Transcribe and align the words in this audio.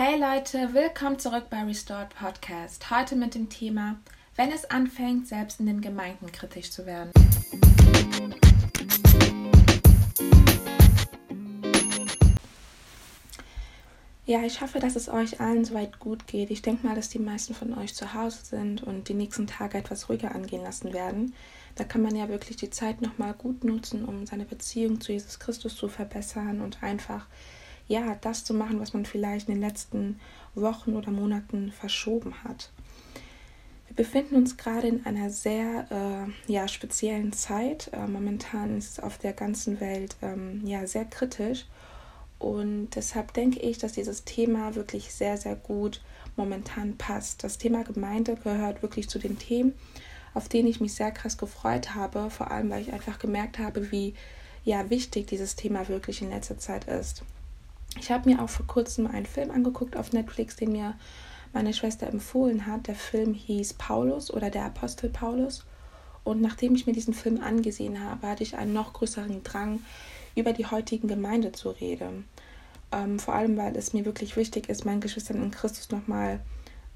Hey 0.00 0.16
Leute, 0.16 0.74
willkommen 0.74 1.18
zurück 1.18 1.46
bei 1.50 1.60
Restored 1.64 2.10
Podcast. 2.10 2.88
Heute 2.88 3.16
mit 3.16 3.34
dem 3.34 3.48
Thema, 3.48 3.98
wenn 4.36 4.52
es 4.52 4.64
anfängt, 4.70 5.26
selbst 5.26 5.58
in 5.58 5.66
den 5.66 5.80
Gemeinden 5.80 6.30
kritisch 6.30 6.70
zu 6.70 6.86
werden. 6.86 7.10
Ja, 14.24 14.44
ich 14.44 14.60
hoffe, 14.60 14.78
dass 14.78 14.94
es 14.94 15.08
euch 15.08 15.40
allen 15.40 15.64
soweit 15.64 15.98
gut 15.98 16.28
geht. 16.28 16.52
Ich 16.52 16.62
denke 16.62 16.86
mal, 16.86 16.94
dass 16.94 17.08
die 17.08 17.18
meisten 17.18 17.56
von 17.56 17.76
euch 17.76 17.96
zu 17.96 18.14
Hause 18.14 18.44
sind 18.44 18.84
und 18.84 19.08
die 19.08 19.14
nächsten 19.14 19.48
Tage 19.48 19.78
etwas 19.78 20.08
ruhiger 20.08 20.32
angehen 20.32 20.62
lassen 20.62 20.92
werden. 20.92 21.34
Da 21.74 21.82
kann 21.82 22.02
man 22.02 22.14
ja 22.14 22.28
wirklich 22.28 22.56
die 22.56 22.70
Zeit 22.70 23.02
nochmal 23.02 23.34
gut 23.34 23.64
nutzen, 23.64 24.04
um 24.04 24.26
seine 24.26 24.44
Beziehung 24.44 25.00
zu 25.00 25.10
Jesus 25.10 25.40
Christus 25.40 25.74
zu 25.74 25.88
verbessern 25.88 26.60
und 26.60 26.84
einfach 26.84 27.26
ja, 27.88 28.16
das 28.20 28.44
zu 28.44 28.54
machen, 28.54 28.80
was 28.80 28.92
man 28.92 29.06
vielleicht 29.06 29.48
in 29.48 29.54
den 29.54 29.62
letzten 29.62 30.20
Wochen 30.54 30.94
oder 30.94 31.10
Monaten 31.10 31.72
verschoben 31.72 32.44
hat. 32.44 32.70
Wir 33.88 33.96
befinden 33.96 34.36
uns 34.36 34.56
gerade 34.56 34.86
in 34.86 35.06
einer 35.06 35.30
sehr 35.30 35.86
äh, 35.90 36.52
ja, 36.52 36.68
speziellen 36.68 37.32
Zeit. 37.32 37.90
Äh, 37.92 38.06
momentan 38.06 38.76
ist 38.76 38.92
es 38.92 39.00
auf 39.00 39.18
der 39.18 39.32
ganzen 39.32 39.80
Welt 39.80 40.16
ähm, 40.22 40.62
ja, 40.66 40.86
sehr 40.86 41.06
kritisch. 41.06 41.64
Und 42.38 42.90
deshalb 42.94 43.32
denke 43.32 43.58
ich, 43.60 43.78
dass 43.78 43.92
dieses 43.92 44.24
Thema 44.24 44.74
wirklich 44.74 45.12
sehr, 45.12 45.36
sehr 45.38 45.56
gut 45.56 46.00
momentan 46.36 46.96
passt. 46.96 47.42
Das 47.42 47.58
Thema 47.58 47.82
Gemeinde 47.82 48.36
gehört 48.36 48.82
wirklich 48.82 49.08
zu 49.08 49.18
den 49.18 49.38
Themen, 49.38 49.74
auf 50.34 50.48
denen 50.48 50.68
ich 50.68 50.80
mich 50.80 50.94
sehr 50.94 51.10
krass 51.10 51.36
gefreut 51.36 51.94
habe. 51.94 52.30
Vor 52.30 52.50
allem, 52.50 52.70
weil 52.70 52.82
ich 52.82 52.92
einfach 52.92 53.18
gemerkt 53.18 53.58
habe, 53.58 53.90
wie 53.90 54.14
ja, 54.64 54.90
wichtig 54.90 55.26
dieses 55.26 55.56
Thema 55.56 55.88
wirklich 55.88 56.20
in 56.20 56.30
letzter 56.30 56.58
Zeit 56.58 56.84
ist. 56.84 57.24
Ich 57.96 58.10
habe 58.10 58.28
mir 58.28 58.42
auch 58.42 58.48
vor 58.48 58.66
kurzem 58.66 59.06
einen 59.06 59.26
Film 59.26 59.50
angeguckt 59.50 59.96
auf 59.96 60.12
Netflix, 60.12 60.56
den 60.56 60.72
mir 60.72 60.94
meine 61.52 61.72
Schwester 61.72 62.06
empfohlen 62.06 62.66
hat. 62.66 62.86
Der 62.86 62.94
Film 62.94 63.34
hieß 63.34 63.74
Paulus 63.74 64.32
oder 64.32 64.50
der 64.50 64.64
Apostel 64.64 65.10
Paulus. 65.10 65.64
Und 66.24 66.42
nachdem 66.42 66.74
ich 66.74 66.86
mir 66.86 66.92
diesen 66.92 67.14
Film 67.14 67.40
angesehen 67.40 68.04
habe, 68.04 68.28
hatte 68.28 68.42
ich 68.42 68.56
einen 68.56 68.74
noch 68.74 68.92
größeren 68.92 69.42
Drang, 69.42 69.80
über 70.36 70.52
die 70.52 70.66
heutigen 70.66 71.08
Gemeinde 71.08 71.52
zu 71.52 71.70
reden. 71.70 72.24
Ähm, 72.92 73.18
vor 73.18 73.34
allem, 73.34 73.56
weil 73.56 73.76
es 73.76 73.92
mir 73.92 74.04
wirklich 74.04 74.36
wichtig 74.36 74.68
ist, 74.68 74.84
meinen 74.84 75.00
Geschwistern 75.00 75.42
in 75.42 75.50
Christus 75.50 75.90
nochmal 75.90 76.40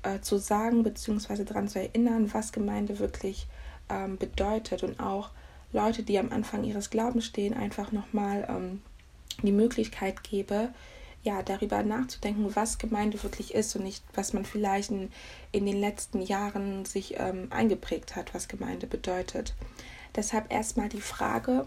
äh, 0.03 0.21
zu 0.21 0.39
sagen, 0.39 0.83
beziehungsweise 0.83 1.45
daran 1.45 1.69
zu 1.69 1.81
erinnern, 1.81 2.33
was 2.33 2.53
Gemeinde 2.53 2.99
wirklich 2.99 3.47
ähm, 3.89 4.17
bedeutet. 4.17 4.83
Und 4.83 5.01
auch 5.01 5.31
Leute, 5.73 6.03
die 6.03 6.19
am 6.19 6.31
Anfang 6.31 6.65
ihres 6.65 6.91
Glaubens 6.91 7.25
stehen, 7.25 7.55
einfach 7.55 7.93
nochmal 7.93 8.47
ähm, 8.49 8.83
die 9.39 9.53
Möglichkeit 9.53 10.23
gebe, 10.23 10.71
ja, 11.23 11.43
darüber 11.43 11.83
nachzudenken, 11.83 12.55
was 12.55 12.79
Gemeinde 12.79 13.23
wirklich 13.23 13.55
ist 13.55 13.77
und 13.77 13.85
nicht, 13.85 14.05
was 14.15 14.33
man 14.33 14.45
vielleicht 14.45 14.91
in, 14.91 15.11
in 15.53 15.67
den 15.67 15.81
letzten 15.81 16.21
Jahren 16.21 16.85
sich 16.85 17.15
ähm, 17.19 17.47
eingeprägt 17.51 18.17
hat, 18.17 18.35
was 18.35 18.49
Gemeinde 18.49 18.87
bedeutet. 18.87 19.55
Deshalb 20.17 20.53
erstmal 20.53 20.89
die 20.89 21.01
Frage, 21.01 21.67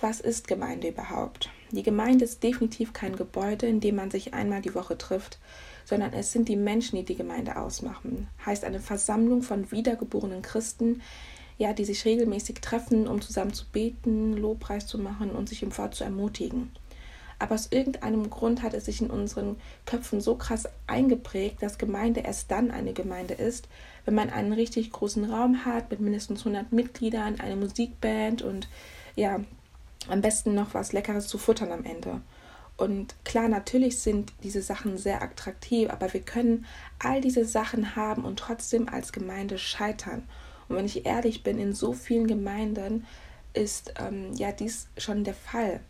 was 0.00 0.20
ist 0.20 0.48
Gemeinde 0.48 0.88
überhaupt? 0.88 1.50
Die 1.70 1.82
Gemeinde 1.82 2.24
ist 2.24 2.42
definitiv 2.42 2.92
kein 2.92 3.16
Gebäude, 3.16 3.66
in 3.66 3.80
dem 3.80 3.96
man 3.96 4.10
sich 4.10 4.34
einmal 4.34 4.60
die 4.60 4.74
Woche 4.74 4.98
trifft, 4.98 5.38
sondern 5.84 6.12
es 6.12 6.32
sind 6.32 6.48
die 6.48 6.56
Menschen, 6.56 6.96
die 6.96 7.04
die 7.04 7.16
Gemeinde 7.16 7.56
ausmachen. 7.56 8.28
Heißt 8.44 8.64
eine 8.64 8.80
Versammlung 8.80 9.42
von 9.42 9.70
wiedergeborenen 9.70 10.42
Christen, 10.42 11.00
ja, 11.58 11.72
die 11.72 11.84
sich 11.84 12.04
regelmäßig 12.04 12.56
treffen, 12.60 13.08
um 13.08 13.22
zusammen 13.22 13.54
zu 13.54 13.64
beten, 13.72 14.34
Lobpreis 14.34 14.86
zu 14.86 14.98
machen 14.98 15.30
und 15.30 15.48
sich 15.48 15.62
im 15.62 15.70
Fort 15.70 15.94
zu 15.94 16.04
ermutigen. 16.04 16.72
Aber 17.38 17.54
aus 17.54 17.68
irgendeinem 17.70 18.30
Grund 18.30 18.62
hat 18.62 18.72
es 18.72 18.86
sich 18.86 19.02
in 19.02 19.10
unseren 19.10 19.56
Köpfen 19.84 20.20
so 20.20 20.36
krass 20.36 20.68
eingeprägt, 20.86 21.62
dass 21.62 21.78
Gemeinde 21.78 22.20
erst 22.20 22.50
dann 22.50 22.70
eine 22.70 22.92
Gemeinde 22.92 23.34
ist, 23.34 23.68
wenn 24.04 24.14
man 24.14 24.30
einen 24.30 24.52
richtig 24.52 24.90
großen 24.90 25.30
Raum 25.30 25.64
hat 25.66 25.90
mit 25.90 26.00
mindestens 26.00 26.40
100 26.40 26.72
Mitgliedern, 26.72 27.40
eine 27.40 27.56
Musikband 27.56 28.42
und 28.42 28.68
ja, 29.16 29.40
am 30.08 30.20
besten 30.20 30.54
noch 30.54 30.72
was 30.74 30.92
Leckeres 30.92 31.26
zu 31.26 31.36
futtern 31.38 31.72
am 31.72 31.84
Ende. 31.84 32.20
Und 32.76 33.14
klar, 33.24 33.48
natürlich 33.48 33.98
sind 33.98 34.32
diese 34.42 34.60
Sachen 34.60 34.98
sehr 34.98 35.22
attraktiv, 35.22 35.88
aber 35.90 36.12
wir 36.12 36.20
können 36.20 36.66
all 36.98 37.20
diese 37.20 37.44
Sachen 37.44 37.96
haben 37.96 38.24
und 38.24 38.38
trotzdem 38.38 38.88
als 38.88 39.12
Gemeinde 39.12 39.58
scheitern. 39.58 40.28
Und 40.68 40.76
wenn 40.76 40.84
ich 40.84 41.06
ehrlich 41.06 41.42
bin, 41.42 41.58
in 41.58 41.72
so 41.72 41.92
vielen 41.92 42.26
Gemeinden 42.26 43.06
ist 43.54 43.94
ähm, 43.98 44.34
ja 44.34 44.52
dies 44.52 44.88
schon 44.98 45.24
der 45.24 45.34
Fall. 45.34 45.80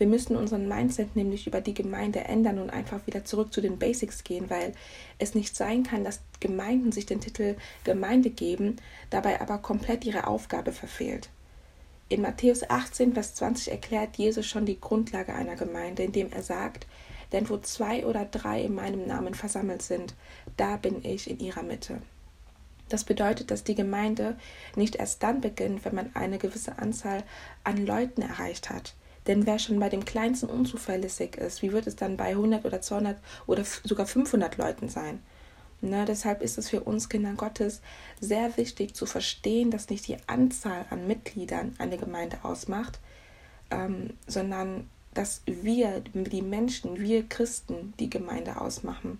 Wir 0.00 0.06
müssen 0.06 0.34
unseren 0.34 0.66
Mindset 0.66 1.14
nämlich 1.14 1.46
über 1.46 1.60
die 1.60 1.74
Gemeinde 1.74 2.20
ändern 2.20 2.58
und 2.58 2.70
einfach 2.70 3.06
wieder 3.06 3.26
zurück 3.26 3.52
zu 3.52 3.60
den 3.60 3.78
Basics 3.78 4.24
gehen, 4.24 4.48
weil 4.48 4.72
es 5.18 5.34
nicht 5.34 5.54
sein 5.54 5.82
kann, 5.82 6.04
dass 6.04 6.20
Gemeinden 6.40 6.90
sich 6.90 7.04
den 7.04 7.20
Titel 7.20 7.56
Gemeinde 7.84 8.30
geben, 8.30 8.76
dabei 9.10 9.42
aber 9.42 9.58
komplett 9.58 10.06
ihre 10.06 10.26
Aufgabe 10.26 10.72
verfehlt. 10.72 11.28
In 12.08 12.22
Matthäus 12.22 12.70
18, 12.70 13.12
Vers 13.12 13.34
20 13.34 13.72
erklärt 13.72 14.16
Jesus 14.16 14.46
schon 14.46 14.64
die 14.64 14.80
Grundlage 14.80 15.34
einer 15.34 15.54
Gemeinde, 15.54 16.02
indem 16.02 16.32
er 16.32 16.42
sagt, 16.42 16.86
denn 17.32 17.50
wo 17.50 17.58
zwei 17.58 18.06
oder 18.06 18.24
drei 18.24 18.62
in 18.62 18.74
meinem 18.74 19.06
Namen 19.06 19.34
versammelt 19.34 19.82
sind, 19.82 20.14
da 20.56 20.78
bin 20.78 21.04
ich 21.04 21.28
in 21.28 21.40
ihrer 21.40 21.62
Mitte. 21.62 22.00
Das 22.88 23.04
bedeutet, 23.04 23.50
dass 23.50 23.64
die 23.64 23.74
Gemeinde 23.74 24.38
nicht 24.76 24.96
erst 24.96 25.22
dann 25.22 25.42
beginnt, 25.42 25.84
wenn 25.84 25.94
man 25.94 26.10
eine 26.14 26.38
gewisse 26.38 26.78
Anzahl 26.78 27.22
an 27.64 27.84
Leuten 27.84 28.22
erreicht 28.22 28.70
hat. 28.70 28.94
Denn 29.26 29.46
wer 29.46 29.58
schon 29.58 29.78
bei 29.78 29.88
dem 29.88 30.04
kleinsten 30.04 30.48
unzuverlässig 30.48 31.36
ist, 31.36 31.62
wie 31.62 31.72
wird 31.72 31.86
es 31.86 31.96
dann 31.96 32.16
bei 32.16 32.30
100 32.30 32.64
oder 32.64 32.80
200 32.80 33.18
oder 33.46 33.64
sogar 33.84 34.06
500 34.06 34.56
Leuten 34.56 34.88
sein? 34.88 35.20
Ne, 35.82 36.04
deshalb 36.04 36.42
ist 36.42 36.58
es 36.58 36.68
für 36.68 36.82
uns 36.82 37.08
Kinder 37.08 37.32
Gottes 37.34 37.80
sehr 38.20 38.56
wichtig 38.58 38.94
zu 38.94 39.06
verstehen, 39.06 39.70
dass 39.70 39.88
nicht 39.88 40.06
die 40.08 40.16
Anzahl 40.26 40.84
an 40.90 41.06
Mitgliedern 41.06 41.74
eine 41.78 41.96
Gemeinde 41.96 42.38
ausmacht, 42.42 42.98
ähm, 43.70 44.14
sondern 44.26 44.90
dass 45.14 45.42
wir, 45.46 46.02
die 46.12 46.42
Menschen, 46.42 47.00
wir 47.00 47.26
Christen, 47.28 47.94
die 47.98 48.10
Gemeinde 48.10 48.60
ausmachen. 48.60 49.18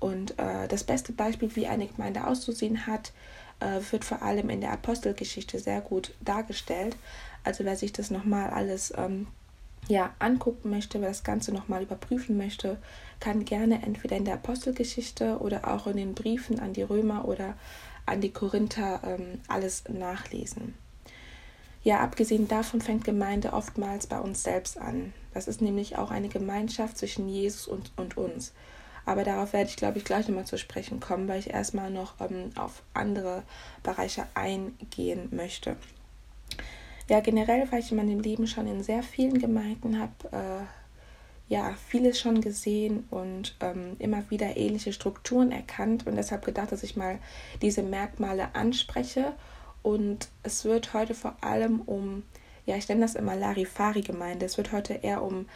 Und 0.00 0.38
äh, 0.38 0.66
das 0.68 0.84
beste 0.84 1.12
Beispiel, 1.12 1.54
wie 1.54 1.66
eine 1.66 1.86
Gemeinde 1.86 2.26
auszusehen 2.26 2.86
hat, 2.86 3.12
äh, 3.60 3.80
wird 3.90 4.04
vor 4.04 4.22
allem 4.22 4.50
in 4.50 4.60
der 4.60 4.72
Apostelgeschichte 4.72 5.58
sehr 5.58 5.80
gut 5.80 6.14
dargestellt. 6.20 6.96
Also 7.44 7.64
wer 7.64 7.76
sich 7.76 7.92
das 7.92 8.10
nochmal 8.10 8.50
alles 8.50 8.92
ähm, 8.96 9.26
ja, 9.88 10.14
angucken 10.18 10.70
möchte, 10.70 11.00
wer 11.00 11.08
das 11.08 11.24
Ganze 11.24 11.52
nochmal 11.52 11.82
überprüfen 11.82 12.36
möchte, 12.36 12.78
kann 13.20 13.44
gerne 13.44 13.82
entweder 13.82 14.16
in 14.16 14.24
der 14.24 14.34
Apostelgeschichte 14.34 15.38
oder 15.38 15.68
auch 15.68 15.86
in 15.86 15.96
den 15.96 16.14
Briefen 16.14 16.60
an 16.60 16.72
die 16.72 16.82
Römer 16.82 17.26
oder 17.26 17.54
an 18.06 18.20
die 18.20 18.32
Korinther 18.32 19.00
ähm, 19.04 19.40
alles 19.48 19.84
nachlesen. 19.88 20.74
Ja, 21.84 22.00
abgesehen 22.00 22.48
davon 22.48 22.80
fängt 22.80 23.04
Gemeinde 23.04 23.52
oftmals 23.52 24.06
bei 24.06 24.18
uns 24.18 24.42
selbst 24.42 24.78
an. 24.78 25.12
Das 25.32 25.48
ist 25.48 25.62
nämlich 25.62 25.96
auch 25.96 26.10
eine 26.10 26.28
Gemeinschaft 26.28 26.98
zwischen 26.98 27.28
Jesus 27.28 27.66
und, 27.68 27.92
und 27.96 28.16
uns. 28.16 28.52
Aber 29.06 29.24
darauf 29.24 29.54
werde 29.54 29.70
ich, 29.70 29.76
glaube 29.76 29.96
ich, 29.96 30.04
gleich 30.04 30.28
nochmal 30.28 30.44
zu 30.44 30.58
sprechen 30.58 31.00
kommen, 31.00 31.28
weil 31.28 31.38
ich 31.38 31.50
erstmal 31.50 31.90
noch 31.90 32.14
ähm, 32.20 32.50
auf 32.56 32.82
andere 32.92 33.42
Bereiche 33.82 34.26
eingehen 34.34 35.28
möchte. 35.30 35.76
Ja, 37.08 37.20
generell, 37.20 37.66
weil 37.70 37.80
ich 37.80 37.90
in 37.90 37.96
meinem 37.96 38.20
Leben 38.20 38.46
schon 38.46 38.66
in 38.66 38.82
sehr 38.82 39.02
vielen 39.02 39.38
Gemeinden 39.38 39.98
habe, 39.98 40.12
äh, 40.32 41.52
ja, 41.52 41.74
vieles 41.88 42.20
schon 42.20 42.42
gesehen 42.42 43.04
und 43.10 43.56
ähm, 43.60 43.96
immer 43.98 44.30
wieder 44.30 44.58
ähnliche 44.58 44.92
Strukturen 44.92 45.50
erkannt 45.50 46.06
und 46.06 46.16
deshalb 46.16 46.44
gedacht, 46.44 46.70
dass 46.70 46.82
ich 46.82 46.96
mal 46.96 47.18
diese 47.62 47.82
Merkmale 47.82 48.54
anspreche. 48.54 49.32
Und 49.82 50.28
es 50.42 50.66
wird 50.66 50.92
heute 50.92 51.14
vor 51.14 51.36
allem 51.40 51.80
um, 51.80 52.24
ja, 52.66 52.76
ich 52.76 52.86
nenne 52.88 53.00
das 53.00 53.14
immer 53.14 53.34
Larifari-Gemeinde. 53.36 54.44
Es 54.44 54.58
wird 54.58 54.72
heute 54.72 54.92
eher 54.92 55.22
um 55.22 55.46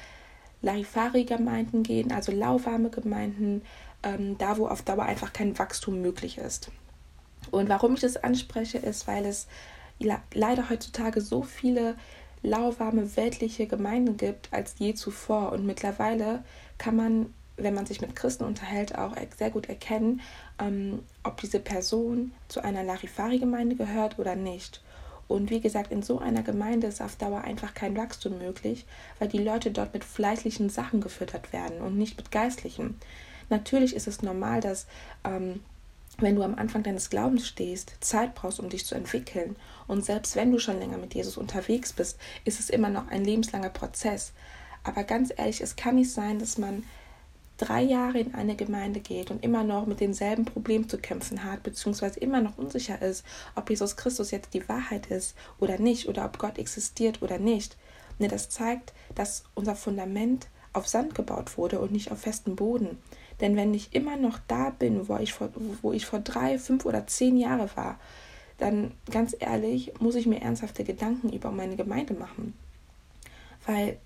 Larifari-Gemeinden 0.62 1.82
gehen, 1.82 2.12
also 2.12 2.32
lauwarme 2.32 2.88
Gemeinden, 2.88 3.60
ähm, 4.02 4.38
da 4.38 4.56
wo 4.56 4.69
auf 4.69 4.80
Dauer 4.80 5.02
einfach 5.02 5.34
kein 5.34 5.58
Wachstum 5.58 6.00
möglich 6.00 6.38
ist. 6.38 6.70
Und 7.50 7.69
warum 7.69 7.94
ich 7.94 8.00
das 8.00 8.16
anspreche, 8.16 8.78
ist, 8.78 9.06
weil 9.06 9.26
es 9.26 9.48
leider 10.02 10.70
heutzutage 10.70 11.20
so 11.20 11.43
viele 11.43 11.96
lauwarme 12.43 13.16
weltliche 13.16 13.66
Gemeinden 13.66 14.16
gibt 14.16 14.49
als 14.52 14.75
je 14.78 14.94
zuvor. 14.94 15.52
Und 15.52 15.64
mittlerweile 15.64 16.44
kann 16.78 16.96
man, 16.96 17.34
wenn 17.56 17.75
man 17.75 17.87
sich 17.87 18.00
mit 18.00 18.16
Christen 18.16 18.44
unterhält, 18.44 18.99
auch 18.99 19.16
sehr 19.37 19.50
gut 19.50 19.69
erkennen, 19.69 20.20
ähm, 20.58 21.00
ob 21.22 21.40
diese 21.40 21.60
Person 21.60 22.32
zu 22.49 22.62
einer 22.62 22.82
Larifari-Gemeinde 22.82 23.76
gehört 23.76 24.19
oder 24.19 24.34
nicht. 24.34 24.82
Und 25.28 25.50
wie 25.50 25.60
gesagt, 25.60 25.93
in 25.93 26.02
so 26.02 26.19
einer 26.19 26.43
Gemeinde 26.43 26.88
ist 26.88 27.00
auf 27.00 27.16
Dauer 27.16 27.43
einfach 27.43 27.75
kein 27.75 27.96
Wachstum 27.96 28.38
möglich, 28.38 28.84
weil 29.19 29.28
die 29.28 29.38
Leute 29.38 29.70
dort 29.70 29.94
mit 29.94 30.05
fleißlichen 30.05 30.69
Sachen 30.69 31.00
gefüttert 31.00 31.52
werden 31.52 31.81
und 31.81 31.96
nicht 31.96 32.16
mit 32.19 32.31
geistlichen. 32.31 32.98
Natürlich 33.48 33.94
ist 33.94 34.08
es 34.08 34.22
normal, 34.22 34.60
dass 34.60 34.87
ähm, 35.25 35.60
wenn 36.19 36.37
du 36.37 36.43
am 36.43 36.55
Anfang 36.55 36.82
deines 36.82 37.11
Glaubens 37.11 37.47
stehst, 37.47 37.94
Zeit 38.00 38.35
brauchst, 38.35 38.61
um 38.61 38.69
dich 38.69 38.87
zu 38.87 38.94
entwickeln. 38.94 39.56
Und 39.87 40.05
selbst 40.05 40.37
wenn 40.37 40.53
du 40.53 40.59
schon 40.59 40.79
länger 40.79 40.99
mit 40.99 41.14
Jesus 41.14 41.37
unterwegs 41.37 41.93
bist, 41.93 42.19
ist 42.44 42.61
es 42.61 42.70
immer 42.70 42.91
noch 42.91 43.09
ein 43.09 43.25
lebenslanger 43.25 43.70
Prozess. 43.70 44.32
Aber 44.85 45.05
ganz 45.05 45.32
ehrlich, 45.37 45.61
es 45.61 45.76
kann 45.76 45.97
nicht 45.97 46.12
sein, 46.12 46.38
dass 46.38 46.59
man 46.59 46.85
drei 47.56 47.82
Jahre 47.82 48.19
in 48.19 48.35
eine 48.35 48.56
Gemeinde 48.56 49.00
geht 49.00 49.31
und 49.31 49.44
immer 49.44 49.62
noch 49.62 49.87
mit 49.87 50.00
denselben 50.00 50.44
Problemen 50.44 50.88
zu 50.88 50.99
kämpfen 50.99 51.44
hat, 51.44 51.62
beziehungsweise 51.62 52.19
immer 52.19 52.41
noch 52.41 52.58
unsicher 52.58 53.00
ist, 53.00 53.25
ob 53.55 53.70
Jesus 53.70 53.97
Christus 53.97 54.32
jetzt 54.32 54.55
die 54.55 54.69
Wahrheit 54.69 55.06
ist 55.06 55.37
oder 55.61 55.79
nicht, 55.79 56.08
oder 56.08 56.25
ob 56.25 56.38
Gott 56.38 56.58
existiert 56.58 57.23
oder 57.23 57.38
nicht, 57.38 57.76
ne, 58.19 58.29
das 58.29 58.49
zeigt, 58.49 58.93
dass 59.15 59.44
unser 59.55 59.76
Fundament 59.76 60.49
auf 60.73 60.88
Sand 60.88 61.15
gebaut 61.15 61.56
wurde 61.56 61.79
und 61.79 61.93
nicht 61.93 62.11
auf 62.11 62.20
festem 62.20 62.56
Boden. 62.56 62.99
Denn 63.43 63.56
wenn 63.56 63.75
ich 63.75 63.94
immer 63.94 64.17
noch 64.17 64.39
da 64.49 64.71
bin, 64.71 65.09
wo 65.09 65.17
ich 65.19 65.35
vor, 65.35 65.50
wo 65.83 65.93
ich 65.93 66.06
vor 66.06 66.21
drei, 66.21 66.59
fünf 66.59 66.87
oder 66.87 67.06
zehn 67.06 67.37
Jahren 67.37 67.69
war, 67.75 67.99
dann 68.56 68.93
ganz 69.11 69.37
ehrlich 69.39 69.93
muss 70.00 70.15
ich 70.15 70.27
mir 70.27 70.41
ernsthafte 70.41 70.85
Gedanken 70.85 71.31
über 71.31 71.50
meine 71.50 71.77
Gemeinde 71.77 72.15
machen. 72.15 72.55
Weil 73.67 73.99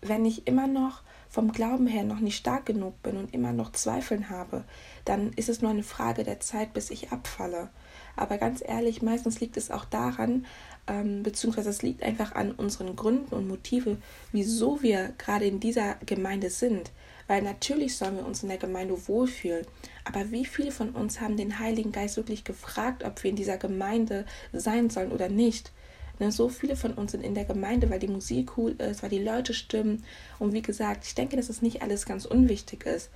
wenn 0.00 0.24
ich 0.24 0.46
immer 0.46 0.66
noch 0.66 1.02
vom 1.28 1.52
Glauben 1.52 1.86
her 1.86 2.02
noch 2.02 2.20
nicht 2.20 2.36
stark 2.36 2.66
genug 2.66 3.00
bin 3.02 3.16
und 3.16 3.34
immer 3.34 3.52
noch 3.52 3.72
Zweifeln 3.72 4.30
habe, 4.30 4.64
dann 5.04 5.32
ist 5.34 5.48
es 5.48 5.62
nur 5.62 5.70
eine 5.70 5.82
Frage 5.82 6.24
der 6.24 6.40
Zeit, 6.40 6.72
bis 6.72 6.90
ich 6.90 7.12
abfalle. 7.12 7.68
Aber 8.16 8.38
ganz 8.38 8.62
ehrlich, 8.66 9.02
meistens 9.02 9.40
liegt 9.40 9.56
es 9.56 9.70
auch 9.70 9.84
daran, 9.84 10.46
ähm, 10.86 11.22
beziehungsweise 11.22 11.70
es 11.70 11.82
liegt 11.82 12.02
einfach 12.02 12.34
an 12.34 12.52
unseren 12.52 12.96
Gründen 12.96 13.34
und 13.34 13.46
Motive, 13.46 13.98
wieso 14.32 14.82
wir 14.82 15.12
gerade 15.18 15.44
in 15.44 15.60
dieser 15.60 15.94
Gemeinde 16.06 16.50
sind. 16.50 16.90
Weil 17.30 17.42
natürlich 17.42 17.96
sollen 17.96 18.16
wir 18.16 18.26
uns 18.26 18.42
in 18.42 18.48
der 18.48 18.58
Gemeinde 18.58 19.06
wohlfühlen. 19.06 19.64
Aber 20.02 20.32
wie 20.32 20.44
viele 20.44 20.72
von 20.72 20.90
uns 20.90 21.20
haben 21.20 21.36
den 21.36 21.60
Heiligen 21.60 21.92
Geist 21.92 22.16
wirklich 22.16 22.42
gefragt, 22.42 23.04
ob 23.04 23.22
wir 23.22 23.30
in 23.30 23.36
dieser 23.36 23.56
Gemeinde 23.56 24.24
sein 24.52 24.90
sollen 24.90 25.12
oder 25.12 25.28
nicht? 25.28 25.70
Ne, 26.18 26.32
so 26.32 26.48
viele 26.48 26.74
von 26.74 26.92
uns 26.92 27.12
sind 27.12 27.22
in 27.22 27.36
der 27.36 27.44
Gemeinde, 27.44 27.88
weil 27.88 28.00
die 28.00 28.08
Musik 28.08 28.58
cool 28.58 28.72
ist, 28.72 29.04
weil 29.04 29.10
die 29.10 29.22
Leute 29.22 29.54
stimmen. 29.54 30.02
Und 30.40 30.54
wie 30.54 30.60
gesagt, 30.60 31.04
ich 31.04 31.14
denke, 31.14 31.36
dass 31.36 31.48
es 31.48 31.62
nicht 31.62 31.82
alles 31.82 32.04
ganz 32.04 32.24
unwichtig 32.24 32.84
ist. 32.84 33.10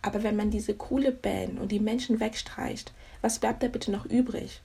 Aber 0.00 0.22
wenn 0.22 0.36
man 0.36 0.50
diese 0.50 0.72
coole 0.72 1.12
Band 1.12 1.60
und 1.60 1.70
die 1.70 1.78
Menschen 1.78 2.20
wegstreicht, 2.20 2.94
was 3.20 3.38
bleibt 3.38 3.62
da 3.62 3.68
bitte 3.68 3.90
noch 3.90 4.06
übrig? 4.06 4.62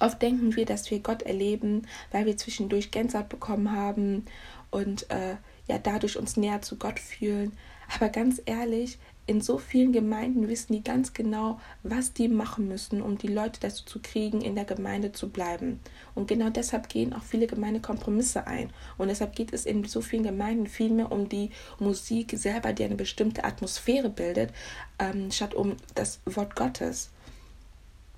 Oft 0.00 0.20
denken 0.20 0.56
wir, 0.56 0.64
dass 0.66 0.90
wir 0.90 0.98
Gott 0.98 1.22
erleben, 1.22 1.86
weil 2.10 2.26
wir 2.26 2.36
zwischendurch 2.36 2.90
Gänsehaut 2.90 3.28
bekommen 3.28 3.70
haben 3.70 4.24
und 4.72 5.08
äh, 5.10 5.36
ja 5.68 5.78
dadurch 5.78 6.16
uns 6.16 6.36
näher 6.36 6.60
zu 6.60 6.76
Gott 6.76 6.98
fühlen. 6.98 7.52
Aber 7.94 8.08
ganz 8.08 8.40
ehrlich, 8.46 8.98
in 9.26 9.40
so 9.40 9.58
vielen 9.58 9.92
Gemeinden 9.92 10.48
wissen 10.48 10.72
die 10.72 10.82
ganz 10.82 11.12
genau, 11.12 11.60
was 11.82 12.12
die 12.12 12.28
machen 12.28 12.66
müssen, 12.66 13.00
um 13.00 13.16
die 13.16 13.28
Leute 13.28 13.60
dazu 13.60 13.84
zu 13.84 14.00
kriegen, 14.00 14.40
in 14.40 14.54
der 14.54 14.64
Gemeinde 14.64 15.12
zu 15.12 15.28
bleiben. 15.28 15.80
Und 16.14 16.26
genau 16.26 16.50
deshalb 16.50 16.88
gehen 16.88 17.12
auch 17.12 17.22
viele 17.22 17.46
Gemeinde 17.46 17.80
Kompromisse 17.80 18.46
ein. 18.46 18.70
Und 18.98 19.08
deshalb 19.08 19.36
geht 19.36 19.52
es 19.52 19.66
in 19.66 19.84
so 19.84 20.00
vielen 20.00 20.24
Gemeinden 20.24 20.66
viel 20.66 20.90
mehr 20.90 21.12
um 21.12 21.28
die 21.28 21.50
Musik 21.78 22.32
selber, 22.36 22.72
die 22.72 22.84
eine 22.84 22.96
bestimmte 22.96 23.44
Atmosphäre 23.44 24.10
bildet, 24.10 24.52
ähm, 24.98 25.30
statt 25.30 25.54
um 25.54 25.76
das 25.94 26.20
Wort 26.26 26.56
Gottes. 26.56 27.10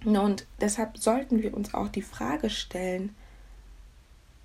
Und 0.05 0.47
deshalb 0.61 0.97
sollten 0.99 1.43
wir 1.43 1.55
uns 1.55 1.75
auch 1.75 1.89
die 1.89 2.03
Frage 2.03 2.51
stellen, 2.51 3.15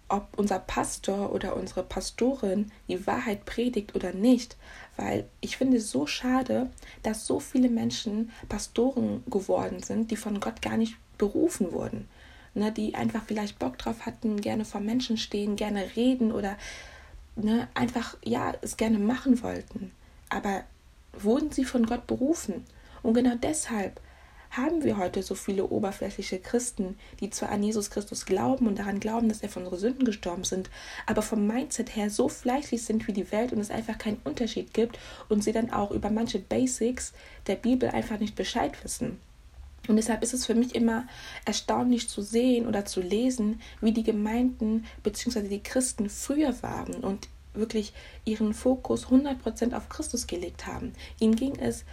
ob 0.10 0.28
unser 0.38 0.60
Pastor 0.60 1.34
oder 1.34 1.56
unsere 1.56 1.84
Pastorin 1.84 2.72
die 2.88 3.06
Wahrheit 3.08 3.46
predigt 3.46 3.96
oder 3.96 4.14
nicht, 4.14 4.56
weil 4.98 5.26
ich 5.42 5.58
finde 5.58 5.78
es 5.78 5.90
so 5.90 6.06
schade, 6.08 6.70
dass 7.04 7.26
so 7.26 7.40
viele 7.40 7.70
Menschen 7.70 8.32
Pastoren 8.50 9.24
geworden 9.28 9.82
sind, 9.82 10.12
die 10.12 10.16
von 10.16 10.40
Gott 10.40 10.62
gar 10.62 10.78
nicht 10.78 10.96
berufen 11.18 11.72
wurden, 11.72 12.08
ne, 12.54 12.72
die 12.72 12.96
einfach 12.96 13.24
vielleicht 13.26 13.60
Bock 13.60 13.78
drauf 13.78 14.06
hatten, 14.06 14.42
gerne 14.42 14.66
vor 14.66 14.82
Menschen 14.82 15.18
stehen, 15.18 15.56
gerne 15.56 15.96
reden 15.96 16.32
oder 16.32 16.58
ne, 17.36 17.68
einfach 17.74 18.18
ja 18.24 18.54
es 18.62 18.78
gerne 18.78 19.00
machen 19.00 19.42
wollten, 19.42 19.92
aber 20.30 20.64
wurden 21.14 21.52
sie 21.52 21.66
von 21.66 21.86
Gott 21.86 22.08
berufen? 22.08 22.66
Und 23.04 23.14
genau 23.14 23.36
deshalb 23.36 24.02
haben 24.52 24.84
wir 24.84 24.98
heute 24.98 25.24
so 25.24 25.36
viele 25.36 25.66
oberflächliche 25.68 26.40
Christen, 26.40 26.98
die 27.20 27.30
zwar 27.30 27.50
an 27.50 27.64
Jesus 27.64 27.90
Christus 27.90 28.26
glauben 28.26 28.68
und 28.68 28.80
daran 28.80 29.00
glauben, 29.00 29.30
dass 29.30 29.42
er 29.42 29.50
für 29.50 29.60
unsere 29.60 29.78
Sünden 29.78 30.06
gestorben 30.06 30.44
sind, 30.44 30.70
aber 31.06 31.22
vom 31.22 31.46
Mindset 31.46 31.96
her 31.96 32.10
so 32.10 32.30
fleischlich 32.30 32.84
sind 32.84 33.08
wie 33.08 33.14
die 33.14 33.32
Welt 33.32 33.54
und 33.54 33.60
es 33.60 33.72
einfach 33.72 33.98
keinen 33.98 34.22
Unterschied 34.24 34.74
gibt 34.74 35.00
und 35.30 35.44
sie 35.44 35.52
dann 35.52 35.72
auch 35.72 35.92
über 35.92 36.10
manche 36.10 36.40
Basics 36.40 37.14
der 37.48 37.56
Bibel 37.56 37.90
einfach 37.90 38.20
nicht 38.20 38.36
Bescheid 38.36 38.84
wissen. 38.84 39.20
Und 39.88 39.96
deshalb 39.96 40.22
ist 40.22 40.34
es 40.34 40.46
für 40.46 40.56
mich 40.56 40.76
immer 40.76 41.08
erstaunlich 41.46 42.10
zu 42.10 42.22
sehen 42.22 42.68
oder 42.68 42.86
zu 42.86 43.02
lesen, 43.02 43.62
wie 43.80 43.94
die 43.94 44.04
Gemeinden 44.04 44.86
bzw. 45.04 45.48
die 45.48 45.64
Christen 45.64 46.10
früher 46.10 46.62
waren 46.62 46.96
und 46.96 47.30
wirklich 47.54 47.94
ihren 48.26 48.54
Fokus 48.54 49.08
100% 49.08 49.76
auf 49.76 49.90
Christus 49.90 50.28
gelegt 50.28 50.68
haben. 50.68 50.94
Ihnen 51.20 51.36
ging 51.36 51.56
es 51.58 51.86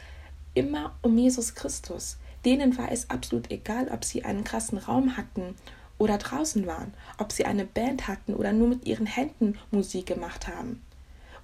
immer 0.54 0.96
um 1.02 1.16
Jesus 1.16 1.54
Christus. 1.54 2.18
Denen 2.44 2.76
war 2.76 2.92
es 2.92 3.10
absolut 3.10 3.50
egal, 3.50 3.88
ob 3.88 4.04
sie 4.04 4.24
einen 4.24 4.44
krassen 4.44 4.78
Raum 4.78 5.16
hatten 5.16 5.54
oder 5.98 6.18
draußen 6.18 6.66
waren, 6.66 6.92
ob 7.18 7.32
sie 7.32 7.44
eine 7.44 7.64
Band 7.64 8.08
hatten 8.08 8.34
oder 8.34 8.52
nur 8.52 8.68
mit 8.68 8.86
ihren 8.86 9.06
Händen 9.06 9.58
Musik 9.70 10.06
gemacht 10.06 10.48
haben. 10.48 10.82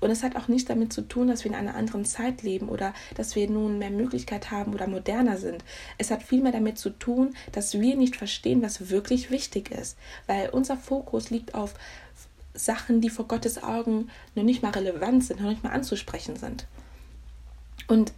Und 0.00 0.11
es 0.11 0.23
hat 0.23 0.35
auch 0.37 0.49
nichts 0.49 0.67
damit 0.67 0.93
zu 0.93 1.02
tun, 1.02 1.29
dass 1.29 1.44
wir 1.44 1.50
in 1.50 1.56
einer 1.56 1.75
anderen 1.75 2.06
Zeit 2.06 2.43
leben 2.43 2.69
oder 2.69 2.94
dass 3.17 3.37
wir 3.37 3.49
nun 3.49 3.79
mehr 3.79 3.91
Möglichkeit 3.91 4.50
haben 4.50 4.73
oder 4.73 4.87
moderner 4.87 5.37
sind. 5.37 5.62
Es 5.99 6.11
hat 6.11 6.23
vielmehr 6.23 6.52
damit 6.52 6.79
zu 6.79 6.91
tun, 6.91 7.35
dass 7.52 7.79
wir 7.79 7.97
nicht 7.97 8.17
verstehen, 8.17 8.62
was 8.62 8.88
wirklich 8.88 9.31
wichtig 9.31 9.70
ist, 9.70 9.99
weil 10.26 10.49
unser 10.49 10.79
Fokus 10.79 11.29
liegt 11.29 11.55
auf 11.55 11.75
Sachen, 12.55 13.00
die 13.00 13.11
vor 13.11 13.29
Gottes 13.29 13.62
Augen 13.62 14.11
noch 14.35 14.43
nicht 14.43 14.62
mal 14.62 14.73
relevant 14.73 15.25
sind, 15.25 15.41
noch 15.41 15.50
nicht 15.50 15.62
mal 15.62 15.70
anzusprechen 15.70 16.37
sind. 16.37 16.67
Und 17.87 18.12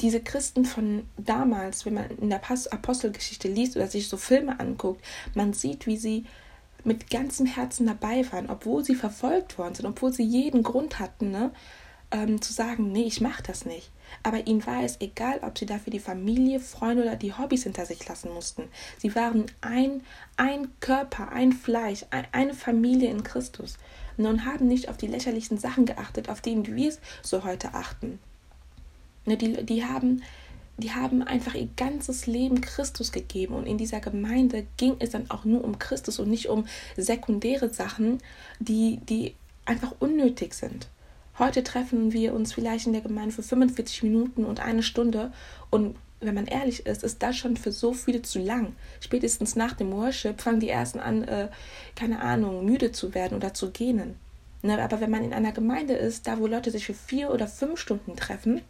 diese 0.00 0.20
Christen 0.20 0.64
von 0.64 1.06
damals, 1.16 1.84
wenn 1.84 1.94
man 1.94 2.10
in 2.10 2.30
der 2.30 2.40
Apostelgeschichte 2.70 3.48
liest 3.48 3.76
oder 3.76 3.86
sich 3.86 4.08
so 4.08 4.16
Filme 4.16 4.58
anguckt, 4.58 5.04
man 5.34 5.52
sieht, 5.52 5.86
wie 5.86 5.96
sie 5.96 6.24
mit 6.84 7.10
ganzem 7.10 7.46
Herzen 7.46 7.86
dabei 7.86 8.24
waren, 8.32 8.48
obwohl 8.48 8.84
sie 8.84 8.94
verfolgt 8.94 9.58
worden 9.58 9.74
sind, 9.74 9.86
obwohl 9.86 10.12
sie 10.12 10.22
jeden 10.22 10.62
Grund 10.62 10.98
hatten, 10.98 11.30
ne, 11.30 11.50
ähm, 12.10 12.40
zu 12.40 12.52
sagen, 12.52 12.90
nee, 12.92 13.04
ich 13.04 13.20
mache 13.20 13.42
das 13.42 13.66
nicht. 13.66 13.90
Aber 14.22 14.46
ihnen 14.46 14.66
war 14.66 14.82
es 14.82 15.00
egal, 15.00 15.40
ob 15.42 15.58
sie 15.58 15.66
dafür 15.66 15.92
die 15.92 16.00
Familie, 16.00 16.58
Freunde 16.58 17.04
oder 17.04 17.16
die 17.16 17.34
Hobbys 17.34 17.62
hinter 17.62 17.86
sich 17.86 18.06
lassen 18.08 18.32
mussten. 18.32 18.64
Sie 18.98 19.14
waren 19.14 19.46
ein, 19.60 20.02
ein 20.36 20.68
Körper, 20.80 21.30
ein 21.30 21.52
Fleisch, 21.52 22.04
ein, 22.10 22.26
eine 22.32 22.54
Familie 22.54 23.10
in 23.10 23.22
Christus 23.22 23.76
und 24.16 24.44
haben 24.44 24.66
nicht 24.66 24.88
auf 24.88 24.96
die 24.96 25.06
lächerlichen 25.06 25.58
Sachen 25.58 25.86
geachtet, 25.86 26.28
auf 26.28 26.40
denen 26.40 26.66
wir 26.66 26.88
es 26.88 27.00
so 27.22 27.44
heute 27.44 27.74
achten. 27.74 28.18
Ne, 29.26 29.36
die, 29.36 29.64
die, 29.64 29.84
haben, 29.84 30.22
die 30.78 30.92
haben 30.92 31.22
einfach 31.22 31.54
ihr 31.54 31.68
ganzes 31.76 32.26
Leben 32.26 32.60
Christus 32.60 33.12
gegeben 33.12 33.54
und 33.54 33.66
in 33.66 33.78
dieser 33.78 34.00
Gemeinde 34.00 34.66
ging 34.76 34.96
es 34.98 35.10
dann 35.10 35.30
auch 35.30 35.44
nur 35.44 35.62
um 35.64 35.78
Christus 35.78 36.18
und 36.18 36.30
nicht 36.30 36.48
um 36.48 36.66
sekundäre 36.96 37.68
Sachen, 37.68 38.18
die, 38.58 38.98
die 39.08 39.34
einfach 39.66 39.94
unnötig 40.00 40.54
sind. 40.54 40.88
Heute 41.38 41.62
treffen 41.62 42.12
wir 42.12 42.34
uns 42.34 42.52
vielleicht 42.52 42.86
in 42.86 42.92
der 42.92 43.02
Gemeinde 43.02 43.34
für 43.34 43.42
45 43.42 44.02
Minuten 44.02 44.44
und 44.44 44.60
eine 44.60 44.82
Stunde 44.82 45.32
und 45.70 45.96
wenn 46.20 46.34
man 46.34 46.46
ehrlich 46.46 46.84
ist, 46.86 47.02
ist 47.02 47.22
das 47.22 47.36
schon 47.36 47.56
für 47.56 47.72
so 47.72 47.94
viele 47.94 48.20
zu 48.22 48.38
lang. 48.38 48.74
Spätestens 49.00 49.56
nach 49.56 49.72
dem 49.72 49.90
Worship 49.92 50.40
fangen 50.40 50.60
die 50.60 50.68
ersten 50.68 51.00
an, 51.00 51.24
äh, 51.24 51.48
keine 51.96 52.20
Ahnung, 52.20 52.64
müde 52.64 52.92
zu 52.92 53.14
werden 53.14 53.36
oder 53.36 53.54
zu 53.54 53.70
gähnen. 53.70 54.16
Ne, 54.62 54.82
aber 54.82 55.00
wenn 55.00 55.10
man 55.10 55.24
in 55.24 55.32
einer 55.32 55.52
Gemeinde 55.52 55.94
ist, 55.94 56.26
da 56.26 56.38
wo 56.38 56.46
Leute 56.46 56.70
sich 56.70 56.84
für 56.84 56.94
vier 56.94 57.30
oder 57.30 57.46
fünf 57.46 57.80
Stunden 57.80 58.16
treffen, 58.16 58.60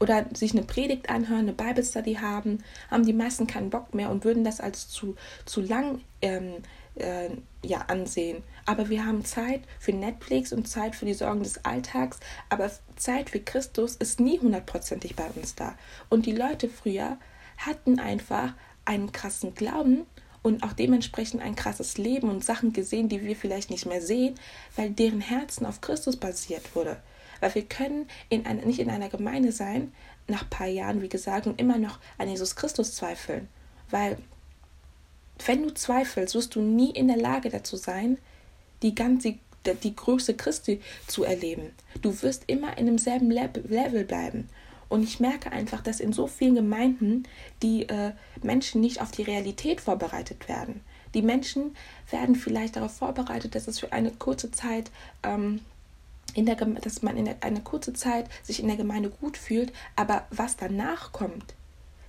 oder 0.00 0.26
sich 0.34 0.52
eine 0.52 0.62
Predigt 0.62 1.08
anhören, 1.10 1.48
eine 1.48 1.52
Bible 1.52 1.84
Study 1.84 2.14
haben, 2.14 2.58
haben 2.90 3.06
die 3.06 3.12
meisten 3.12 3.46
keinen 3.46 3.70
Bock 3.70 3.94
mehr 3.94 4.10
und 4.10 4.24
würden 4.24 4.44
das 4.44 4.60
als 4.60 4.88
zu, 4.88 5.16
zu 5.44 5.60
lang 5.60 6.00
ähm, 6.22 6.62
äh, 6.96 7.30
ja, 7.64 7.82
ansehen. 7.88 8.42
Aber 8.64 8.88
wir 8.88 9.04
haben 9.04 9.24
Zeit 9.24 9.62
für 9.78 9.92
Netflix 9.92 10.52
und 10.52 10.68
Zeit 10.68 10.94
für 10.96 11.06
die 11.06 11.14
Sorgen 11.14 11.42
des 11.42 11.64
Alltags, 11.64 12.18
aber 12.48 12.70
Zeit 12.96 13.30
für 13.30 13.40
Christus 13.40 13.96
ist 13.96 14.20
nie 14.20 14.38
hundertprozentig 14.38 15.16
bei 15.16 15.26
uns 15.34 15.54
da. 15.54 15.74
Und 16.08 16.26
die 16.26 16.32
Leute 16.32 16.68
früher 16.68 17.18
hatten 17.58 17.98
einfach 17.98 18.54
einen 18.84 19.12
krassen 19.12 19.54
Glauben 19.54 20.06
und 20.42 20.62
auch 20.62 20.72
dementsprechend 20.72 21.42
ein 21.42 21.56
krasses 21.56 21.98
Leben 21.98 22.28
und 22.30 22.44
Sachen 22.44 22.72
gesehen, 22.72 23.08
die 23.08 23.22
wir 23.22 23.34
vielleicht 23.34 23.70
nicht 23.70 23.86
mehr 23.86 24.00
sehen, 24.00 24.36
weil 24.76 24.90
deren 24.90 25.20
Herzen 25.20 25.66
auf 25.66 25.80
Christus 25.80 26.16
basiert 26.16 26.74
wurde. 26.76 26.98
Weil 27.40 27.54
wir 27.54 27.64
können 27.64 28.08
in 28.28 28.46
ein, 28.46 28.58
nicht 28.58 28.78
in 28.78 28.90
einer 28.90 29.08
Gemeinde 29.08 29.52
sein, 29.52 29.92
nach 30.28 30.42
ein 30.42 30.50
paar 30.50 30.66
Jahren, 30.66 31.02
wie 31.02 31.08
gesagt, 31.08 31.46
und 31.46 31.60
immer 31.60 31.78
noch 31.78 31.98
an 32.18 32.28
Jesus 32.28 32.56
Christus 32.56 32.94
zweifeln. 32.94 33.48
Weil, 33.90 34.18
wenn 35.44 35.62
du 35.62 35.72
zweifelst, 35.72 36.34
wirst 36.34 36.54
du 36.54 36.60
nie 36.60 36.90
in 36.90 37.08
der 37.08 37.18
Lage 37.18 37.50
dazu 37.50 37.76
sein, 37.76 38.18
die 38.82 38.94
ganze 38.94 39.36
die 39.82 39.96
Größe 39.96 40.34
Christi 40.34 40.80
zu 41.08 41.24
erleben. 41.24 41.72
Du 42.00 42.22
wirst 42.22 42.44
immer 42.46 42.78
in 42.78 42.86
demselben 42.86 43.30
Level 43.32 44.04
bleiben. 44.04 44.48
Und 44.88 45.02
ich 45.02 45.18
merke 45.18 45.50
einfach, 45.50 45.80
dass 45.82 45.98
in 45.98 46.12
so 46.12 46.28
vielen 46.28 46.54
Gemeinden 46.54 47.24
die 47.62 47.88
äh, 47.88 48.12
Menschen 48.42 48.80
nicht 48.80 49.00
auf 49.00 49.10
die 49.10 49.22
Realität 49.22 49.80
vorbereitet 49.80 50.48
werden. 50.48 50.80
Die 51.14 51.22
Menschen 51.22 51.74
werden 52.10 52.36
vielleicht 52.36 52.76
darauf 52.76 52.94
vorbereitet, 52.94 53.54
dass 53.54 53.66
es 53.66 53.80
für 53.80 53.92
eine 53.92 54.12
kurze 54.12 54.50
Zeit 54.50 54.90
ähm, 55.22 55.60
in 56.36 56.46
der, 56.46 56.56
dass 56.56 57.02
man 57.02 57.16
in 57.16 57.24
der, 57.24 57.36
eine 57.40 57.60
kurze 57.60 57.92
Zeit 57.92 58.26
sich 58.42 58.60
in 58.60 58.68
der 58.68 58.76
Gemeinde 58.76 59.10
gut 59.10 59.36
fühlt, 59.36 59.72
aber 59.96 60.26
was 60.30 60.56
danach 60.56 61.12
kommt, 61.12 61.54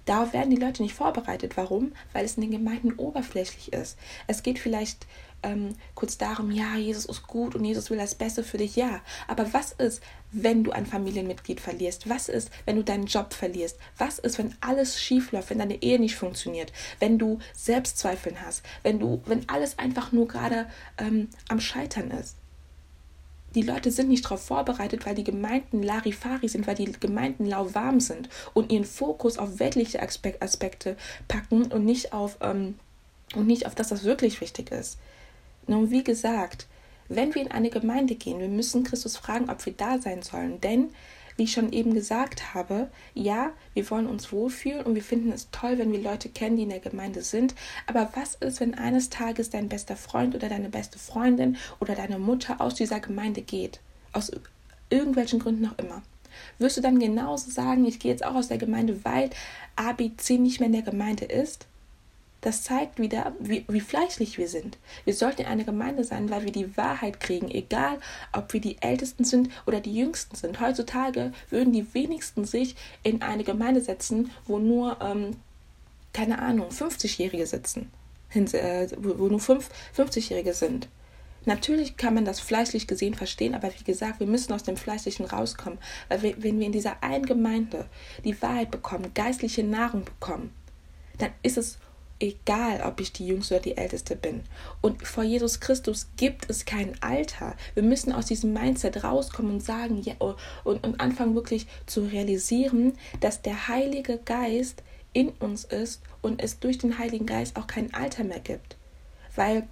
Darauf 0.07 0.31
werden 0.31 0.50
die 0.50 0.55
Leute 0.55 0.84
nicht 0.84 0.96
vorbereitet. 0.96 1.57
Warum? 1.57 1.91
Weil 2.13 2.24
es 2.24 2.38
in 2.38 2.41
den 2.41 2.51
Gemeinden 2.51 2.93
oberflächlich 2.93 3.74
ist. 3.74 3.98
Es 4.25 4.41
geht 4.41 4.57
vielleicht 4.57 5.05
ähm, 5.43 5.75
kurz 5.96 6.17
darum, 6.17 6.50
ja, 6.50 6.77
Jesus 6.77 7.05
ist 7.05 7.27
gut 7.27 7.55
und 7.55 7.65
Jesus 7.65 7.89
will 7.89 7.98
das 7.98 8.15
Beste 8.15 8.41
für 8.46 8.57
dich, 8.57 8.77
ja. 8.77 9.01
Aber 9.27 9.53
was 9.53 9.74
ist, 9.74 10.01
wenn 10.31 10.63
du 10.63 10.72
ein 10.72 10.86
Familienmitglied 10.86 11.60
verlierst? 11.60 12.10
Was 12.10 12.29
ist, 12.29 12.51
wenn 12.65 12.77
du 12.77 12.86
deinen 12.86 13.07
Job 13.07 13.34
verlierst? 13.34 13.77
Was 13.98 14.17
ist, 14.17 14.38
wenn 14.38 14.55
alles 14.62 14.98
schief 14.98 15.34
läuft, 15.34 15.50
wenn 15.50 15.60
deine 15.60 15.81
Ehe 15.81 16.00
nicht 16.00 16.15
funktioniert, 16.15 16.72
wenn 17.00 17.19
du 17.19 17.39
Selbstzweifeln 17.53 18.41
hast, 18.41 18.63
wenn 18.84 19.00
du, 19.00 19.22
wenn 19.25 19.48
alles 19.50 19.77
einfach 19.77 20.13
nur 20.13 20.29
gerade 20.29 20.67
ähm, 20.98 21.27
am 21.50 21.60
Scheitern 21.60 22.12
ist? 22.12 22.38
Die 23.57 23.63
Leute 23.63 23.89
sind 23.89 24.09
nicht 24.09 24.23
darauf 24.23 24.43
vorbereitet, 24.43 25.07
weil 25.07 25.15
die 25.15 25.23
Gemeinden 25.23 25.81
Larifari 25.81 26.47
sind, 26.47 26.67
weil 26.67 26.75
die 26.75 26.91
Gemeinden 26.91 27.47
lauwarm 27.47 27.99
sind 27.99 28.29
und 28.53 28.71
ihren 28.71 28.85
Fokus 28.85 29.39
auf 29.39 29.57
weltliche 29.57 29.99
Aspekte 29.99 30.95
packen 31.27 31.71
und 31.71 31.83
nicht 31.83 32.13
auf, 32.13 32.37
ähm, 32.41 32.75
und 33.33 33.47
nicht 33.47 33.65
auf 33.65 33.73
das, 33.73 33.89
was 33.89 34.03
wirklich 34.03 34.41
wichtig 34.41 34.71
ist. 34.71 34.99
Nun, 35.65 35.89
wie 35.89 36.03
gesagt, 36.03 36.67
wenn 37.09 37.33
wir 37.33 37.41
in 37.41 37.51
eine 37.51 37.71
Gemeinde 37.71 38.13
gehen, 38.13 38.39
wir 38.39 38.47
müssen 38.47 38.83
Christus 38.83 39.17
fragen, 39.17 39.49
ob 39.49 39.65
wir 39.65 39.73
da 39.73 39.97
sein 39.97 40.21
sollen. 40.21 40.61
Denn 40.61 40.89
wie 41.38 41.44
ich 41.44 41.53
schon 41.53 41.72
eben 41.72 41.94
gesagt 41.94 42.53
habe, 42.53 42.89
ja, 43.13 43.51
wir 43.74 43.89
wollen 43.89 44.08
uns 44.08 44.32
wohlfühlen 44.32 44.84
und 44.84 44.96
wir 44.96 45.03
finden 45.03 45.32
es 45.32 45.50
toll, 45.51 45.77
wenn 45.77 45.91
wir 45.91 46.01
Leute 46.01 46.29
kennen, 46.29 46.58
die 46.58 46.63
in 46.63 46.70
der 46.70 46.79
Gemeinde 46.79 47.22
sind. 47.22 47.56
Aber 47.86 48.10
was 48.15 48.36
ist, 48.36 48.60
wenn 48.60 48.74
eines 48.74 49.10
Tages 49.10 49.50
dein 49.50 49.70
bester 49.70 49.96
Freund 49.96 50.36
oder 50.36 50.50
deine 50.50 50.70
beste 50.70 51.00
Freundin 51.00 51.58
oder 51.79 51.96
deine 51.96 52.20
Mutter 52.20 52.60
aus 52.60 52.75
dieser 52.75 53.00
Gemeinde 53.00 53.41
geht? 53.41 53.79
Aus 54.13 54.32
irgendwelchen 54.89 55.39
Gründen 55.39 55.67
auch 55.67 55.77
immer. 55.77 56.01
Wirst 56.60 56.77
du 56.77 56.82
dann 56.82 57.00
genauso 57.00 57.50
sagen, 57.51 57.86
ich 57.86 58.00
gehe 58.00 58.12
jetzt 58.12 58.25
auch 58.25 58.36
aus 58.36 58.48
der 58.48 58.58
Gemeinde, 58.58 59.03
weil 59.03 59.29
ABC 59.75 60.38
nicht 60.38 60.60
mehr 60.60 60.67
in 60.67 60.74
der 60.74 60.82
Gemeinde 60.82 61.25
ist? 61.25 61.67
Das 62.41 62.63
zeigt 62.63 63.00
wieder, 63.00 63.34
wie, 63.39 63.65
wie 63.67 63.82
fleischlich 63.82 64.38
wir 64.38 64.48
sind. 64.48 64.77
Wir 65.06 65.13
sollten 65.13 65.41
in 65.41 65.48
einer 65.48 65.63
Gemeinde 65.63 66.03
sein, 66.03 66.29
weil 66.29 66.46
wir 66.46 66.51
die 66.51 66.77
Wahrheit 66.77 67.20
kriegen, 67.20 67.50
egal 67.50 68.00
ob 68.32 68.53
wir 68.53 68.62
die 68.62 68.82
Ältesten 68.82 69.24
sind 69.24 69.50
oder 69.65 69.79
die 69.79 69.96
Jüngsten 69.96 70.36
sind. 70.36 70.60
Heutzutage 70.60 71.32
würden 71.50 71.74
die 71.74 71.94
wenigsten 71.94 72.46
sich 72.46 72.75
in 73.03 73.22
eine 73.22 73.44
Gemeinde 73.44 73.82
setzen, 73.82 74.32
wo 74.46 74.60
nur, 74.60 74.98
ähm, 75.01 75.38
keine 76.13 76.39
Ahnung, 76.39 76.70
50-Jährige 76.70 77.48
sitzen, 77.48 77.91
äh, 78.34 78.88
wo 78.98 79.27
nur 79.27 79.39
50-Jährige 79.39 80.53
sind. 80.53 80.89
Natürlich 81.46 81.96
kann 81.96 82.13
man 82.13 82.25
das 82.25 82.41
fleischlich 82.41 82.88
gesehen 82.88 83.13
verstehen, 83.13 83.56
aber 83.56 83.72
wie 83.79 83.84
gesagt, 83.86 84.20
wir 84.20 84.27
müssen 84.27 84.51
aus 84.51 84.63
dem 84.63 84.75
Fleischlichen 84.75 85.25
rauskommen. 85.25 85.79
Weil 86.10 86.36
wenn 86.38 86.60
wir 86.60 86.65
in 86.65 86.74
dieser 86.74 87.01
einen 87.01 87.25
Gemeinde 87.25 87.86
die 88.25 88.39
Wahrheit 88.41 88.70
bekommen, 88.70 89.13
geistliche 89.13 89.63
Nahrung 89.63 90.03
bekommen, 90.03 90.53
dann 91.17 91.32
ist 91.44 91.58
es 91.58 91.77
egal, 92.19 92.81
ob 92.86 93.00
ich 93.00 93.13
die 93.13 93.27
Jüngste 93.27 93.55
oder 93.55 93.63
die 93.63 93.77
Älteste 93.77 94.15
bin. 94.15 94.41
Und 94.81 95.05
vor 95.05 95.24
Jesus 95.24 95.59
Christus 95.59 96.07
gibt 96.17 96.50
es 96.50 96.65
kein 96.65 96.93
Alter. 97.01 97.55
Wir 97.74 97.83
müssen 97.83 98.12
aus 98.12 98.25
diesem 98.25 98.53
Mindset 98.53 99.03
rauskommen 99.03 99.53
und 99.53 99.63
sagen 99.63 100.01
ja, 100.01 100.15
oh, 100.19 100.36
und, 100.63 100.83
und 100.83 101.00
anfangen 101.00 101.36
wirklich 101.36 101.67
zu 101.86 102.01
realisieren, 102.01 102.93
dass 103.19 103.41
der 103.41 103.67
Heilige 103.67 104.17
Geist 104.17 104.83
in 105.13 105.29
uns 105.29 105.63
ist 105.63 106.01
und 106.21 106.41
es 106.41 106.59
durch 106.59 106.77
den 106.77 106.97
Heiligen 106.97 107.25
Geist 107.25 107.55
auch 107.55 107.67
kein 107.67 107.93
Alter 107.93 108.24
mehr 108.24 108.39
gibt. 108.39 108.77
Weil 109.36 109.67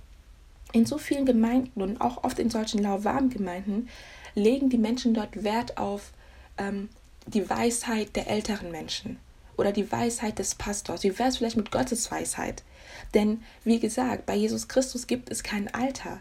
in 0.72 0.86
so 0.86 0.98
vielen 0.98 1.25
Gemeinden 1.25 1.82
und 1.82 2.02
auch 2.02 2.24
oft 2.24 2.40
in 2.40 2.50
solchen 2.50 2.82
lauwarmen 2.82 3.30
Gemeinden 3.30 3.90
legen 4.34 4.70
die 4.70 4.78
Menschen 4.78 5.14
dort 5.14 5.44
Wert 5.44 5.78
auf 5.78 6.12
ähm, 6.58 6.90
die 7.28 7.50
Weisheit 7.50 8.16
der 8.16 8.28
älteren 8.28 8.72
Menschen 8.72 9.18
oder 9.58 9.72
die 9.72 9.92
Weisheit 9.92 10.40
des 10.40 10.56
Pastors? 10.56 11.04
Wie 11.04 11.18
wäre 11.18 11.30
es 11.30 11.38
vielleicht 11.38 11.58
mit 11.58 11.72
Gottes 11.72 12.12
Weisheit? 12.12 12.64
Denn 13.14 13.44
wie 13.64 13.80
gesagt, 13.80 14.26
bei 14.26 14.36
Jesus 14.36 14.68
Christus 14.68 15.08
gibt 15.08 15.30
es 15.30 15.44
kein 15.44 15.74
Alter. 15.74 16.20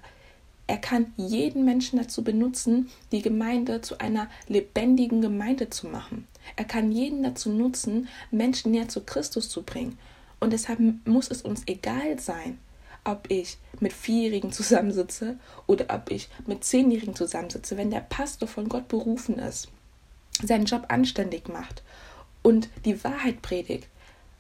Er 0.67 0.79
kann 0.79 1.13
jeden 1.17 1.65
Menschen 1.65 1.99
dazu 1.99 2.25
benutzen, 2.25 2.91
die 3.13 3.23
Gemeinde 3.23 3.83
zu 3.83 3.99
einer 3.99 4.29
lebendigen 4.49 5.21
Gemeinde 5.21 5.69
zu 5.69 5.89
machen. 5.89 6.27
Er 6.57 6.65
kann 6.65 6.91
jeden 6.91 7.23
dazu 7.23 7.51
nutzen, 7.51 8.09
Menschen 8.31 8.73
näher 8.73 8.89
zu 8.89 9.03
Christus 9.03 9.49
zu 9.49 9.63
bringen. 9.63 9.99
Und 10.41 10.53
deshalb 10.53 10.79
muss 11.07 11.31
es 11.31 11.43
uns 11.43 11.63
egal 11.67 12.19
sein, 12.19 12.59
ob 13.05 13.31
ich 13.31 13.59
mit 13.81 13.93
Vierjährigen 13.93 14.53
zusammensitze 14.53 15.39
oder 15.67 15.87
ob 15.95 16.11
ich 16.11 16.29
mit 16.47 16.65
Zehnjährigen 16.65 17.15
zusammensitze. 17.15 17.77
Wenn 17.77 17.91
der 17.91 18.01
Pastor 18.01 18.49
von 18.49 18.69
Gott 18.69 18.89
berufen 18.89 19.39
ist, 19.39 19.69
seinen 20.43 20.65
Job 20.65 20.87
anständig 20.89 21.49
macht 21.49 21.83
und 22.45 22.69
die 22.85 23.03
Wahrheit 23.03 23.43
predigt, 23.43 23.89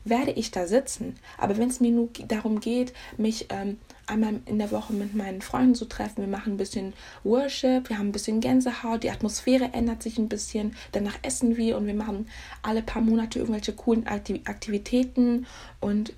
werde 0.05 0.31
ich 0.33 0.51
da 0.51 0.67
sitzen. 0.67 1.17
Aber 1.39 1.57
wenn 1.57 1.71
es 1.71 1.81
mir 1.81 1.91
nur 1.91 2.11
darum 2.29 2.61
geht, 2.61 2.93
mich 3.17 3.47
ähm, 3.49 3.79
einmal 4.07 4.41
in 4.45 4.59
der 4.59 4.71
Woche 4.71 4.93
mit 4.93 5.15
meinen 5.15 5.41
Freunden 5.41 5.75
zu 5.75 5.87
treffen, 5.87 6.21
wir 6.21 6.29
machen 6.29 6.53
ein 6.53 6.59
bisschen 6.59 6.93
Worship, 7.25 7.89
wir 7.89 7.99
haben 7.99 8.09
ein 8.09 8.13
bisschen 8.13 8.41
Gänsehaut, 8.41 9.03
die 9.03 9.11
Atmosphäre 9.11 9.71
ändert 9.73 10.03
sich 10.03 10.19
ein 10.19 10.29
bisschen, 10.29 10.77
danach 10.93 11.19
essen 11.23 11.57
wir 11.57 11.79
und 11.79 11.87
wir 11.87 11.95
machen 11.95 12.29
alle 12.63 12.83
paar 12.83 13.01
Monate 13.01 13.39
irgendwelche 13.39 13.73
coolen 13.73 14.07
Aktivitäten 14.07 15.47
und 15.81 16.13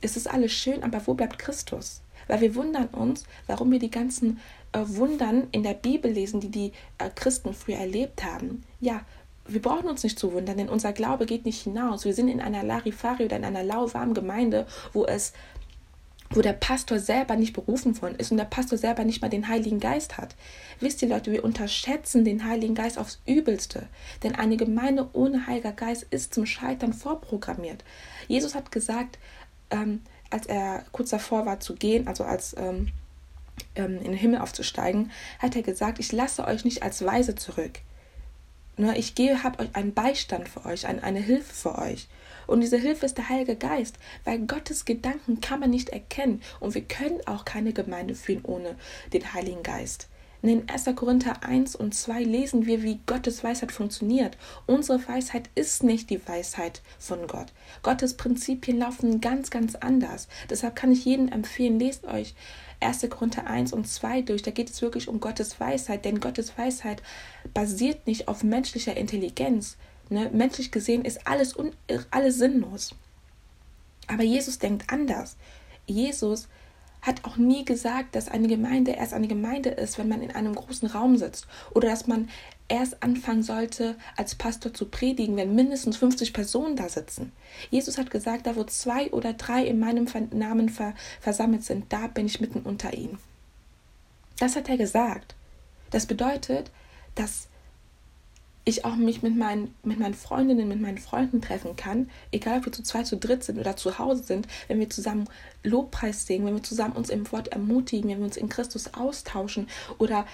es 0.00 0.16
ist 0.16 0.28
alles 0.28 0.52
schön, 0.52 0.82
aber 0.82 1.06
wo 1.06 1.14
bleibt 1.14 1.38
Christus? 1.38 2.02
Weil 2.26 2.40
wir 2.40 2.54
wundern 2.56 2.88
uns, 2.88 3.24
warum 3.46 3.70
wir 3.70 3.78
die 3.78 3.90
ganzen 3.90 4.40
äh, 4.72 4.80
Wundern 4.84 5.46
in 5.52 5.62
der 5.62 5.74
Bibel 5.74 6.10
lesen, 6.10 6.40
die 6.40 6.50
die 6.50 6.72
äh, 6.98 7.10
Christen 7.14 7.54
früher 7.54 7.78
erlebt 7.78 8.24
haben. 8.24 8.64
Ja, 8.80 9.02
wir 9.46 9.60
brauchen 9.60 9.88
uns 9.88 10.02
nicht 10.02 10.18
zu 10.18 10.32
wundern, 10.32 10.56
denn 10.56 10.68
unser 10.68 10.92
Glaube 10.92 11.26
geht 11.26 11.44
nicht 11.44 11.62
hinaus. 11.62 12.04
Wir 12.04 12.14
sind 12.14 12.28
in 12.28 12.40
einer 12.40 12.62
Larifari 12.62 13.26
oder 13.26 13.36
in 13.36 13.44
einer 13.44 13.62
lauwarmen 13.62 14.14
Gemeinde, 14.14 14.66
wo 14.92 15.04
es 15.04 15.32
wo 16.30 16.40
der 16.40 16.52
Pastor 16.52 16.98
selber 16.98 17.36
nicht 17.36 17.52
berufen 17.52 18.00
worden 18.02 18.16
ist 18.16 18.32
und 18.32 18.38
der 18.38 18.44
Pastor 18.44 18.76
selber 18.76 19.04
nicht 19.04 19.22
mal 19.22 19.28
den 19.28 19.46
Heiligen 19.46 19.78
Geist 19.78 20.16
hat. 20.16 20.34
Wisst 20.80 21.00
ihr 21.02 21.08
Leute, 21.08 21.30
wir 21.30 21.44
unterschätzen 21.44 22.24
den 22.24 22.44
Heiligen 22.44 22.74
Geist 22.74 22.98
aufs 22.98 23.20
Übelste, 23.26 23.86
denn 24.22 24.34
eine 24.34 24.56
Gemeinde 24.56 25.08
ohne 25.12 25.46
Heiliger 25.46 25.72
Geist 25.72 26.06
ist 26.10 26.34
zum 26.34 26.46
Scheitern 26.46 26.92
vorprogrammiert. 26.92 27.84
Jesus 28.26 28.54
hat 28.54 28.72
gesagt, 28.72 29.18
ähm, 29.70 30.00
als 30.30 30.46
er 30.46 30.84
kurz 30.90 31.10
davor 31.10 31.46
war 31.46 31.60
zu 31.60 31.74
gehen, 31.74 32.08
also 32.08 32.24
als 32.24 32.56
ähm, 32.58 32.88
ähm, 33.76 33.98
in 33.98 34.04
den 34.04 34.14
Himmel 34.14 34.40
aufzusteigen, 34.40 35.12
hat 35.38 35.54
er 35.54 35.62
gesagt, 35.62 36.00
ich 36.00 36.10
lasse 36.10 36.44
euch 36.46 36.64
nicht 36.64 36.82
als 36.82 37.04
Weise 37.04 37.36
zurück. 37.36 37.80
Ne, 38.76 38.98
ich 38.98 39.14
gehe, 39.14 39.44
habe 39.44 39.60
euch 39.62 39.74
einen 39.74 39.94
Beistand 39.94 40.48
für 40.48 40.64
euch, 40.64 40.86
ein, 40.86 41.02
eine 41.02 41.20
Hilfe 41.20 41.54
für 41.54 41.78
euch. 41.78 42.08
Und 42.46 42.60
diese 42.60 42.76
Hilfe 42.76 43.06
ist 43.06 43.16
der 43.16 43.28
Heilige 43.28 43.56
Geist, 43.56 43.96
weil 44.24 44.40
Gottes 44.40 44.84
Gedanken 44.84 45.40
kann 45.40 45.60
man 45.60 45.70
nicht 45.70 45.90
erkennen. 45.90 46.42
Und 46.60 46.74
wir 46.74 46.82
können 46.82 47.20
auch 47.26 47.44
keine 47.44 47.72
Gemeinde 47.72 48.14
führen 48.14 48.44
ohne 48.44 48.76
den 49.12 49.32
Heiligen 49.32 49.62
Geist. 49.62 50.08
In 50.42 50.68
1. 50.68 50.90
Korinther 50.94 51.42
1 51.42 51.74
und 51.74 51.94
2 51.94 52.22
lesen 52.22 52.66
wir, 52.66 52.82
wie 52.82 53.00
Gottes 53.06 53.42
Weisheit 53.42 53.72
funktioniert. 53.72 54.36
Unsere 54.66 55.00
Weisheit 55.08 55.48
ist 55.54 55.82
nicht 55.82 56.10
die 56.10 56.20
Weisheit 56.28 56.82
von 56.98 57.26
Gott. 57.26 57.46
Gottes 57.82 58.14
Prinzipien 58.14 58.78
laufen 58.78 59.22
ganz, 59.22 59.48
ganz 59.48 59.74
anders. 59.74 60.28
Deshalb 60.50 60.76
kann 60.76 60.92
ich 60.92 61.06
jedem 61.06 61.28
empfehlen, 61.28 61.78
lest 61.78 62.04
euch 62.04 62.34
1. 62.84 63.08
Korinther 63.10 63.46
1 63.46 63.72
und 63.72 63.86
2 63.88 64.22
durch. 64.22 64.42
Da 64.42 64.50
geht 64.50 64.70
es 64.70 64.82
wirklich 64.82 65.08
um 65.08 65.20
Gottes 65.20 65.58
Weisheit, 65.60 66.04
denn 66.04 66.20
Gottes 66.20 66.56
Weisheit 66.56 67.02
basiert 67.52 68.06
nicht 68.06 68.28
auf 68.28 68.42
menschlicher 68.42 68.96
Intelligenz. 68.96 69.76
Ne? 70.10 70.30
Menschlich 70.32 70.70
gesehen 70.70 71.04
ist 71.04 71.26
alles, 71.26 71.54
un 71.54 71.72
alles 72.10 72.36
sinnlos. 72.36 72.94
Aber 74.06 74.22
Jesus 74.22 74.58
denkt 74.58 74.90
anders. 74.92 75.36
Jesus 75.86 76.48
hat 77.02 77.24
auch 77.24 77.36
nie 77.36 77.64
gesagt, 77.64 78.14
dass 78.14 78.28
eine 78.28 78.48
Gemeinde 78.48 78.92
erst 78.92 79.12
eine 79.12 79.28
Gemeinde 79.28 79.70
ist, 79.70 79.98
wenn 79.98 80.08
man 80.08 80.22
in 80.22 80.30
einem 80.30 80.54
großen 80.54 80.88
Raum 80.88 81.18
sitzt 81.18 81.46
oder 81.74 81.88
dass 81.88 82.06
man 82.06 82.30
erst 82.68 83.02
anfangen 83.02 83.42
sollte, 83.42 83.96
als 84.16 84.34
Pastor 84.34 84.72
zu 84.72 84.86
predigen, 84.86 85.36
wenn 85.36 85.54
mindestens 85.54 85.96
50 85.96 86.32
Personen 86.32 86.76
da 86.76 86.88
sitzen. 86.88 87.32
Jesus 87.70 87.98
hat 87.98 88.10
gesagt, 88.10 88.46
da 88.46 88.56
wo 88.56 88.64
zwei 88.64 89.10
oder 89.10 89.34
drei 89.34 89.64
in 89.64 89.78
meinem 89.78 90.06
Namen 90.32 90.70
versammelt 91.20 91.64
sind, 91.64 91.92
da 91.92 92.06
bin 92.06 92.26
ich 92.26 92.40
mitten 92.40 92.60
unter 92.60 92.94
ihnen. 92.94 93.18
Das 94.38 94.56
hat 94.56 94.68
er 94.68 94.76
gesagt. 94.76 95.34
Das 95.90 96.06
bedeutet, 96.06 96.70
dass 97.14 97.48
ich 98.64 98.84
auch 98.84 98.96
mich 98.96 99.22
mit 99.22 99.36
meinen, 99.36 99.74
mit 99.82 99.98
meinen 99.98 100.14
Freundinnen, 100.14 100.66
mit 100.66 100.80
meinen 100.80 100.98
Freunden 100.98 101.42
treffen 101.42 101.76
kann, 101.76 102.10
egal 102.32 102.58
ob 102.58 102.64
wir 102.64 102.72
zu 102.72 102.82
zweit, 102.82 103.06
zu 103.06 103.18
dritt 103.18 103.44
sind 103.44 103.58
oder 103.58 103.76
zu 103.76 103.98
Hause 103.98 104.22
sind, 104.22 104.48
wenn 104.68 104.80
wir 104.80 104.88
zusammen 104.88 105.28
Lobpreis 105.62 106.26
singen, 106.26 106.46
wenn 106.46 106.54
wir 106.54 106.62
zusammen 106.62 106.96
uns 106.96 107.10
im 107.10 107.30
Wort 107.30 107.48
ermutigen, 107.48 108.10
wenn 108.10 108.18
wir 108.18 108.24
uns 108.24 108.38
in 108.38 108.48
Christus 108.48 108.94
austauschen 108.94 109.68
oder 109.98 110.26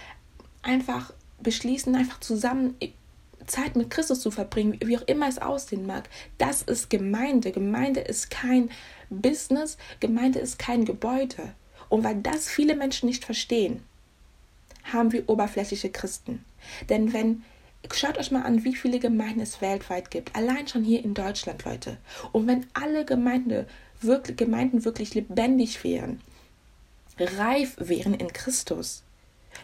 einfach 0.63 1.13
beschließen, 1.43 1.95
einfach 1.95 2.21
zusammen 2.21 2.77
Zeit 3.47 3.77
mit 3.77 3.91
Christus 3.91 4.21
zu 4.21 4.31
verbringen, 4.31 4.79
wie 4.85 4.97
auch 4.97 5.07
immer 5.07 5.29
es 5.29 5.39
aussehen 5.39 5.87
mag. 5.87 6.09
Das 6.39 6.63
ist 6.63 6.91
Gemeinde. 6.91 7.53
Gemeinde 7.53 8.01
ist 8.01 8.31
kein 8.31 8.71
Business, 9.11 9.77
Gemeinde 9.99 10.39
ist 10.39 10.59
kein 10.59 10.85
Gebäude. 10.85 11.55
Und 11.89 12.05
weil 12.05 12.17
das 12.17 12.49
viele 12.49 12.77
Menschen 12.77 13.09
nicht 13.09 13.25
verstehen, 13.25 13.83
haben 14.85 15.13
wir 15.13 15.29
oberflächliche 15.29 15.91
Christen. 15.91 16.45
Denn 16.89 17.13
wenn, 17.13 17.43
schaut 17.93 18.19
euch 18.19 18.31
mal 18.31 18.43
an, 18.43 18.65
wie 18.65 18.75
viele 18.75 18.99
Gemeinden 18.99 19.41
es 19.41 19.61
weltweit 19.61 20.11
gibt. 20.11 20.35
Allein 20.37 20.69
schon 20.69 20.85
hier 20.85 21.05
in 21.05 21.15
Deutschland, 21.15 21.65
Leute. 21.65 21.97
Und 22.33 22.47
wenn 22.47 22.67
alle 22.75 23.05
Gemeinde, 23.05 23.67
wirklich, 24.01 24.37
Gemeinden 24.37 24.85
wirklich 24.85 25.15
lebendig 25.15 25.83
wären, 25.83 26.21
reif 27.19 27.77
wären 27.79 28.15
in 28.15 28.33
Christus, 28.33 29.03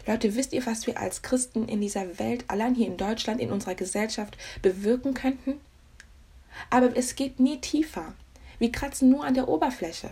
Leute, 0.05 0.35
wisst 0.35 0.53
ihr, 0.53 0.65
was 0.65 0.87
wir 0.87 0.99
als 0.99 1.21
Christen 1.21 1.67
in 1.67 1.81
dieser 1.81 2.19
Welt, 2.19 2.45
allein 2.47 2.75
hier 2.75 2.87
in 2.87 2.97
Deutschland, 2.97 3.41
in 3.41 3.51
unserer 3.51 3.75
Gesellschaft 3.75 4.37
bewirken 4.61 5.13
könnten? 5.13 5.59
Aber 6.69 6.95
es 6.95 7.15
geht 7.15 7.39
nie 7.39 7.59
tiefer. 7.59 8.13
Wir 8.59 8.71
kratzen 8.71 9.09
nur 9.09 9.23
an 9.25 9.33
der 9.33 9.47
Oberfläche. 9.47 10.09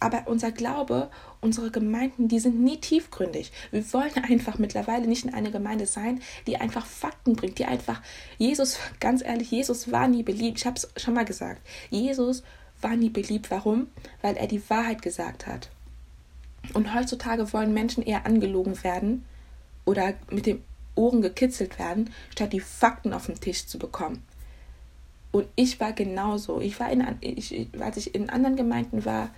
Aber 0.00 0.24
unser 0.26 0.50
Glaube, 0.50 1.10
unsere 1.40 1.70
Gemeinden, 1.70 2.26
die 2.26 2.40
sind 2.40 2.60
nie 2.60 2.78
tiefgründig. 2.78 3.52
Wir 3.70 3.92
wollen 3.92 4.12
einfach 4.28 4.58
mittlerweile 4.58 5.06
nicht 5.06 5.24
in 5.24 5.32
eine 5.32 5.52
Gemeinde 5.52 5.86
sein, 5.86 6.20
die 6.46 6.56
einfach 6.56 6.84
Fakten 6.84 7.36
bringt, 7.36 7.58
die 7.58 7.66
einfach, 7.66 8.02
Jesus, 8.36 8.78
ganz 8.98 9.22
ehrlich, 9.22 9.50
Jesus 9.52 9.92
war 9.92 10.08
nie 10.08 10.24
beliebt. 10.24 10.58
Ich 10.58 10.66
habe 10.66 10.76
es 10.76 10.88
schon 11.00 11.14
mal 11.14 11.24
gesagt. 11.24 11.62
Jesus 11.90 12.42
war 12.80 12.96
nie 12.96 13.10
beliebt. 13.10 13.50
Warum? 13.50 13.86
Weil 14.22 14.36
er 14.36 14.48
die 14.48 14.68
Wahrheit 14.68 15.02
gesagt 15.02 15.46
hat. 15.46 15.70
Und 16.74 16.94
heutzutage 16.94 17.52
wollen 17.52 17.74
Menschen 17.74 18.02
eher 18.02 18.26
angelogen 18.26 18.82
werden 18.84 19.24
oder 19.84 20.14
mit 20.30 20.46
den 20.46 20.62
Ohren 20.94 21.22
gekitzelt 21.22 21.78
werden, 21.78 22.10
statt 22.30 22.52
die 22.52 22.60
Fakten 22.60 23.12
auf 23.12 23.26
den 23.26 23.40
Tisch 23.40 23.66
zu 23.66 23.78
bekommen. 23.78 24.22
Und 25.32 25.46
ich 25.56 25.80
war 25.80 25.92
genauso. 25.92 26.60
Ich 26.60 26.78
war 26.78 26.90
in, 26.90 27.04
ich, 27.20 27.68
als 27.80 27.96
ich 27.96 28.14
in 28.14 28.30
anderen 28.30 28.56
Gemeinden 28.56 29.04
war, 29.04 29.30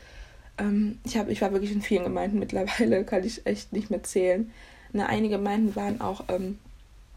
ähm, 0.58 0.98
ich, 1.04 1.16
hab, 1.16 1.28
ich 1.28 1.40
war 1.40 1.52
wirklich 1.52 1.72
in 1.72 1.82
vielen 1.82 2.04
Gemeinden 2.04 2.38
mittlerweile, 2.40 3.04
kann 3.04 3.24
ich 3.24 3.46
echt 3.46 3.72
nicht 3.72 3.90
mehr 3.90 4.02
zählen. 4.02 4.50
Ne, 4.92 5.08
einige 5.08 5.36
Gemeinden 5.36 5.74
waren 5.76 6.00
auch 6.00 6.24
ähm, 6.28 6.58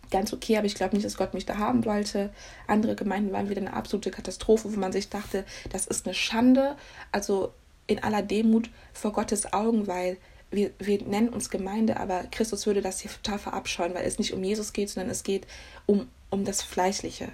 ganz 0.09 0.33
okay, 0.33 0.57
aber 0.57 0.65
ich 0.65 0.75
glaube 0.75 0.95
nicht, 0.95 1.05
dass 1.05 1.17
Gott 1.17 1.33
mich 1.33 1.45
da 1.45 1.57
haben 1.57 1.85
wollte. 1.85 2.31
Andere 2.67 2.95
Gemeinden 2.95 3.31
waren 3.31 3.49
wieder 3.49 3.61
eine 3.61 3.73
absolute 3.73 4.11
Katastrophe, 4.11 4.73
wo 4.73 4.79
man 4.79 4.91
sich 4.91 5.09
dachte, 5.09 5.43
das 5.71 5.87
ist 5.87 6.05
eine 6.05 6.13
Schande. 6.13 6.75
Also 7.11 7.51
in 7.87 8.03
aller 8.03 8.21
Demut 8.21 8.69
vor 8.93 9.13
Gottes 9.13 9.53
Augen, 9.53 9.87
weil 9.87 10.17
wir, 10.51 10.71
wir 10.79 11.01
nennen 11.03 11.29
uns 11.29 11.49
Gemeinde, 11.49 11.97
aber 11.97 12.23
Christus 12.31 12.65
würde 12.65 12.81
das 12.81 12.99
hier 12.99 13.11
total 13.11 13.39
verabscheuen, 13.39 13.93
weil 13.93 14.05
es 14.05 14.19
nicht 14.19 14.33
um 14.33 14.43
Jesus 14.43 14.73
geht, 14.73 14.89
sondern 14.89 15.11
es 15.11 15.23
geht 15.23 15.45
um, 15.85 16.07
um 16.29 16.45
das 16.45 16.61
Fleischliche. 16.61 17.29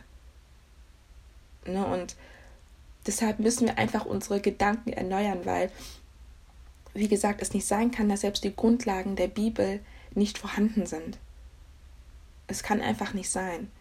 Ne? 1.65 1.85
Und 1.85 2.15
deshalb 3.05 3.39
müssen 3.39 3.67
wir 3.67 3.77
einfach 3.77 4.05
unsere 4.05 4.41
Gedanken 4.41 4.93
erneuern, 4.93 5.45
weil, 5.45 5.71
wie 6.93 7.07
gesagt, 7.07 7.41
es 7.41 7.53
nicht 7.53 7.67
sein 7.67 7.91
kann, 7.91 8.09
dass 8.09 8.21
selbst 8.21 8.43
die 8.43 8.55
Grundlagen 8.55 9.15
der 9.15 9.27
Bibel 9.27 9.79
nicht 10.15 10.37
vorhanden 10.37 10.85
sind. 10.85 11.17
Es 12.47 12.63
kann 12.63 12.81
einfach 12.81 13.13
nicht 13.13 13.29
sein. 13.29 13.71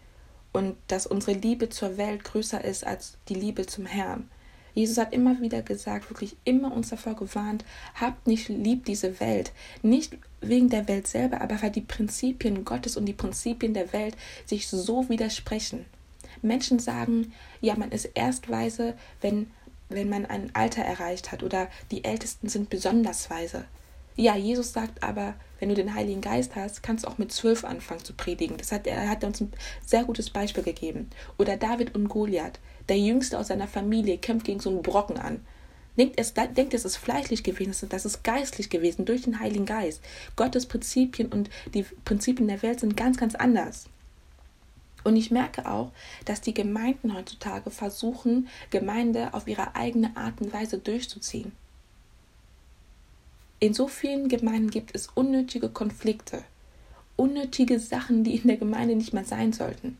Und 0.51 0.77
dass 0.87 1.07
unsere 1.07 1.33
Liebe 1.33 1.69
zur 1.69 1.97
Welt 1.97 2.23
größer 2.23 2.63
ist 2.63 2.85
als 2.85 3.17
die 3.27 3.33
Liebe 3.33 3.65
zum 3.65 3.87
Herrn. 3.87 4.29
Jesus 4.73 4.97
hat 4.97 5.13
immer 5.13 5.39
wieder 5.41 5.61
gesagt, 5.61 6.09
wirklich 6.09 6.35
immer 6.45 6.73
uns 6.73 6.89
davor 6.89 7.15
gewarnt, 7.15 7.63
habt 7.95 8.27
nicht 8.27 8.49
lieb 8.49 8.85
diese 8.85 9.19
Welt. 9.19 9.51
Nicht 9.81 10.17
wegen 10.41 10.69
der 10.69 10.87
Welt 10.87 11.07
selber, 11.07 11.41
aber 11.41 11.61
weil 11.61 11.71
die 11.71 11.81
Prinzipien 11.81 12.65
Gottes 12.65 12.97
und 12.97 13.05
die 13.05 13.13
Prinzipien 13.13 13.73
der 13.73 13.93
Welt 13.93 14.15
sich 14.45 14.67
so 14.67 15.09
widersprechen. 15.09 15.85
Menschen 16.41 16.79
sagen, 16.79 17.33
ja, 17.61 17.75
man 17.75 17.91
ist 17.91 18.09
erst 18.15 18.49
weise, 18.49 18.95
wenn, 19.21 19.51
wenn 19.89 20.09
man 20.09 20.25
ein 20.25 20.49
Alter 20.53 20.83
erreicht 20.83 21.31
hat 21.31 21.43
oder 21.43 21.67
die 21.91 22.03
Ältesten 22.03 22.49
sind 22.49 22.69
besonders 22.69 23.29
weise. 23.29 23.65
Ja, 24.15 24.35
Jesus 24.35 24.73
sagt 24.73 25.01
aber, 25.01 25.33
wenn 25.59 25.69
du 25.69 25.75
den 25.75 25.95
Heiligen 25.95 26.21
Geist 26.21 26.55
hast, 26.55 26.83
kannst 26.83 27.05
du 27.05 27.07
auch 27.07 27.17
mit 27.17 27.31
zwölf 27.31 27.63
anfangen 27.63 28.03
zu 28.03 28.13
predigen. 28.13 28.57
Das 28.57 28.71
hat, 28.71 28.85
er 28.85 29.09
hat 29.09 29.23
uns 29.23 29.41
ein 29.41 29.51
sehr 29.83 30.03
gutes 30.03 30.29
Beispiel 30.29 30.63
gegeben. 30.63 31.09
Oder 31.39 31.57
David 31.57 31.95
und 31.95 32.09
Goliath. 32.09 32.59
Der 32.89 32.97
Jüngste 32.97 33.39
aus 33.39 33.47
seiner 33.47 33.67
Familie 33.67 34.17
kämpft 34.17 34.45
gegen 34.45 34.59
so 34.59 34.69
einen 34.69 34.81
Brocken 34.81 35.17
an. 35.17 35.45
Denkt 35.97 36.19
es, 36.19 36.33
denkt, 36.33 36.73
es 36.73 36.85
ist 36.85 36.97
fleischlich 36.97 37.43
gewesen, 37.43 37.87
das 37.89 38.05
ist 38.05 38.23
geistlich 38.23 38.69
gewesen 38.69 39.05
durch 39.05 39.23
den 39.23 39.39
Heiligen 39.39 39.65
Geist. 39.65 40.01
Gottes 40.35 40.65
Prinzipien 40.65 41.31
und 41.31 41.49
die 41.73 41.83
Prinzipien 42.03 42.47
der 42.47 42.63
Welt 42.63 42.79
sind 42.79 42.97
ganz, 42.97 43.17
ganz 43.17 43.35
anders. 43.35 43.85
Und 45.03 45.17
ich 45.17 45.31
merke 45.31 45.69
auch, 45.69 45.91
dass 46.25 46.41
die 46.41 46.53
Gemeinden 46.53 47.13
heutzutage 47.13 47.69
versuchen, 47.69 48.47
Gemeinde 48.71 49.33
auf 49.33 49.47
ihre 49.47 49.75
eigene 49.75 50.15
Art 50.15 50.41
und 50.41 50.53
Weise 50.53 50.77
durchzuziehen. 50.77 51.51
In 53.59 53.73
so 53.73 53.87
vielen 53.87 54.29
Gemeinden 54.29 54.71
gibt 54.71 54.95
es 54.95 55.07
unnötige 55.07 55.69
Konflikte, 55.69 56.43
unnötige 57.15 57.79
Sachen, 57.79 58.23
die 58.23 58.35
in 58.37 58.47
der 58.47 58.57
Gemeinde 58.57 58.95
nicht 58.95 59.13
mehr 59.13 59.25
sein 59.25 59.53
sollten. 59.53 59.97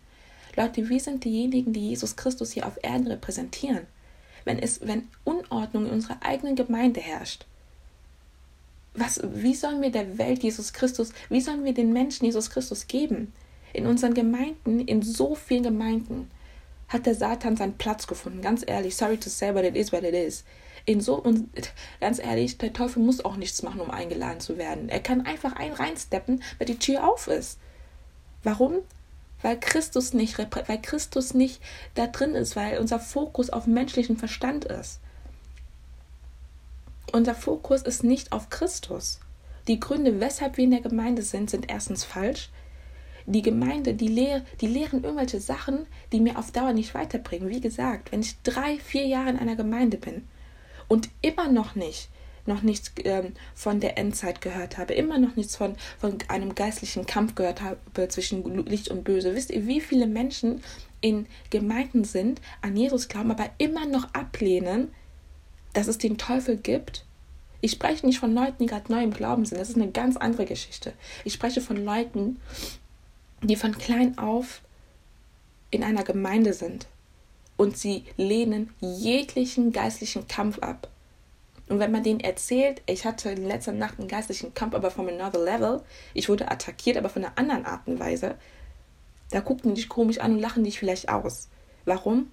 Leute, 0.55 0.87
wir 0.89 0.99
sind 0.99 1.23
diejenigen, 1.23 1.73
die 1.73 1.89
Jesus 1.89 2.15
Christus 2.15 2.51
hier 2.51 2.67
auf 2.67 2.77
Erden 2.81 3.07
repräsentieren. 3.07 3.87
Wenn 4.45 4.59
es, 4.59 4.85
wenn 4.85 5.07
Unordnung 5.23 5.85
in 5.85 5.91
unserer 5.91 6.17
eigenen 6.21 6.55
Gemeinde 6.55 6.99
herrscht, 6.99 7.45
was, 8.93 9.19
wie 9.23 9.55
sollen 9.55 9.81
wir 9.81 9.91
der 9.91 10.17
Welt 10.17 10.43
Jesus 10.43 10.73
Christus, 10.73 11.11
wie 11.29 11.41
sollen 11.41 11.63
wir 11.63 11.73
den 11.73 11.93
Menschen 11.93 12.25
Jesus 12.25 12.49
Christus 12.49 12.87
geben? 12.87 13.33
In 13.73 13.87
unseren 13.87 14.13
Gemeinden, 14.13 14.81
in 14.81 15.01
so 15.01 15.33
vielen 15.33 15.63
Gemeinden, 15.63 16.29
hat 16.89 17.07
der 17.07 17.15
Satan 17.15 17.57
seinen 17.57 17.77
Platz 17.77 18.05
gefunden. 18.05 18.41
Ganz 18.41 18.63
ehrlich, 18.65 18.95
sorry 18.95 19.17
to 19.17 19.29
say, 19.29 19.51
but 19.51 19.63
it 19.63 19.75
is 19.75 19.91
what 19.91 20.03
it 20.03 20.13
is. 20.13 20.43
In 20.85 21.01
so 21.01 21.15
und 21.15 21.49
ganz 21.99 22.19
ehrlich, 22.19 22.57
der 22.59 22.73
Teufel 22.73 23.01
muss 23.01 23.25
auch 23.25 23.37
nichts 23.37 23.63
machen, 23.63 23.81
um 23.81 23.89
eingeladen 23.89 24.41
zu 24.41 24.57
werden. 24.57 24.89
Er 24.89 24.99
kann 24.99 25.25
einfach 25.25 25.53
ein 25.53 25.73
reinsteppen, 25.73 26.43
weil 26.59 26.67
die 26.67 26.77
Tür 26.77 27.09
auf 27.09 27.27
ist. 27.27 27.57
Warum? 28.43 28.79
Weil 29.43 29.59
Christus 29.59 30.13
nicht, 30.13 30.39
weil 30.39 30.81
Christus 30.81 31.33
nicht 31.35 31.61
da 31.93 32.07
drin 32.07 32.33
ist, 32.33 32.55
weil 32.55 32.79
unser 32.79 32.99
Fokus 32.99 33.51
auf 33.51 33.67
menschlichen 33.67 34.17
Verstand 34.17 34.65
ist. 34.65 34.99
Unser 37.11 37.35
Fokus 37.35 37.83
ist 37.83 38.03
nicht 38.03 38.31
auf 38.31 38.49
Christus. 38.49 39.19
Die 39.67 39.79
Gründe, 39.79 40.19
weshalb 40.19 40.57
wir 40.57 40.63
in 40.63 40.71
der 40.71 40.81
Gemeinde 40.81 41.21
sind, 41.21 41.49
sind 41.49 41.69
erstens 41.69 42.03
falsch. 42.03 42.49
Die 43.25 43.41
Gemeinde, 43.41 43.93
die, 43.93 44.07
lehr, 44.07 44.43
die 44.59 44.67
lehren 44.67 45.03
irgendwelche 45.03 45.39
Sachen, 45.39 45.85
die 46.11 46.19
mir 46.19 46.37
auf 46.37 46.51
Dauer 46.51 46.73
nicht 46.73 46.93
weiterbringen. 46.93 47.49
Wie 47.49 47.61
gesagt, 47.61 48.11
wenn 48.11 48.21
ich 48.21 48.41
drei, 48.41 48.79
vier 48.79 49.05
Jahre 49.05 49.29
in 49.29 49.39
einer 49.39 49.55
Gemeinde 49.55 49.97
bin 49.97 50.27
und 50.87 51.09
immer 51.21 51.49
noch 51.49 51.75
nicht 51.75 52.09
noch 52.45 52.61
nichts 52.61 52.91
ähm, 53.03 53.33
von 53.55 53.79
der 53.79 53.97
Endzeit 53.97 54.41
gehört 54.41 54.77
habe, 54.77 54.93
immer 54.93 55.17
noch 55.17 55.35
nichts 55.35 55.55
von, 55.55 55.75
von 55.99 56.17
einem 56.27 56.55
geistlichen 56.55 57.05
Kampf 57.05 57.35
gehört 57.35 57.61
habe 57.61 58.07
zwischen 58.09 58.65
Licht 58.65 58.89
und 58.89 59.03
Böse. 59.03 59.35
Wisst 59.35 59.49
ihr, 59.51 59.67
wie 59.67 59.81
viele 59.81 60.07
Menschen 60.07 60.61
in 61.01 61.25
Gemeinden 61.49 62.03
sind, 62.03 62.41
an 62.61 62.75
Jesus 62.75 63.07
glauben, 63.07 63.31
aber 63.31 63.49
immer 63.57 63.85
noch 63.85 64.13
ablehnen, 64.13 64.93
dass 65.73 65.87
es 65.87 65.97
den 65.97 66.17
Teufel 66.17 66.57
gibt? 66.57 67.05
Ich 67.61 67.71
spreche 67.71 68.05
nicht 68.05 68.19
von 68.19 68.33
Leuten, 68.33 68.57
die 68.59 68.65
gerade 68.65 68.91
neu 68.91 69.03
im 69.03 69.13
Glauben 69.13 69.45
sind. 69.45 69.59
Das 69.59 69.69
ist 69.69 69.77
eine 69.77 69.91
ganz 69.91 70.17
andere 70.17 70.45
Geschichte. 70.45 70.93
Ich 71.23 71.33
spreche 71.33 71.61
von 71.61 71.77
Leuten, 71.77 72.41
die 73.41 73.55
von 73.55 73.77
klein 73.77 74.17
auf 74.17 74.61
in 75.71 75.83
einer 75.83 76.03
Gemeinde 76.03 76.53
sind 76.53 76.87
und 77.57 77.77
sie 77.77 78.03
lehnen 78.17 78.73
jeglichen 78.81 79.71
geistlichen 79.71 80.27
Kampf 80.27 80.59
ab. 80.59 80.89
Und 81.69 81.79
wenn 81.79 81.91
man 81.91 82.03
denen 82.03 82.19
erzählt, 82.19 82.81
ich 82.85 83.05
hatte 83.05 83.29
in 83.29 83.47
letzter 83.47 83.71
Nacht 83.71 83.99
einen 83.99 84.07
geistlichen 84.07 84.53
Kampf, 84.53 84.75
aber 84.75 84.91
von 84.91 85.07
another 85.07 85.43
level, 85.43 85.81
ich 86.13 86.27
wurde 86.29 86.51
attackiert, 86.51 86.97
aber 86.97 87.09
von 87.09 87.23
einer 87.23 87.37
anderen 87.37 87.65
Art 87.65 87.87
und 87.87 87.99
Weise, 87.99 88.35
da 89.31 89.41
gucken 89.41 89.73
die 89.73 89.81
dich 89.81 89.89
komisch 89.89 90.19
an 90.19 90.33
und 90.33 90.39
lachen 90.39 90.63
dich 90.63 90.77
vielleicht 90.77 91.09
aus. 91.09 91.49
Warum? 91.85 92.31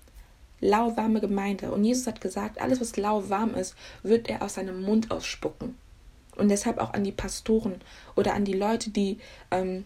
Lauwarme 0.60 1.20
Gemeinde. 1.20 1.70
Und 1.70 1.84
Jesus 1.84 2.06
hat 2.06 2.20
gesagt, 2.20 2.60
alles, 2.60 2.80
was 2.80 2.96
lauwarm 2.96 3.54
ist, 3.54 3.74
wird 4.02 4.28
er 4.28 4.42
aus 4.42 4.54
seinem 4.54 4.82
Mund 4.82 5.10
ausspucken. 5.10 5.76
Und 6.36 6.48
deshalb 6.48 6.78
auch 6.78 6.92
an 6.92 7.04
die 7.04 7.12
Pastoren 7.12 7.80
oder 8.16 8.34
an 8.34 8.44
die 8.44 8.52
Leute, 8.52 8.90
die 8.90 9.18
ähm, 9.50 9.84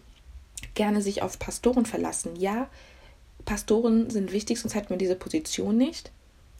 gerne 0.73 1.01
sich 1.01 1.21
auf 1.21 1.39
Pastoren 1.39 1.85
verlassen. 1.85 2.35
Ja, 2.35 2.69
Pastoren 3.45 4.09
sind 4.09 4.31
wichtig, 4.31 4.59
sonst 4.59 4.75
hätten 4.75 4.89
wir 4.89 4.97
diese 4.97 5.15
Position 5.15 5.77
nicht. 5.77 6.11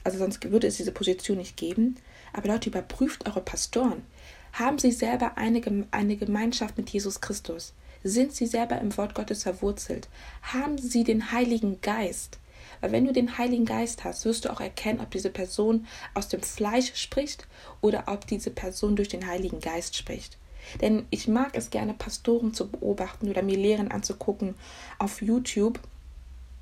Also 0.03 0.19
sonst 0.19 0.49
würde 0.51 0.67
es 0.67 0.77
diese 0.77 0.91
Position 0.91 1.37
nicht 1.37 1.57
geben. 1.57 1.95
Aber 2.35 2.49
Leute, 2.49 2.69
überprüft 2.69 3.25
eure 3.25 3.39
Pastoren. 3.39 4.03
Haben 4.51 4.77
sie 4.77 4.91
selber 4.91 5.37
eine, 5.37 5.61
eine 5.91 6.17
Gemeinschaft 6.17 6.77
mit 6.77 6.89
Jesus 6.89 7.21
Christus? 7.21 7.73
Sind 8.03 8.33
sie 8.33 8.45
selber 8.45 8.79
im 8.81 8.95
Wort 8.97 9.15
Gottes 9.15 9.43
verwurzelt? 9.43 10.09
Haben 10.41 10.77
sie 10.77 11.05
den 11.05 11.31
Heiligen 11.31 11.79
Geist? 11.79 12.39
Weil 12.81 12.91
wenn 12.91 13.05
du 13.05 13.13
den 13.13 13.37
Heiligen 13.37 13.63
Geist 13.63 14.03
hast, 14.03 14.25
wirst 14.25 14.43
du 14.43 14.51
auch 14.51 14.59
erkennen, 14.59 14.99
ob 14.99 15.11
diese 15.11 15.29
Person 15.29 15.87
aus 16.13 16.27
dem 16.27 16.41
Fleisch 16.41 16.93
spricht 16.95 17.47
oder 17.79 18.03
ob 18.07 18.27
diese 18.27 18.51
Person 18.51 18.97
durch 18.97 19.07
den 19.07 19.25
Heiligen 19.25 19.61
Geist 19.61 19.95
spricht. 19.95 20.37
Denn 20.81 21.05
ich 21.11 21.29
mag 21.29 21.51
es 21.53 21.69
gerne, 21.69 21.93
Pastoren 21.93 22.53
zu 22.53 22.69
beobachten 22.69 23.29
oder 23.29 23.43
mir 23.43 23.57
Lehren 23.57 23.91
anzugucken 23.91 24.55
auf 24.99 25.21
YouTube 25.21 25.79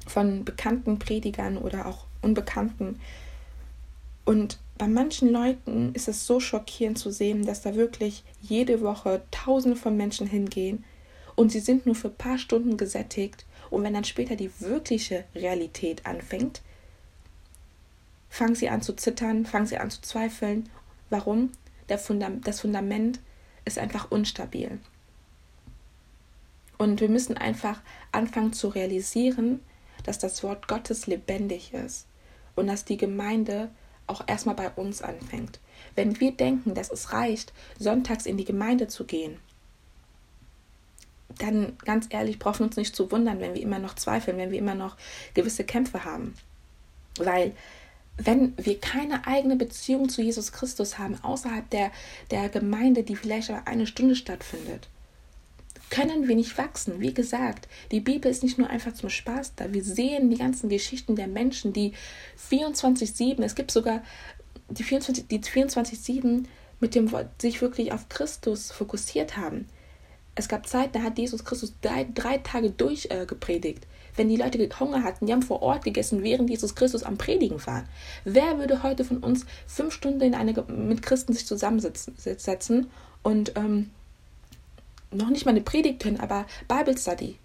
von 0.06 0.46
bekannten 0.46 1.00
Predigern 1.00 1.58
oder 1.58 1.88
auch 1.88 2.06
unbekannten. 2.22 3.00
Und 4.26 4.60
bei 4.78 4.88
manchen 4.88 5.30
Leuten 5.30 5.94
ist 5.94 6.08
es 6.08 6.26
so 6.26 6.40
schockierend 6.40 6.98
zu 6.98 7.12
sehen, 7.12 7.46
dass 7.46 7.62
da 7.62 7.76
wirklich 7.76 8.24
jede 8.42 8.82
Woche 8.82 9.22
Tausende 9.32 9.78
von 9.78 9.96
Menschen 9.96 10.28
hingehen 10.28 10.84
und 11.36 11.52
sie 11.52 11.60
sind 11.60 11.86
nur 11.86 11.96
für 11.96 12.10
ein 12.10 12.16
paar 12.16 12.38
Stunden 12.38 12.78
gesättigt. 12.78 13.46
Und 13.70 13.84
wenn 13.84 13.94
dann 13.94 14.04
später 14.04 14.36
die 14.36 14.52
wirkliche 14.60 15.26
Realität 15.34 16.06
anfängt, 16.06 16.62
fangen 18.30 18.56
sie 18.56 18.70
an 18.70 18.82
zu 18.82 18.94
zittern, 18.94 19.46
fangen 19.46 19.66
sie 19.66 19.78
an 19.78 19.90
zu 19.90 20.02
zweifeln. 20.02 20.70
Warum? 21.10 21.52
Fundam 21.98 22.42
das 22.42 22.62
Fundament 22.62 23.20
ist 23.66 23.78
einfach 23.78 24.10
unstabil. 24.10 24.80
Und 26.80 27.02
wir 27.02 27.10
müssen 27.10 27.38
einfach 27.38 27.82
anfangen 28.12 28.52
zu 28.52 28.70
realisieren, 28.70 29.60
dass 30.04 30.18
das 30.18 30.42
Wort 30.42 30.68
Gottes 30.68 31.06
lebendig 31.06 31.72
ist 31.74 32.08
und 32.56 32.66
dass 32.66 32.84
die 32.84 32.98
Gemeinde 32.98 33.70
auch 34.08 34.24
erstmal 34.28 34.56
bei 34.56 34.70
uns 34.70 35.02
anfängt. 35.02 35.60
Wenn 35.96 36.20
wir 36.20 36.32
denken, 36.32 36.74
dass 36.74 36.92
es 36.92 37.14
reicht, 37.14 37.54
sonntags 37.80 38.26
in 38.26 38.38
die 38.38 38.46
Gemeinde 38.46 38.88
zu 38.88 39.06
gehen, 39.06 39.38
dann 41.40 41.78
ganz 41.84 42.08
ehrlich, 42.10 42.40
brauchen 42.40 42.60
wir 42.60 42.66
uns 42.68 42.78
nicht 42.78 42.96
zu 42.96 43.12
wundern, 43.12 43.40
wenn 43.40 43.56
wir 43.56 43.62
immer 43.62 43.80
noch 43.80 43.96
zweifeln, 43.96 44.38
wenn 44.38 44.52
wir 44.52 44.60
immer 44.60 44.76
noch 44.76 44.98
gewisse 45.34 45.64
Kämpfe 45.64 46.06
haben. 46.06 46.36
Weil 47.18 47.54
wenn 48.18 48.54
wir 48.58 48.80
keine 48.80 49.26
eigene 49.26 49.56
Beziehung 49.56 50.10
zu 50.10 50.22
Jesus 50.22 50.52
Christus 50.52 51.00
haben, 51.00 51.18
außerhalb 51.24 51.70
der, 51.72 51.92
der 52.30 52.50
Gemeinde, 52.50 53.04
die 53.04 53.16
vielleicht 53.16 53.50
aber 53.50 53.68
eine 53.68 53.88
Stunde 53.88 54.16
stattfindet, 54.16 54.88
können 55.94 56.28
wir 56.28 56.36
nicht 56.36 56.58
wachsen. 56.58 57.02
Wie 57.02 57.14
gesagt, 57.14 57.68
die 57.92 58.00
Bibel 58.00 58.32
ist 58.32 58.42
nicht 58.42 58.58
nur 58.58 58.68
einfach 58.68 58.96
zum 58.96 59.12
Spaß 59.12 59.54
da. 59.56 59.74
Wir 59.74 59.84
sehen 59.84 60.32
die 60.32 60.38
ganzen 60.38 60.68
Geschichten 60.68 61.16
der 61.16 61.28
Menschen, 61.28 61.72
die 61.72 61.94
24-7, 62.50 63.44
es 63.44 63.54
gibt 63.54 63.70
sogar 63.70 64.02
die 64.70 64.82
24, 64.82 65.28
die 65.28 65.40
24-7 65.40 66.46
mit 66.80 66.96
dem 66.96 67.12
Wort 67.12 67.40
sich 67.40 67.62
wirklich 67.62 67.92
auf 67.92 68.10
Christus 68.10 68.72
fokussiert 68.72 69.38
haben. 69.38 69.68
Es 70.34 70.48
gab 70.48 70.66
Zeit, 70.66 70.96
da 70.96 71.04
hat 71.04 71.20
Jesus 71.20 71.46
Christus 71.46 71.76
drei, 71.82 72.08
drei 72.12 72.40
Tage 72.40 72.72
durchgepredigt. 72.72 73.84
Äh, 73.84 74.18
Wenn 74.18 74.30
die 74.30 74.38
Leute 74.38 74.68
Hunger 74.80 75.04
hatten, 75.04 75.28
die 75.28 75.32
haben 75.32 75.44
vor 75.44 75.62
Ort 75.62 75.84
gegessen, 75.84 76.24
während 76.24 76.50
Jesus 76.50 76.74
Christus 76.74 77.04
am 77.04 77.20
Predigen 77.20 77.64
war. 77.68 77.84
Wer 78.24 78.58
würde 78.58 78.82
heute 78.82 79.06
von 79.06 79.18
uns 79.20 79.46
fünf 79.68 79.94
Stunden 79.94 80.22
in 80.22 80.34
eine, 80.34 80.54
mit 80.64 81.04
Christen 81.04 81.34
sich 81.34 81.46
zusammensetzen 81.46 82.88
und 83.22 83.52
ähm, 83.56 83.92
noch 85.14 85.30
nicht 85.30 85.46
mal 85.46 85.52
eine 85.52 85.62
Predigt 85.62 86.04
hören, 86.04 86.20
aber 86.20 86.46
Bible 86.68 86.98
Study, 86.98 87.38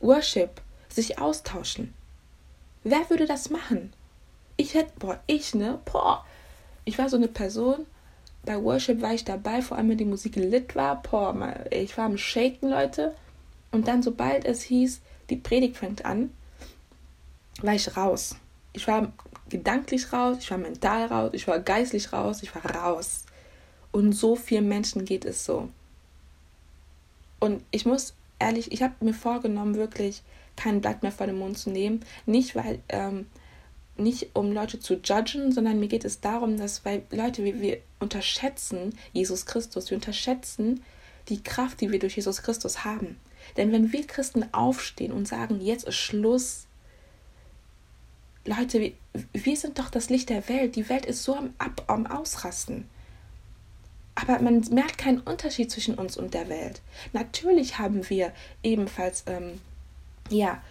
Worship, 0.00 0.60
sich 0.88 1.18
austauschen. 1.18 1.94
Wer 2.82 3.08
würde 3.10 3.26
das 3.26 3.50
machen? 3.50 3.92
Ich 4.56 4.74
hätte, 4.74 4.92
boah, 4.98 5.18
ich, 5.26 5.54
ne? 5.54 5.80
Boah. 5.84 6.24
Ich 6.84 6.98
war 6.98 7.08
so 7.08 7.16
eine 7.16 7.28
Person, 7.28 7.86
bei 8.44 8.62
Worship 8.62 9.00
war 9.00 9.14
ich 9.14 9.24
dabei, 9.24 9.62
vor 9.62 9.78
allem 9.78 9.88
wenn 9.88 9.98
die 9.98 10.04
Musik 10.04 10.36
lit 10.36 10.76
war. 10.76 11.00
Boah, 11.02 11.64
ich 11.70 11.96
war 11.96 12.04
am 12.04 12.18
Shaken, 12.18 12.68
Leute. 12.68 13.14
Und 13.72 13.88
dann, 13.88 14.02
sobald 14.02 14.44
es 14.44 14.62
hieß, 14.62 15.00
die 15.30 15.36
Predigt 15.36 15.76
fängt 15.76 16.04
an, 16.04 16.30
war 17.62 17.74
ich 17.74 17.96
raus. 17.96 18.36
Ich 18.72 18.86
war 18.86 19.12
gedanklich 19.48 20.12
raus, 20.12 20.38
ich 20.40 20.50
war 20.50 20.58
mental 20.58 21.06
raus, 21.06 21.30
ich 21.32 21.46
war 21.46 21.58
geistlich 21.58 22.12
raus, 22.12 22.42
ich 22.42 22.54
war 22.54 22.64
raus. 22.74 23.24
Und 23.92 24.12
so 24.12 24.36
vielen 24.36 24.68
Menschen 24.68 25.04
geht 25.04 25.24
es 25.24 25.44
so. 25.44 25.68
Und 27.44 27.62
ich 27.72 27.84
muss 27.84 28.14
ehrlich, 28.38 28.72
ich 28.72 28.82
habe 28.82 29.04
mir 29.04 29.12
vorgenommen, 29.12 29.74
wirklich 29.74 30.22
kein 30.56 30.80
Blatt 30.80 31.02
mehr 31.02 31.12
vor 31.12 31.26
den 31.26 31.38
Mund 31.38 31.58
zu 31.58 31.68
nehmen. 31.68 32.00
Nicht, 32.24 32.56
weil, 32.56 32.78
ähm, 32.88 33.26
nicht 33.98 34.30
um 34.32 34.50
Leute 34.50 34.80
zu 34.80 34.94
judgen, 34.94 35.52
sondern 35.52 35.78
mir 35.78 35.88
geht 35.88 36.06
es 36.06 36.22
darum, 36.22 36.56
dass, 36.56 36.86
weil 36.86 37.02
Leute, 37.10 37.44
wir, 37.44 37.60
wir 37.60 37.82
unterschätzen 38.00 38.96
Jesus 39.12 39.44
Christus, 39.44 39.90
wir 39.90 39.98
unterschätzen 39.98 40.82
die 41.28 41.42
Kraft, 41.42 41.82
die 41.82 41.92
wir 41.92 41.98
durch 41.98 42.16
Jesus 42.16 42.40
Christus 42.40 42.82
haben. 42.86 43.20
Denn 43.58 43.72
wenn 43.72 43.92
wir 43.92 44.06
Christen 44.06 44.46
aufstehen 44.52 45.12
und 45.12 45.28
sagen, 45.28 45.60
jetzt 45.60 45.84
ist 45.84 45.96
Schluss, 45.96 46.66
Leute, 48.46 48.80
wir, 48.80 48.92
wir 49.34 49.56
sind 49.58 49.78
doch 49.78 49.90
das 49.90 50.08
Licht 50.08 50.30
der 50.30 50.48
Welt. 50.48 50.76
Die 50.76 50.88
Welt 50.88 51.04
ist 51.04 51.22
so 51.22 51.36
am, 51.36 51.52
Ab, 51.58 51.84
am 51.88 52.06
Ausrasten. 52.06 52.88
Aber 54.14 54.38
man 54.40 54.60
merkt 54.70 54.98
keinen 54.98 55.20
Unterschied 55.20 55.70
zwischen 55.70 55.94
uns 55.94 56.16
und 56.16 56.34
der 56.34 56.48
Welt. 56.48 56.80
Natürlich 57.12 57.78
haben 57.78 58.08
wir 58.08 58.32
ebenfalls, 58.62 59.24
ähm, 59.26 59.60
ja, 60.30 60.62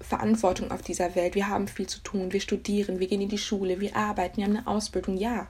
Verantwortung 0.00 0.70
auf 0.70 0.82
dieser 0.82 1.14
Welt. 1.14 1.34
Wir 1.34 1.48
haben 1.48 1.68
viel 1.68 1.86
zu 1.86 2.00
tun. 2.00 2.32
Wir 2.32 2.40
studieren, 2.40 3.00
wir 3.00 3.06
gehen 3.06 3.20
in 3.20 3.28
die 3.28 3.38
Schule, 3.38 3.80
wir 3.80 3.96
arbeiten, 3.96 4.38
wir 4.38 4.44
haben 4.44 4.56
eine 4.56 4.66
Ausbildung, 4.66 5.16
ja. 5.16 5.46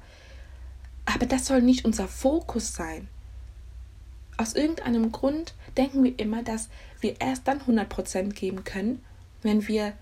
Aber 1.07 1.27
das 1.27 1.47
soll 1.47 1.63
nicht 1.63 1.85
unser 1.85 2.09
Fokus 2.09 2.75
sein. 2.75 3.09
Aus 4.37 4.55
irgendeinem 4.55 5.13
Grund 5.13 5.55
denken 5.77 6.03
wir 6.03 6.19
immer, 6.19 6.43
dass 6.43 6.69
wir 7.01 7.21
erst 7.21 7.47
dann 7.47 7.61
100% 7.61 8.33
geben 8.33 8.65
können, 8.65 9.05
wenn 9.43 9.67
wir 9.69 9.93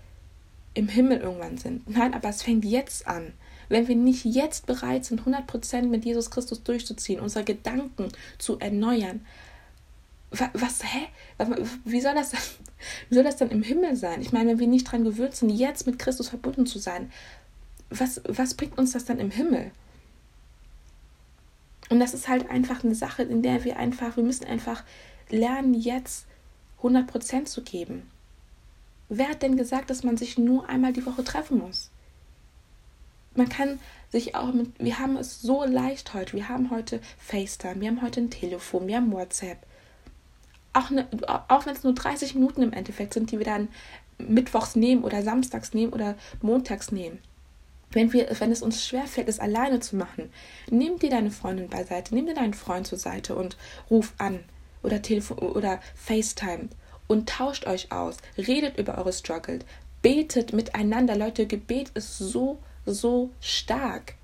im 0.73 0.87
Himmel 0.87 1.19
irgendwann 1.19 1.57
sind. 1.57 1.89
Nein, 1.89 2.13
aber 2.13 2.29
es 2.29 2.43
fängt 2.43 2.65
jetzt 2.65 3.07
an. 3.07 3.33
Wenn 3.69 3.87
wir 3.87 3.95
nicht 3.95 4.25
jetzt 4.25 4.65
bereit 4.65 5.05
sind, 5.05 5.21
100% 5.21 5.83
mit 5.83 6.03
Jesus 6.03 6.31
Christus 6.31 6.63
durchzuziehen, 6.63 7.19
unsere 7.19 7.45
Gedanken 7.45 8.09
zu 8.37 8.59
erneuern, 8.59 9.25
was, 10.31 10.83
hä? 10.83 11.07
Wie 11.85 12.01
soll, 12.01 12.13
das, 12.13 12.33
wie 13.09 13.15
soll 13.15 13.23
das 13.23 13.37
dann 13.37 13.49
im 13.49 13.63
Himmel 13.63 13.95
sein? 13.95 14.21
Ich 14.21 14.31
meine, 14.31 14.51
wenn 14.51 14.59
wir 14.59 14.67
nicht 14.67 14.87
daran 14.87 15.03
gewöhnt 15.03 15.35
sind, 15.35 15.49
jetzt 15.49 15.87
mit 15.87 15.99
Christus 15.99 16.29
verbunden 16.29 16.65
zu 16.65 16.79
sein, 16.79 17.11
was, 17.89 18.21
was 18.27 18.53
bringt 18.53 18.77
uns 18.77 18.91
das 18.91 19.05
dann 19.05 19.19
im 19.19 19.31
Himmel? 19.31 19.71
Und 21.89 21.99
das 21.99 22.13
ist 22.13 22.27
halt 22.27 22.49
einfach 22.51 22.83
eine 22.83 22.93
Sache, 22.93 23.23
in 23.23 23.41
der 23.41 23.63
wir 23.63 23.77
einfach, 23.77 24.15
wir 24.15 24.23
müssen 24.23 24.45
einfach 24.45 24.83
lernen, 25.29 25.73
jetzt 25.73 26.27
100% 26.81 27.45
zu 27.45 27.63
geben. 27.63 28.03
Wer 29.09 29.29
hat 29.29 29.41
denn 29.41 29.57
gesagt, 29.57 29.89
dass 29.89 30.03
man 30.03 30.17
sich 30.17 30.37
nur 30.37 30.69
einmal 30.69 30.93
die 30.93 31.05
Woche 31.05 31.23
treffen 31.23 31.57
muss? 31.57 31.89
Man 33.35 33.49
kann 33.49 33.79
sich 34.09 34.35
auch 34.35 34.53
mit, 34.53 34.71
wir 34.79 34.99
haben 34.99 35.17
es 35.17 35.41
so 35.41 35.63
leicht 35.63 36.13
heute. 36.13 36.33
Wir 36.33 36.49
haben 36.49 36.71
heute 36.71 36.99
FaceTime, 37.19 37.81
wir 37.81 37.89
haben 37.89 38.01
heute 38.01 38.21
ein 38.21 38.29
Telefon, 38.29 38.87
wir 38.87 38.97
haben 38.97 39.11
WhatsApp. 39.11 39.59
Auch, 40.73 40.89
ne, 40.89 41.07
auch 41.47 41.65
wenn 41.65 41.75
es 41.75 41.83
nur 41.83 41.93
30 41.93 42.35
Minuten 42.35 42.61
im 42.61 42.73
Endeffekt 42.73 43.13
sind, 43.13 43.31
die 43.31 43.37
wir 43.37 43.45
dann 43.45 43.69
mittwochs 44.17 44.75
nehmen 44.75 45.03
oder 45.03 45.23
samstags 45.23 45.73
nehmen 45.73 45.93
oder 45.93 46.15
montags 46.41 46.91
nehmen. 46.91 47.19
Wenn, 47.91 48.13
wir, 48.13 48.27
wenn 48.39 48.51
es 48.51 48.61
uns 48.61 48.85
schwerfällt, 48.85 49.27
es 49.29 49.39
alleine 49.39 49.79
zu 49.79 49.95
machen, 49.95 50.31
nimm 50.69 50.99
dir 50.99 51.09
deine 51.09 51.31
Freundin 51.31 51.69
beiseite, 51.69 52.13
nimm 52.13 52.27
dir 52.27 52.35
deinen 52.35 52.53
Freund 52.53 52.85
zur 52.85 52.99
Seite 52.99 53.35
und 53.35 53.57
ruf 53.89 54.13
an 54.19 54.43
oder 54.83 55.01
Telefon 55.01 55.39
oder 55.39 55.79
FaceTime 55.95 56.69
und 57.07 57.29
tauscht 57.29 57.65
euch 57.65 57.91
aus, 57.91 58.17
redet 58.37 58.77
über 58.77 58.97
eure 58.97 59.13
Struggle, 59.13 59.59
betet 60.03 60.53
miteinander. 60.53 61.15
Leute, 61.15 61.47
Gebet 61.47 61.89
ist 61.95 62.19
so 62.19 62.59
so 62.85 63.31
stark. 63.41 64.15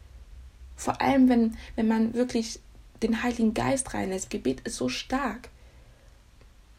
Vor 0.76 1.02
allem, 1.02 1.30
wenn, 1.30 1.58
wenn 1.76 1.88
man 1.88 2.14
wirklich 2.14 2.60
den 3.02 3.24
Heiligen 3.24 3.54
Geist 3.54 3.94
reinlässt. 3.94 4.30
Gebet 4.30 4.62
ist 4.62 4.78
so 4.78 4.90
stark. 4.90 5.50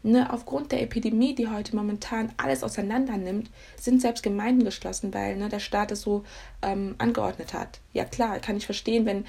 Ne, 0.03 0.31
aufgrund 0.31 0.71
der 0.71 0.81
Epidemie, 0.81 1.35
die 1.35 1.49
heute 1.49 1.75
momentan 1.75 2.31
alles 2.37 2.63
auseinander 2.63 3.17
nimmt, 3.17 3.49
sind 3.79 4.01
selbst 4.01 4.23
Gemeinden 4.23 4.63
geschlossen, 4.63 5.13
weil 5.13 5.35
ne, 5.35 5.49
der 5.49 5.59
Staat 5.59 5.91
es 5.91 6.01
so 6.01 6.23
ähm, 6.61 6.95
angeordnet 6.97 7.53
hat. 7.53 7.79
Ja 7.93 8.05
klar, 8.05 8.39
kann 8.39 8.55
ich 8.55 8.65
verstehen, 8.65 9.05
wenn 9.05 9.25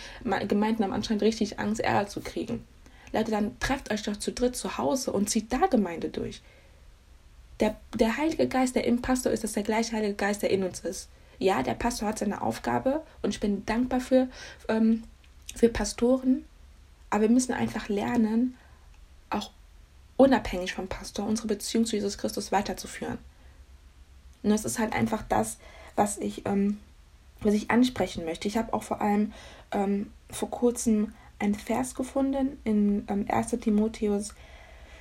Gemeinden 0.47 0.85
haben 0.85 0.93
anscheinend 0.93 1.23
richtig 1.23 1.59
Angst, 1.59 1.81
Ärger 1.81 2.09
zu 2.09 2.21
kriegen. 2.21 2.65
Leute, 3.13 3.31
dann 3.31 3.59
trefft 3.59 3.91
euch 3.91 4.03
doch 4.03 4.17
zu 4.17 4.31
dritt 4.31 4.55
zu 4.55 4.77
Hause 4.77 5.13
und 5.13 5.31
zieht 5.31 5.53
da 5.53 5.67
Gemeinde 5.67 6.11
durch. 6.11 6.43
Der, 7.61 7.77
der 7.99 8.17
Heilige 8.19 8.47
Geist, 8.47 8.77
der 8.77 8.85
im 8.85 9.03
Pastor 9.03 9.33
ist, 9.33 9.43
ist 9.43 9.57
der 9.57 9.63
gleiche 9.63 9.97
Heilige 9.97 10.15
Geist, 10.15 10.43
der 10.43 10.51
in 10.51 10.63
uns 10.63 10.81
ist. 10.81 11.09
Ja, 11.39 11.63
der 11.63 11.75
Pastor 11.75 12.09
hat 12.09 12.19
seine 12.19 12.43
Aufgabe 12.43 13.03
und 13.23 13.31
ich 13.31 13.41
bin 13.41 13.65
dankbar 13.65 14.01
für, 14.01 14.29
ähm, 14.69 15.05
für 15.55 15.69
Pastoren, 15.69 16.45
aber 17.11 17.23
wir 17.23 17.31
müssen 17.31 17.53
einfach 17.53 17.89
lernen, 17.89 18.57
auch 19.31 19.51
unabhängig 20.17 20.75
vom 20.75 20.89
Pastor 20.89 21.27
unsere 21.27 21.49
Beziehung 21.49 21.87
zu 21.87 21.97
Jesus 21.97 22.19
Christus 22.19 22.51
weiterzuführen. 22.51 23.19
Und 24.43 24.51
das 24.51 24.65
ist 24.65 24.79
halt 24.79 24.93
einfach 24.93 25.23
das, 25.29 25.59
was 25.97 26.19
ich, 26.19 26.47
ähm, 26.47 26.79
was 27.41 27.55
ich 27.55 27.71
ansprechen 27.71 28.25
möchte. 28.25 28.49
Ich 28.49 28.57
habe 28.57 28.73
auch 28.73 28.83
vor 28.83 29.01
allem 29.01 29.33
ähm, 29.73 30.13
vor 30.31 30.51
kurzem 30.51 31.13
einen 31.39 31.55
Vers 31.55 31.95
gefunden 31.95 32.59
in 32.65 33.05
ähm, 33.09 33.27
1 33.29 33.51
Timotheus 33.61 34.35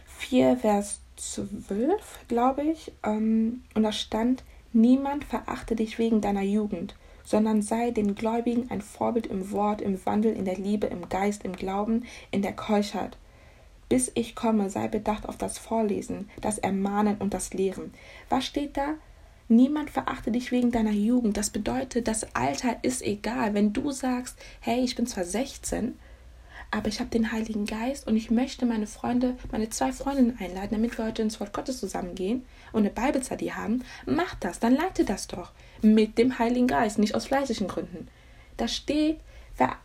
4, 0.05 0.57
Vers 0.57 0.99
12, 1.17 2.27
glaube 2.27 2.63
ich. 2.63 2.91
Ähm, 3.03 3.63
und 3.73 3.83
da 3.83 3.91
stand, 3.91 4.43
Niemand 4.77 5.23
verachte 5.23 5.75
dich 5.75 5.97
wegen 5.97 6.21
deiner 6.21 6.43
Jugend, 6.43 6.95
sondern 7.23 7.63
sei 7.63 7.89
den 7.89 8.13
Gläubigen 8.13 8.69
ein 8.69 8.83
Vorbild 8.83 9.25
im 9.25 9.49
Wort, 9.51 9.81
im 9.81 10.05
Wandel, 10.05 10.33
in 10.33 10.45
der 10.45 10.55
Liebe, 10.55 10.85
im 10.85 11.09
Geist, 11.09 11.43
im 11.45 11.53
Glauben, 11.53 12.05
in 12.29 12.43
der 12.43 12.53
Keuschheit. 12.53 13.17
Bis 13.89 14.11
ich 14.13 14.35
komme, 14.35 14.69
sei 14.69 14.87
bedacht 14.87 15.27
auf 15.27 15.35
das 15.35 15.57
Vorlesen, 15.57 16.29
das 16.41 16.59
Ermahnen 16.59 17.17
und 17.17 17.33
das 17.33 17.55
Lehren. 17.55 17.91
Was 18.29 18.45
steht 18.45 18.77
da? 18.77 18.93
Niemand 19.47 19.89
verachte 19.89 20.29
dich 20.29 20.51
wegen 20.51 20.71
deiner 20.71 20.91
Jugend. 20.91 21.37
Das 21.37 21.49
bedeutet, 21.49 22.07
das 22.07 22.35
Alter 22.35 22.77
ist 22.83 23.01
egal. 23.01 23.55
Wenn 23.55 23.73
du 23.73 23.91
sagst, 23.91 24.37
hey, 24.59 24.81
ich 24.81 24.95
bin 24.95 25.07
zwar 25.07 25.23
16, 25.23 25.97
aber 26.71 26.87
ich 26.89 26.99
habe 26.99 27.09
den 27.09 27.31
Heiligen 27.31 27.65
Geist 27.65 28.07
und 28.07 28.17
ich 28.17 28.29
möchte 28.29 28.65
meine 28.65 28.87
Freunde, 28.87 29.37
meine 29.51 29.69
zwei 29.69 29.91
Freundinnen 29.91 30.37
einladen, 30.39 30.69
damit 30.71 30.97
wir 30.97 31.05
heute 31.05 31.21
ins 31.21 31.39
Wort 31.39 31.53
Gottes 31.53 31.79
zusammengehen 31.79 32.45
und 32.73 32.81
eine 32.81 32.89
Bibelstudy 32.89 33.47
haben. 33.49 33.83
Mach 34.05 34.35
das, 34.35 34.59
dann 34.59 34.75
leite 34.75 35.05
das 35.05 35.27
doch 35.27 35.51
mit 35.81 36.17
dem 36.17 36.37
Heiligen 36.39 36.67
Geist, 36.67 36.99
nicht 36.99 37.15
aus 37.15 37.27
fleißigen 37.27 37.67
Gründen. 37.67 38.07
Da 38.57 38.67
steht, 38.67 39.19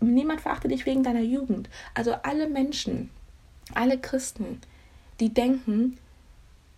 niemand 0.01 0.41
verachte 0.41 0.69
dich 0.69 0.87
wegen 0.87 1.03
deiner 1.03 1.21
Jugend. 1.21 1.69
Also 1.95 2.13
alle 2.13 2.49
Menschen, 2.49 3.11
alle 3.75 3.99
Christen, 3.99 4.61
die 5.21 5.33
denken, 5.33 5.99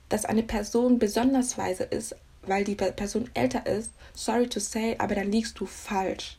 dass 0.08 0.24
eine 0.24 0.42
Person 0.42 0.98
besonders 0.98 1.56
weise 1.56 1.84
ist, 1.84 2.14
weil 2.42 2.64
die 2.64 2.74
Person 2.74 3.30
älter 3.32 3.66
ist, 3.66 3.90
sorry 4.12 4.48
to 4.48 4.60
say, 4.60 4.96
aber 4.98 5.14
dann 5.14 5.32
liegst 5.32 5.58
du 5.58 5.66
falsch. 5.66 6.36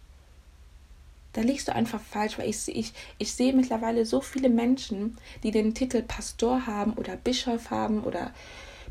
Da 1.36 1.42
liegst 1.42 1.68
du 1.68 1.76
einfach 1.76 2.00
falsch, 2.00 2.38
weil 2.40 2.50
ich, 2.50 2.70
ich, 2.70 2.94
ich 3.18 3.34
sehe 3.34 3.52
mittlerweile 3.52 4.06
so 4.06 4.22
viele 4.22 4.48
Menschen, 4.50 5.18
die 5.44 5.52
den 5.52 5.74
Titel 5.74 6.02
Pastor 6.02 6.66
haben 6.66 6.94
oder 6.94 7.18
Bischof 7.18 7.72
haben 7.72 8.04
oder 8.04 8.32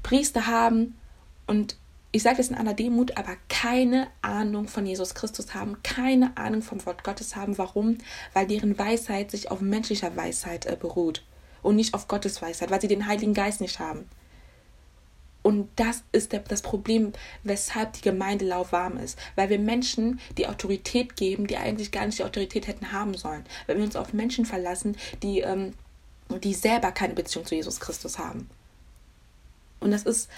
Priester 0.02 0.46
haben 0.46 0.94
und 1.46 1.76
ich 2.12 2.22
sage 2.22 2.36
das 2.36 2.50
in 2.50 2.54
aller 2.54 2.74
Demut, 2.74 3.16
aber 3.16 3.36
keine 3.48 4.08
Ahnung 4.20 4.68
von 4.68 4.84
Jesus 4.86 5.14
Christus 5.14 5.54
haben, 5.54 5.82
keine 5.82 6.36
Ahnung 6.36 6.60
vom 6.60 6.84
Wort 6.86 7.02
Gottes 7.02 7.34
haben. 7.34 7.58
Warum? 7.58 7.98
Weil 8.34 8.46
deren 8.46 8.78
Weisheit 8.78 9.30
sich 9.30 9.50
auf 9.50 9.60
menschlicher 9.60 10.14
Weisheit 10.14 10.66
äh, 10.66 10.76
beruht 10.78 11.24
und 11.62 11.74
nicht 11.74 11.94
auf 11.94 12.06
Gottes 12.06 12.40
Weisheit, 12.40 12.70
weil 12.70 12.80
sie 12.80 12.88
den 12.88 13.06
Heiligen 13.06 13.34
Geist 13.34 13.60
nicht 13.60 13.80
haben. 13.80 14.08
Und 15.44 15.68
das 15.76 16.04
ist 16.10 16.32
der, 16.32 16.40
das 16.40 16.62
Problem, 16.62 17.12
weshalb 17.42 17.92
die 17.92 18.00
Gemeinde 18.00 18.46
lauwarm 18.46 18.96
ist. 18.96 19.18
Weil 19.36 19.50
wir 19.50 19.58
Menschen 19.58 20.18
die 20.38 20.46
Autorität 20.46 21.16
geben, 21.16 21.46
die 21.46 21.58
eigentlich 21.58 21.92
gar 21.92 22.06
nicht 22.06 22.18
die 22.18 22.24
Autorität 22.24 22.66
hätten 22.66 22.92
haben 22.92 23.14
sollen. 23.14 23.44
Weil 23.66 23.76
wir 23.76 23.84
uns 23.84 23.94
auf 23.94 24.14
Menschen 24.14 24.46
verlassen, 24.46 24.96
die, 25.22 25.40
ähm, 25.40 25.74
die 26.42 26.54
selber 26.54 26.92
keine 26.92 27.12
Beziehung 27.12 27.44
zu 27.44 27.54
Jesus 27.54 27.78
Christus 27.78 28.18
haben. 28.18 28.48
Und 29.80 29.90
das 29.90 30.04
ist 30.04 30.30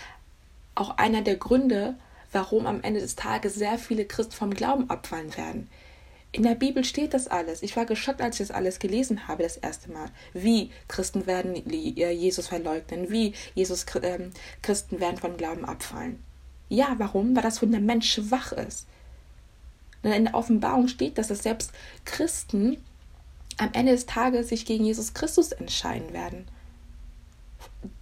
auch 0.74 0.98
einer 0.98 1.22
der 1.22 1.36
Gründe, 1.36 1.94
warum 2.32 2.66
am 2.66 2.82
Ende 2.82 2.98
des 2.98 3.14
Tages 3.14 3.54
sehr 3.54 3.78
viele 3.78 4.06
Christen 4.06 4.32
vom 4.32 4.52
Glauben 4.52 4.90
abfallen 4.90 5.36
werden. 5.36 5.70
In 6.32 6.42
der 6.42 6.54
Bibel 6.54 6.84
steht 6.84 7.14
das 7.14 7.28
alles. 7.28 7.62
Ich 7.62 7.76
war 7.76 7.86
geschockt, 7.86 8.20
als 8.20 8.38
ich 8.38 8.48
das 8.48 8.56
alles 8.56 8.78
gelesen 8.78 9.26
habe, 9.26 9.42
das 9.42 9.56
erste 9.56 9.90
Mal. 9.90 10.10
Wie 10.34 10.70
Christen 10.88 11.26
werden 11.26 11.54
äh, 11.54 12.10
Jesus 12.12 12.48
verleugnen, 12.48 13.10
wie 13.10 13.32
Jesus 13.54 13.86
ähm, 14.02 14.32
Christen 14.60 15.00
werden 15.00 15.16
vom 15.16 15.36
Glauben 15.36 15.64
abfallen. 15.64 16.22
Ja, 16.68 16.94
warum? 16.98 17.34
Weil 17.34 17.42
das 17.42 17.60
Fundament 17.60 18.04
schwach 18.04 18.52
ist. 18.52 18.86
Denn 20.04 20.12
in 20.12 20.24
der 20.26 20.34
Offenbarung 20.34 20.88
steht, 20.88 21.16
dass 21.18 21.30
es 21.30 21.42
selbst 21.42 21.72
Christen 22.04 22.76
am 23.56 23.70
Ende 23.72 23.92
des 23.92 24.06
Tages 24.06 24.48
sich 24.48 24.66
gegen 24.66 24.84
Jesus 24.84 25.14
Christus 25.14 25.52
entscheiden 25.52 26.12
werden. 26.12 26.46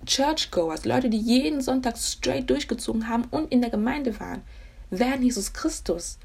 Churchgoers, 0.07 0.85
Leute, 0.85 1.09
die 1.09 1.19
jeden 1.19 1.61
Sonntag 1.61 1.97
straight 1.99 2.51
durchgezogen 2.51 3.09
haben 3.09 3.25
und 3.31 3.53
in 3.53 3.61
der 3.61 3.71
Gemeinde 3.71 4.19
waren, 4.19 4.43
werden 4.91 5.23
Jesus 5.23 5.53
Christus 5.53 6.19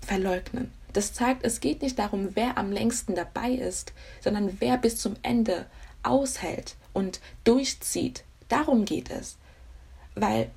verleugnen. 0.00 0.72
Das 0.92 1.12
zeigt, 1.12 1.44
es 1.44 1.60
geht 1.60 1.82
nicht 1.82 1.98
darum, 1.98 2.30
wer 2.34 2.58
am 2.58 2.72
längsten 2.72 3.14
dabei 3.14 3.50
ist, 3.52 3.92
sondern 4.20 4.56
wer 4.60 4.76
bis 4.76 4.96
zum 4.96 5.14
Ende 5.22 5.66
aushält 6.02 6.76
und 6.92 7.20
durchzieht. 7.44 8.24
Darum 8.48 8.84
geht 8.84 9.10
es. 9.10 9.36
Weil 10.14 10.50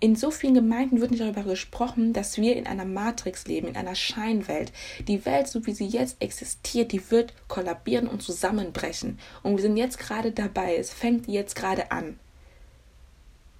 in 0.00 0.14
so 0.14 0.30
vielen 0.30 0.54
Gemeinden 0.54 1.00
wird 1.00 1.10
nicht 1.10 1.22
darüber 1.22 1.42
gesprochen, 1.42 2.12
dass 2.12 2.36
wir 2.36 2.54
in 2.54 2.68
einer 2.68 2.84
Matrix 2.84 3.46
leben, 3.46 3.66
in 3.66 3.76
einer 3.76 3.96
Scheinwelt. 3.96 4.72
Die 5.08 5.24
Welt, 5.24 5.48
so 5.48 5.66
wie 5.66 5.72
sie 5.72 5.86
jetzt 5.86 6.22
existiert, 6.22 6.92
die 6.92 7.10
wird 7.10 7.32
kollabieren 7.48 8.06
und 8.06 8.22
zusammenbrechen. 8.22 9.18
Und 9.42 9.56
wir 9.56 9.62
sind 9.62 9.76
jetzt 9.76 9.98
gerade 9.98 10.30
dabei, 10.30 10.76
es 10.76 10.92
fängt 10.92 11.26
jetzt 11.26 11.56
gerade 11.56 11.90
an. 11.90 12.20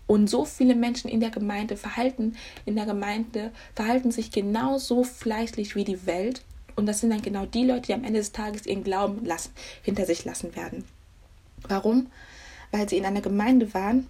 Und 0.09 0.29
so 0.29 0.47
viele 0.47 0.75
Menschen 0.75 1.09
in 1.09 1.21
der 1.21 1.31
Gemeinde 1.31 1.77
verhalten, 1.77 2.35
in 2.65 2.75
der 2.75 2.87
Gemeinde 2.87 3.53
verhalten 3.75 4.11
sich 4.11 4.33
genauso 4.33 5.05
fleißig 5.05 5.77
wie 5.77 5.85
die 5.85 6.07
Welt. 6.07 6.43
Und 6.77 6.87
das 6.87 7.01
sind 7.01 7.11
dann 7.11 7.23
genau 7.23 7.45
die 7.45 7.65
Leute, 7.65 7.83
die 7.83 7.95
am 7.95 8.05
Ende 8.05 8.19
des 8.19 8.33
Tages 8.33 8.67
ihren 8.67 8.85
Glauben 8.85 9.25
lassen, 9.27 9.53
hinter 9.83 10.07
sich 10.07 10.25
lassen 10.25 10.57
werden. 10.57 10.85
Warum? 11.69 12.07
Weil 12.73 12.89
sie 12.89 12.97
in 12.97 13.05
einer 13.05 13.21
Gemeinde 13.21 13.75
waren, 13.75 14.07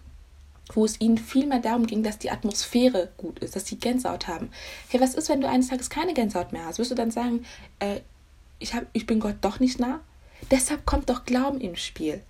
wo 0.72 0.84
es 0.84 1.00
ihnen 1.00 1.18
viel 1.18 1.46
mehr 1.46 1.58
darum 1.58 1.86
ging, 1.86 2.04
dass 2.04 2.18
die 2.18 2.30
Atmosphäre 2.30 3.08
gut 3.16 3.40
ist, 3.40 3.56
dass 3.56 3.66
sie 3.66 3.78
Gänsehaut 3.78 4.28
haben. 4.28 4.50
Hey, 4.88 5.00
was 5.00 5.14
ist, 5.14 5.28
wenn 5.28 5.40
du 5.40 5.48
eines 5.48 5.68
Tages 5.68 5.90
keine 5.90 6.14
Gänsehaut 6.14 6.52
mehr 6.52 6.66
hast? 6.66 6.78
Wirst 6.78 6.92
du 6.92 6.94
dann 6.94 7.10
sagen, 7.10 7.44
äh, 7.80 8.00
ich, 8.60 8.72
hab, 8.72 8.86
ich 8.92 9.06
bin 9.06 9.18
Gott 9.18 9.36
doch 9.40 9.58
nicht 9.58 9.80
nah? 9.80 10.00
Deshalb 10.52 10.86
kommt 10.86 11.10
doch 11.10 11.24
Glauben 11.24 11.60
ins 11.60 11.80
Spiel. 11.80 12.22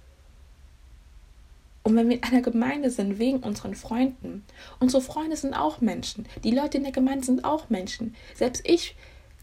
Und 1.89 1.97
wenn 1.97 2.11
wir 2.11 2.17
in 2.17 2.23
einer 2.23 2.43
Gemeinde 2.43 2.91
sind, 2.91 3.19
wegen 3.19 3.39
unseren 3.39 3.75
Freunden, 3.75 4.45
unsere 4.79 5.01
Freunde 5.01 5.39
sind 5.39 5.55
auch 5.55 5.81
Menschen. 5.81 6.27
Die 6.45 6.51
Leute 6.51 6.77
in 6.77 6.85
der 6.85 6.93
Gemeinde 6.93 7.25
sind 7.25 7.45
auch 7.45 7.71
Menschen. 7.71 8.15
Selbst 8.35 8.61
ich 8.69 8.95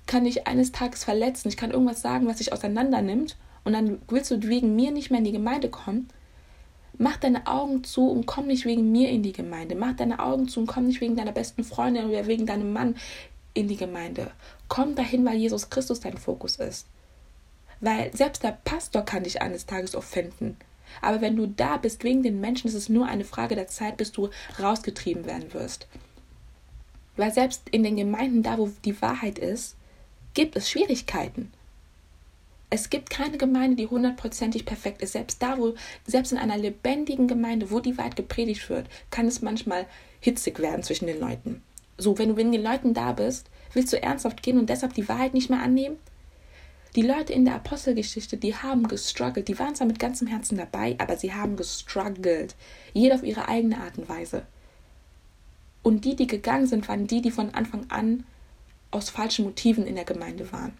kann 0.06 0.26
dich 0.26 0.46
eines 0.46 0.72
Tages 0.72 1.04
verletzen. 1.04 1.48
Ich 1.48 1.58
kann 1.58 1.72
irgendwas 1.72 2.04
sagen, 2.04 2.28
was 2.28 2.38
dich 2.38 2.54
auseinander 2.54 3.02
nimmt. 3.02 3.36
Und 3.64 3.74
dann 3.74 4.00
willst 4.10 4.30
du 4.30 4.44
wegen 4.44 4.76
mir 4.76 4.92
nicht 4.92 5.10
mehr 5.10 5.18
in 5.18 5.26
die 5.26 5.32
Gemeinde 5.32 5.70
kommen. 5.70 6.08
Mach 7.00 7.18
deine 7.18 7.48
Augen 7.48 7.84
zu 7.84 8.12
und 8.12 8.28
komm 8.28 8.46
nicht 8.46 8.66
wegen 8.66 8.92
mir 8.92 9.10
in 9.10 9.24
die 9.24 9.34
Gemeinde. 9.34 9.74
Mach 9.74 9.96
deine 9.96 10.20
Augen 10.20 10.48
zu 10.48 10.60
und 10.60 10.68
komm 10.68 10.86
nicht 10.86 11.02
wegen 11.02 11.16
deiner 11.16 11.32
besten 11.32 11.64
Freundin 11.64 12.06
oder 12.12 12.28
wegen 12.28 12.46
deinem 12.46 12.74
Mann 12.74 12.96
in 13.56 13.68
die 13.68 13.76
Gemeinde. 13.76 14.30
Komm 14.68 14.94
dahin, 14.94 15.26
weil 15.26 15.38
Jesus 15.38 15.72
Christus 15.72 16.00
dein 16.00 16.20
Fokus 16.20 16.58
ist. 16.58 16.86
Weil 17.80 18.16
selbst 18.16 18.44
der 18.44 18.56
Pastor 18.64 19.02
kann 19.02 19.24
dich 19.24 19.42
eines 19.42 19.66
Tages 19.66 19.96
offenden. 19.96 20.58
Aber 21.02 21.22
wenn 21.22 21.36
du 21.36 21.48
da 21.48 21.78
bist 21.78 22.04
wegen 22.04 22.24
den 22.24 22.42
Menschen, 22.42 22.68
ist 22.68 22.74
es 22.74 22.90
nur 22.90 23.08
eine 23.08 23.26
Frage 23.26 23.56
der 23.56 23.68
Zeit, 23.68 23.98
bis 23.98 24.12
du 24.12 24.30
rausgetrieben 24.60 25.26
werden 25.26 25.54
wirst. 25.54 25.88
Weil 27.18 27.34
selbst 27.34 27.70
in 27.70 27.84
den 27.84 27.96
Gemeinden, 27.96 28.44
da 28.44 28.58
wo 28.58 28.70
die 28.84 29.02
Wahrheit 29.02 29.40
ist, 29.40 29.76
gibt 30.34 30.56
es 30.56 30.70
Schwierigkeiten. 30.70 31.52
Es 32.70 32.90
gibt 32.90 33.10
keine 33.10 33.38
Gemeinde, 33.38 33.78
die 33.78 33.88
hundertprozentig 33.88 34.66
perfekt 34.66 35.02
ist. 35.02 35.14
Selbst 35.14 35.42
da, 35.42 35.58
wo, 35.58 35.76
selbst 36.06 36.32
in 36.32 36.38
einer 36.38 36.58
lebendigen 36.58 37.28
Gemeinde, 37.28 37.72
wo 37.72 37.80
die 37.80 37.98
Wahrheit 37.98 38.16
gepredigt 38.16 38.70
wird, 38.70 38.88
kann 39.12 39.28
es 39.28 39.42
manchmal 39.42 39.86
hitzig 40.20 40.60
werden 40.60 40.84
zwischen 40.84 41.08
den 41.08 41.20
Leuten. 41.20 41.62
So, 41.98 42.18
wenn 42.18 42.30
du 42.30 42.36
mit 42.36 42.54
den 42.54 42.64
Leuten 42.64 42.94
da 42.94 43.14
bist, 43.14 43.50
willst 43.74 43.94
du 43.94 44.02
ernsthaft 44.02 44.44
gehen 44.44 44.60
und 44.60 44.70
deshalb 44.70 44.94
die 44.94 45.08
Wahrheit 45.08 45.34
nicht 45.34 45.50
mehr 45.50 45.62
annehmen? 45.62 45.98
Die 46.96 47.02
Leute 47.02 47.34
in 47.34 47.44
der 47.44 47.56
Apostelgeschichte, 47.56 48.38
die 48.38 48.56
haben 48.56 48.88
gestruggelt. 48.88 49.50
Die 49.50 49.60
waren 49.60 49.76
zwar 49.76 49.88
mit 49.88 50.00
ganzem 50.00 50.28
Herzen 50.28 50.58
dabei, 50.58 50.96
aber 50.98 51.18
sie 51.18 51.34
haben 51.34 51.58
gestruggelt. 51.58 52.56
Jeder 52.94 53.16
auf 53.16 53.24
ihre 53.24 53.50
eigene 53.50 53.78
Art 53.80 53.98
und 53.98 54.08
Weise. 54.08 54.44
Und 55.84 56.06
die, 56.06 56.16
die 56.16 56.28
gegangen 56.28 56.68
sind, 56.68 56.88
waren 56.88 57.06
die, 57.06 57.22
die 57.22 57.32
von 57.32 57.54
Anfang 57.54 57.86
an 57.90 58.24
aus 58.92 59.10
falschen 59.10 59.44
Motiven 59.44 59.86
in 59.86 59.96
der 59.96 60.06
Gemeinde 60.06 60.52
waren. 60.54 60.72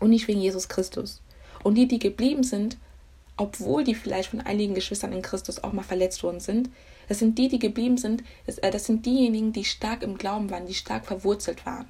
Und 0.00 0.10
nicht 0.10 0.28
wegen 0.28 0.40
Jesus 0.40 0.68
Christus. 0.68 1.20
Und 1.62 1.74
die, 1.74 1.86
die 1.86 1.98
geblieben 1.98 2.42
sind, 2.42 2.78
obwohl 3.36 3.84
die 3.84 3.94
vielleicht 3.94 4.30
von 4.30 4.40
einigen 4.40 4.74
Geschwistern 4.74 5.12
in 5.12 5.22
Christus 5.22 5.62
auch 5.62 5.72
mal 5.72 5.82
verletzt 5.82 6.22
worden 6.22 6.40
sind, 6.40 6.70
das 7.06 7.18
sind 7.18 7.38
die, 7.38 7.48
die 7.48 7.58
geblieben 7.58 7.98
sind, 7.98 8.24
das, 8.46 8.58
äh, 8.58 8.70
das 8.70 8.86
sind 8.86 9.04
diejenigen, 9.04 9.52
die 9.52 9.64
stark 9.64 10.02
im 10.02 10.16
Glauben 10.16 10.50
waren, 10.50 10.66
die 10.66 10.74
stark 10.74 11.06
verwurzelt 11.06 11.66
waren. 11.66 11.86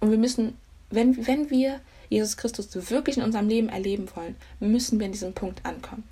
Und 0.00 0.10
wir 0.10 0.18
müssen 0.18 0.54
wenn, 0.90 1.26
wenn 1.26 1.50
wir 1.50 1.80
Jesus 2.08 2.36
Christus 2.36 2.90
wirklich 2.90 3.16
in 3.16 3.22
unserem 3.22 3.48
Leben 3.48 3.68
erleben 3.68 4.08
wollen, 4.14 4.36
müssen 4.60 4.98
wir 4.98 5.06
an 5.06 5.12
diesem 5.12 5.32
Punkt 5.32 5.64
ankommen. 5.64 6.04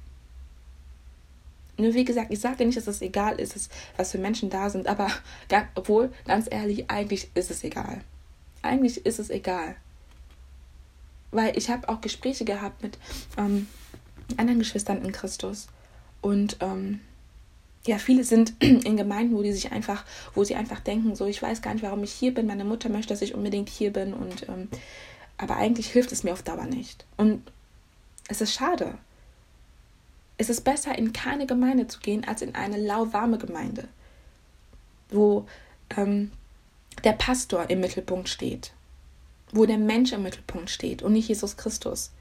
Nur 1.76 1.94
wie 1.94 2.04
gesagt, 2.04 2.32
ich 2.32 2.40
sage 2.40 2.64
nicht, 2.64 2.76
dass 2.76 2.87
es 2.87 3.02
egal 3.02 3.40
ist, 3.40 3.70
was 3.96 4.12
für 4.12 4.18
Menschen 4.18 4.50
da 4.50 4.70
sind, 4.70 4.87
aber 4.87 5.10
obwohl, 5.74 6.12
ganz 6.26 6.46
ehrlich, 6.50 6.90
eigentlich 6.90 7.30
ist 7.34 7.50
es 7.50 7.64
egal. 7.64 8.00
Eigentlich 8.62 9.04
ist 9.04 9.18
es 9.18 9.30
egal. 9.30 9.76
Weil 11.32 11.56
ich 11.58 11.68
habe 11.68 11.88
auch 11.88 12.00
Gespräche 12.00 12.44
gehabt 12.44 12.82
mit 12.82 12.96
ähm, 13.37 13.66
anderen 14.37 14.60
Geschwistern 14.60 15.04
in 15.04 15.12
Christus. 15.12 15.66
Und 16.20 16.56
ähm, 16.60 17.00
ja, 17.87 17.99
viele 17.99 18.25
sind 18.25 18.55
in 18.62 18.97
Gemeinden, 18.97 19.37
wo 19.37 19.42
die 19.42 19.53
sich 19.53 19.73
einfach, 19.73 20.05
wo 20.35 20.44
sie 20.44 20.55
einfach 20.55 20.81
denken, 20.81 21.14
so, 21.16 21.27
ich 21.27 21.42
weiß 21.42 21.62
gar 21.62 21.75
nicht, 21.75 21.83
warum 21.83 22.03
ich 22.03 22.12
hier 22.12 22.33
bin. 22.33 22.47
Meine 22.47 22.64
Mutter 22.64 22.88
möchte, 22.88 23.12
dass 23.12 23.23
ich 23.23 23.35
unbedingt 23.35 23.68
hier 23.68 23.92
bin 23.92 24.14
und 24.14 24.49
ähm, 24.49 24.68
aber 25.37 25.57
eigentlich 25.57 25.90
hilft 25.90 26.12
es 26.12 26.23
mir 26.23 26.33
auf 26.33 26.42
Dauer 26.42 26.66
nicht. 26.66 27.05
Und 27.16 27.42
es 28.29 28.40
ist 28.40 28.55
schade. 28.55 28.97
Es 30.38 30.49
ist 30.49 30.62
besser, 30.62 30.97
in 30.97 31.12
keine 31.12 31.47
Gemeinde 31.47 31.87
zu 31.87 32.01
gehen, 32.01 32.25
als 32.25 32.42
in 32.42 32.55
eine 32.55 32.79
lauwarme 32.79 33.38
Gemeinde, 33.38 33.88
wo 35.11 35.47
ähm, 35.97 36.33
der 37.03 37.12
Pastor 37.12 37.68
im 37.70 37.81
Mittelpunkt 37.81 38.29
steht, 38.29 38.73
wo 39.53 39.66
der 39.66 39.79
Mensch 39.79 40.12
im 40.12 40.23
Mittelpunkt 40.23 40.70
steht 40.70 41.03
und 41.03 41.12
nicht 41.12 41.29
Jesus 41.29 41.57
Christus. 41.57 42.12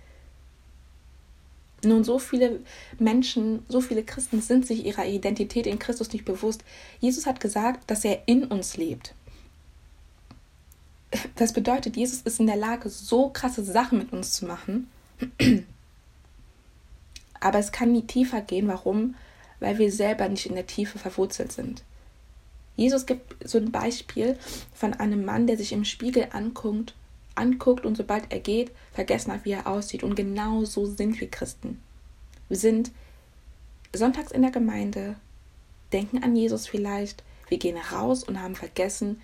Nun, 1.85 2.03
so 2.03 2.19
viele 2.19 2.61
Menschen, 2.99 3.65
so 3.67 3.81
viele 3.81 4.03
Christen 4.03 4.41
sind 4.41 4.65
sich 4.65 4.85
ihrer 4.85 5.05
Identität 5.05 5.67
in 5.67 5.79
Christus 5.79 6.11
nicht 6.13 6.25
bewusst. 6.25 6.63
Jesus 6.99 7.25
hat 7.25 7.39
gesagt, 7.39 7.89
dass 7.89 8.05
er 8.05 8.27
in 8.27 8.45
uns 8.45 8.77
lebt. 8.77 9.13
das 11.35 11.53
bedeutet, 11.53 11.95
Jesus 11.95 12.21
ist 12.21 12.39
in 12.39 12.47
der 12.47 12.55
Lage, 12.55 12.89
so 12.89 13.29
krasse 13.29 13.63
Sachen 13.63 13.99
mit 13.99 14.13
uns 14.13 14.33
zu 14.33 14.45
machen. 14.45 14.87
Aber 17.39 17.59
es 17.59 17.71
kann 17.71 17.91
nie 17.91 18.03
tiefer 18.03 18.41
gehen. 18.41 18.67
Warum? 18.67 19.15
Weil 19.59 19.77
wir 19.77 19.91
selber 19.91 20.29
nicht 20.29 20.45
in 20.45 20.55
der 20.55 20.67
Tiefe 20.67 20.97
verwurzelt 20.97 21.51
sind. 21.51 21.83
Jesus 22.75 23.05
gibt 23.05 23.47
so 23.47 23.57
ein 23.57 23.71
Beispiel 23.71 24.37
von 24.73 24.93
einem 24.93 25.25
Mann, 25.25 25.45
der 25.45 25.57
sich 25.57 25.73
im 25.73 25.85
Spiegel 25.85 26.27
anguckt, 26.31 26.95
anguckt 27.35 27.85
und 27.85 27.95
sobald 27.95 28.31
er 28.31 28.39
geht, 28.39 28.71
vergessen 28.91 29.31
hat, 29.31 29.45
wie 29.45 29.51
er 29.51 29.67
aussieht. 29.67 30.03
Und 30.03 30.15
genau 30.15 30.65
so 30.65 30.85
sind 30.85 31.19
wir 31.19 31.29
Christen. 31.29 31.81
Wir 32.47 32.57
sind 32.57 32.91
sonntags 33.93 34.31
in 34.31 34.41
der 34.41 34.51
Gemeinde, 34.51 35.15
denken 35.91 36.23
an 36.23 36.35
Jesus 36.35 36.67
vielleicht, 36.67 37.23
wir 37.49 37.57
gehen 37.57 37.77
raus 37.77 38.23
und 38.23 38.41
haben 38.41 38.55
vergessen, 38.55 39.21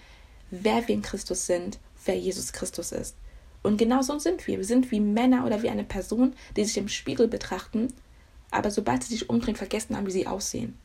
wer 0.51 0.87
wir 0.87 0.95
in 0.95 1.01
Christus 1.01 1.45
sind, 1.45 1.79
wer 2.05 2.17
Jesus 2.17 2.53
Christus 2.53 2.91
ist. 2.91 3.15
Und 3.61 3.77
genau 3.77 4.01
so 4.01 4.19
sind 4.19 4.47
wir. 4.47 4.57
Wir 4.57 4.65
sind 4.65 4.91
wie 4.91 4.99
Männer 4.99 5.45
oder 5.45 5.61
wie 5.63 5.69
eine 5.69 5.83
Person, 5.83 6.33
die 6.55 6.63
sich 6.63 6.77
im 6.77 6.87
Spiegel 6.87 7.27
betrachten, 7.27 7.93
aber 8.51 8.71
sobald 8.71 9.03
sie 9.03 9.13
sich 9.13 9.29
umdrehen, 9.29 9.55
vergessen 9.55 9.95
haben, 9.95 10.07
wie 10.07 10.11
sie 10.11 10.27
aussehen. 10.27 10.77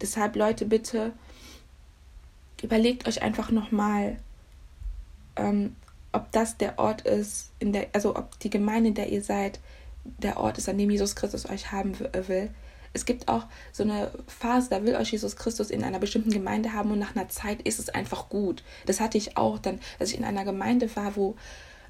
Deshalb, 0.00 0.36
Leute, 0.36 0.64
bitte 0.64 1.12
überlegt 2.62 3.06
euch 3.08 3.22
einfach 3.22 3.50
nochmal, 3.50 4.18
ähm, 5.36 5.76
ob 6.12 6.30
das 6.32 6.58
der 6.58 6.78
Ort 6.78 7.02
ist, 7.02 7.50
in 7.58 7.72
der, 7.72 7.88
also 7.92 8.16
ob 8.16 8.38
die 8.40 8.50
Gemeinde, 8.50 8.88
in 8.88 8.94
der 8.94 9.10
ihr 9.10 9.22
seid, 9.22 9.60
der 10.04 10.38
Ort 10.38 10.58
ist, 10.58 10.68
an 10.68 10.78
dem 10.78 10.90
Jesus 10.90 11.16
Christus 11.16 11.48
euch 11.48 11.72
haben 11.72 11.98
will. 11.98 12.50
Es 12.92 13.06
gibt 13.06 13.28
auch 13.28 13.44
so 13.72 13.82
eine 13.84 14.10
Phase, 14.26 14.68
da 14.68 14.84
will 14.84 14.96
euch 14.96 15.12
Jesus 15.12 15.36
Christus 15.36 15.70
in 15.70 15.82
einer 15.82 15.98
bestimmten 15.98 16.30
Gemeinde 16.30 16.74
haben 16.74 16.90
und 16.90 16.98
nach 16.98 17.16
einer 17.16 17.28
Zeit 17.28 17.62
ist 17.62 17.78
es 17.78 17.88
einfach 17.88 18.28
gut. 18.28 18.62
Das 18.84 19.00
hatte 19.00 19.16
ich 19.16 19.36
auch 19.38 19.58
dann, 19.58 19.80
dass 19.98 20.10
ich 20.10 20.18
in 20.18 20.24
einer 20.24 20.44
Gemeinde 20.44 20.94
war, 20.94 21.16
wo 21.16 21.36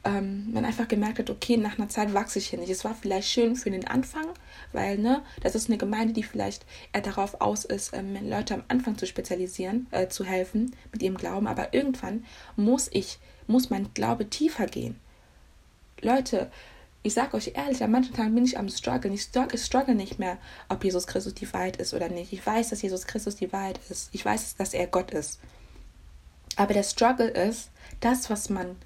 ähm, 0.05 0.53
man 0.53 0.65
einfach 0.65 0.89
gemerkt 0.89 1.19
hat, 1.19 1.31
okay, 1.31 1.57
nach 1.57 1.79
einer 1.79 1.89
Zeit 1.89 2.13
wachse 2.15 2.39
ich 2.39 2.49
hier 2.49 2.59
nicht. 2.59 2.71
Es 2.71 2.85
war 2.85 2.95
vielleicht 2.95 3.29
schön 3.29 3.57
für 3.57 3.71
den 3.71 3.87
Anfang, 3.87 4.27
weil, 4.73 4.99
ne, 4.99 5.23
das 5.43 5.55
ist 5.55 5.69
eine 5.69 5.79
Gemeinde, 5.79 6.13
die 6.13 6.23
vielleicht 6.23 6.67
eher 6.93 7.03
darauf 7.03 7.41
aus 7.41 7.65
ist, 7.65 7.95
ähm, 7.95 8.17
Leute 8.29 8.55
am 8.55 8.65
Anfang 8.69 8.99
zu 8.99 9.07
spezialisieren, 9.07 9.87
äh, 9.91 10.09
zu 10.09 10.25
helfen 10.25 10.75
mit 10.93 11.03
ihrem 11.03 11.17
Glauben. 11.17 11.47
Aber 11.47 11.73
irgendwann 11.75 12.25
muss 12.57 12.89
ich, 12.93 13.19
muss 13.47 13.71
mein 13.71 13.93
Glaube 13.95 14.29
tiefer 14.29 14.67
gehen. 14.67 14.99
Leute, 16.01 16.51
ich 17.05 17.15
sage 17.15 17.37
euch 17.37 17.53
ehrlich, 17.55 17.83
an 17.83 17.91
manchen 17.91 18.15
Tagen 18.15 18.35
bin 18.35 18.45
ich 18.45 18.59
am 18.59 18.69
Struggle. 18.69 19.13
Ich 19.13 19.23
struggle 19.63 19.95
nicht 19.95 20.19
mehr, 20.19 20.39
ob 20.69 20.85
Jesus 20.85 21.07
Christus 21.07 21.35
die 21.35 21.53
Wahrheit 21.53 21.77
ist 21.79 21.95
oder 21.95 22.09
nicht. 22.09 22.33
Ich 22.33 22.45
weiß, 22.45 22.71
dass 22.71 22.83
Jesus 22.83 23.07
Christus 23.07 23.37
die 23.37 23.53
Wahrheit 23.53 23.81
ist. 23.91 24.09
Ich 24.13 24.25
weiß, 24.25 24.57
dass 24.57 24.73
er 24.73 24.87
Gott 24.87 25.11
ist. 25.11 25.41
Aber 26.57 26.75
der 26.75 26.85
Struggle 26.85 27.29
ist, 27.29 27.71
das, 28.01 28.31
was 28.31 28.51
man 28.51 28.77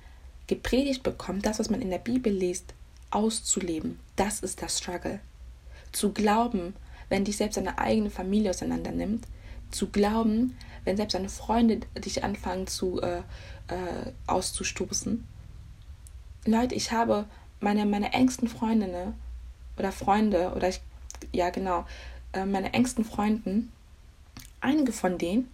gepredigt 0.47 1.03
bekommt, 1.03 1.45
das, 1.45 1.59
was 1.59 1.69
man 1.69 1.83
in 1.83 1.91
der 1.91 1.99
Bibel 1.99 2.33
liest, 2.33 2.73
auszuleben. 3.11 3.99
Das 4.15 4.41
ist 4.41 4.63
der 4.63 4.69
Struggle. 4.69 5.21
Zu 5.93 6.13
glauben, 6.13 6.75
wenn 7.09 7.25
dich 7.25 7.37
selbst 7.37 7.57
deine 7.57 7.79
eigene 7.79 8.11
Familie 8.11 8.51
auseinander 8.51 8.93
nimmt, 8.93 9.27
zu 9.71 9.89
glauben, 9.89 10.57
wenn 10.85 10.97
selbst 10.97 11.15
deine 11.15 11.29
Freunde 11.29 11.81
dich 11.99 12.25
anfangen 12.25 12.67
zu 12.67 13.01
äh, 13.03 13.19
äh, 13.69 14.13
auszustoßen. 14.27 15.27
Leute, 16.47 16.75
ich 16.75 16.93
habe 16.93 17.27
meine, 17.61 17.87
meine 17.87 18.13
engsten 18.13 18.49
Freundinnen 18.49 19.15
oder 19.79 19.93
Freunde 19.93 20.53
oder 20.55 20.69
ich, 20.69 20.81
ja 21.33 21.51
genau, 21.51 21.85
äh, 22.33 22.45
meine 22.45 22.73
engsten 22.73 23.05
Freunden, 23.05 23.73
einige 24.61 24.93
von 24.93 25.19
denen 25.19 25.51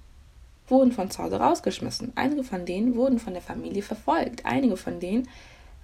wurden 0.68 0.92
von 0.92 1.11
zu 1.11 1.22
Hause 1.22 1.40
rausgeschmissen, 1.40 2.12
einige 2.14 2.44
von 2.44 2.66
denen 2.66 2.94
wurden 2.94 3.18
von 3.18 3.33
der 3.33 3.42
Familie 3.42 3.83
verfolgt, 3.83 4.44
einige 4.44 4.77
von 4.77 5.01
denen 5.01 5.29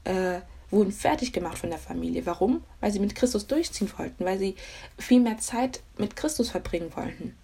äh, 0.05 0.41
wurden 0.71 0.93
fertig 0.93 1.33
gemacht 1.33 1.59
von 1.59 1.71
der 1.71 1.79
Familie. 1.79 2.27
Warum? 2.27 2.63
Weil 2.81 2.93
sie 2.93 3.01
mit 3.01 3.15
Christus 3.15 3.47
durchziehen 3.47 3.91
wollten, 3.97 4.25
weil 4.25 4.39
sie 4.39 4.55
viel 4.99 5.21
mehr 5.21 5.39
Zeit 5.39 5.81
mit 5.97 6.17
Christus 6.17 6.51
verbringen 6.51 6.93
wollten. 6.95 7.35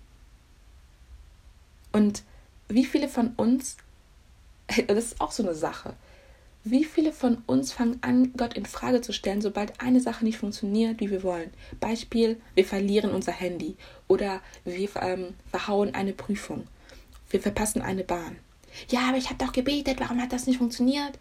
Und 1.94 2.24
wie 2.66 2.84
viele 2.84 3.08
von 3.08 3.34
uns, 3.36 3.76
das 4.88 5.04
ist 5.04 5.20
auch 5.20 5.30
so 5.30 5.44
eine 5.44 5.54
Sache, 5.54 5.94
wie 6.64 6.84
viele 6.84 7.12
von 7.12 7.42
uns 7.46 7.72
fangen 7.72 7.98
an, 8.00 8.32
Gott 8.36 8.54
in 8.54 8.66
Frage 8.66 9.00
zu 9.00 9.12
stellen, 9.12 9.42
sobald 9.42 9.80
eine 9.80 10.00
Sache 10.00 10.24
nicht 10.24 10.38
funktioniert, 10.38 10.98
wie 10.98 11.10
wir 11.10 11.22
wollen? 11.22 11.52
Beispiel, 11.78 12.40
wir 12.54 12.64
verlieren 12.64 13.10
unser 13.10 13.32
Handy 13.32 13.76
oder 14.08 14.40
wir 14.64 14.88
ähm, 15.02 15.34
verhauen 15.50 15.94
eine 15.94 16.14
Prüfung. 16.14 16.66
Wir 17.30 17.40
verpassen 17.40 17.80
eine 17.80 18.02
Bahn. 18.02 18.38
Ja, 18.88 19.08
aber 19.08 19.18
ich 19.18 19.30
habe 19.30 19.44
doch 19.44 19.52
gebetet, 19.52 20.00
warum 20.00 20.20
hat 20.20 20.32
das 20.32 20.46
nicht 20.46 20.58
funktioniert? 20.58 21.18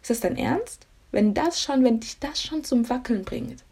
Ist 0.00 0.10
das 0.10 0.20
dein 0.20 0.36
Ernst? 0.36 0.86
Wenn 1.10 1.34
das 1.34 1.60
schon, 1.60 1.82
wenn 1.82 1.98
dich 1.98 2.20
das 2.20 2.40
schon 2.40 2.62
zum 2.62 2.88
Wackeln 2.88 3.24
bringt, 3.24 3.64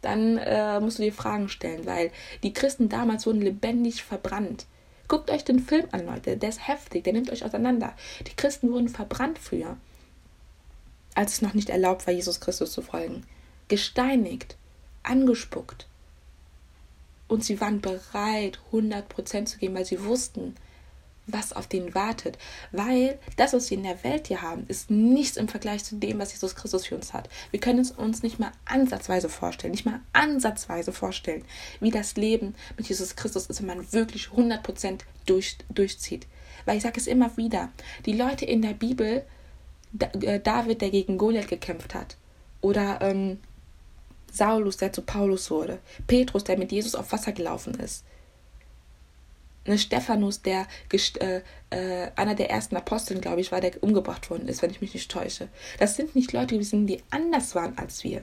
dann 0.00 0.38
äh, 0.38 0.80
musst 0.80 0.98
du 0.98 1.02
dir 1.02 1.12
Fragen 1.12 1.48
stellen, 1.48 1.86
weil 1.86 2.10
die 2.42 2.52
Christen 2.52 2.88
damals 2.88 3.26
wurden 3.26 3.42
lebendig 3.42 4.02
verbrannt. 4.02 4.66
Guckt 5.08 5.30
euch 5.30 5.44
den 5.44 5.60
Film 5.60 5.86
an, 5.92 6.06
Leute. 6.06 6.36
Der 6.36 6.48
ist 6.48 6.66
heftig, 6.66 7.04
der 7.04 7.12
nimmt 7.12 7.30
euch 7.30 7.44
auseinander. 7.44 7.94
Die 8.26 8.34
Christen 8.34 8.72
wurden 8.72 8.88
verbrannt 8.88 9.38
früher 9.38 9.76
als 11.16 11.32
es 11.32 11.42
noch 11.42 11.54
nicht 11.54 11.70
erlaubt 11.70 12.06
war, 12.06 12.14
Jesus 12.14 12.40
Christus 12.40 12.72
zu 12.72 12.82
folgen, 12.82 13.24
gesteinigt, 13.68 14.56
angespuckt. 15.02 15.88
Und 17.26 17.42
sie 17.42 17.60
waren 17.60 17.80
bereit, 17.80 18.60
100% 18.70 19.46
zu 19.46 19.58
geben, 19.58 19.74
weil 19.74 19.86
sie 19.86 20.04
wussten, 20.04 20.54
was 21.26 21.52
auf 21.52 21.66
denen 21.66 21.94
wartet. 21.94 22.38
Weil 22.72 23.18
das, 23.36 23.52
was 23.52 23.70
wir 23.70 23.78
in 23.78 23.84
der 23.84 24.02
Welt 24.04 24.28
hier 24.28 24.42
haben, 24.42 24.64
ist 24.68 24.90
nichts 24.90 25.36
im 25.36 25.48
Vergleich 25.48 25.84
zu 25.84 25.96
dem, 25.96 26.18
was 26.18 26.32
Jesus 26.32 26.54
Christus 26.54 26.86
für 26.86 26.94
uns 26.94 27.12
hat. 27.12 27.28
Wir 27.50 27.60
können 27.60 27.80
es 27.80 27.90
uns 27.90 28.22
nicht 28.22 28.38
mal 28.38 28.52
ansatzweise 28.64 29.28
vorstellen, 29.28 29.72
nicht 29.72 29.86
mal 29.86 30.00
ansatzweise 30.12 30.92
vorstellen, 30.92 31.44
wie 31.80 31.90
das 31.90 32.16
Leben 32.16 32.54
mit 32.76 32.88
Jesus 32.88 33.16
Christus 33.16 33.46
ist, 33.46 33.60
wenn 33.60 33.66
man 33.66 33.92
wirklich 33.92 34.26
100% 34.28 35.00
durch, 35.26 35.58
durchzieht. 35.68 36.26
Weil 36.64 36.76
ich 36.76 36.82
sage 36.82 36.98
es 36.98 37.06
immer 37.06 37.36
wieder, 37.36 37.70
die 38.06 38.12
Leute 38.12 38.44
in 38.44 38.62
der 38.62 38.74
Bibel 38.74 39.24
äh, 39.98 40.40
David, 40.40 40.80
der 40.80 40.90
gegen 40.90 41.18
Goliath 41.18 41.48
gekämpft 41.48 41.94
hat. 41.94 42.16
Oder 42.60 43.00
ähm, 43.00 43.38
Saulus, 44.32 44.76
der 44.76 44.92
zu 44.92 45.02
Paulus 45.02 45.50
wurde. 45.50 45.78
Petrus, 46.06 46.44
der 46.44 46.58
mit 46.58 46.72
Jesus 46.72 46.94
auf 46.94 47.12
Wasser 47.12 47.32
gelaufen 47.32 47.74
ist. 47.74 48.04
Eine 49.66 49.78
Stephanus, 49.78 50.42
der 50.42 50.66
äh, 50.92 51.40
äh, 51.70 52.10
einer 52.14 52.34
der 52.34 52.50
ersten 52.50 52.76
Aposteln, 52.76 53.20
glaube 53.20 53.40
ich, 53.40 53.50
war, 53.50 53.60
der 53.60 53.82
umgebracht 53.82 54.30
worden 54.30 54.48
ist, 54.48 54.62
wenn 54.62 54.70
ich 54.70 54.80
mich 54.80 54.94
nicht 54.94 55.10
täusche. 55.10 55.48
Das 55.78 55.96
sind 55.96 56.14
nicht 56.14 56.32
Leute 56.32 56.54
gewesen, 56.54 56.86
die 56.86 57.02
anders 57.10 57.54
waren 57.54 57.76
als 57.76 58.04
wir. 58.04 58.22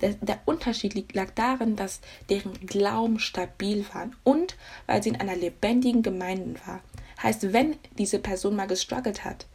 Der, 0.00 0.10
der 0.20 0.40
Unterschied 0.44 1.14
lag 1.14 1.30
darin, 1.34 1.74
dass 1.74 2.00
deren 2.28 2.54
Glauben 2.66 3.18
stabil 3.18 3.84
war 3.92 4.10
und 4.22 4.56
weil 4.86 5.02
sie 5.02 5.08
in 5.08 5.20
einer 5.20 5.36
lebendigen 5.36 6.02
Gemeinde 6.02 6.60
war. 6.66 6.80
Heißt, 7.22 7.52
wenn 7.52 7.76
diese 7.96 8.20
Person 8.20 8.54
mal 8.54 8.68
gestruggelt 8.68 9.24
hat, 9.24 9.46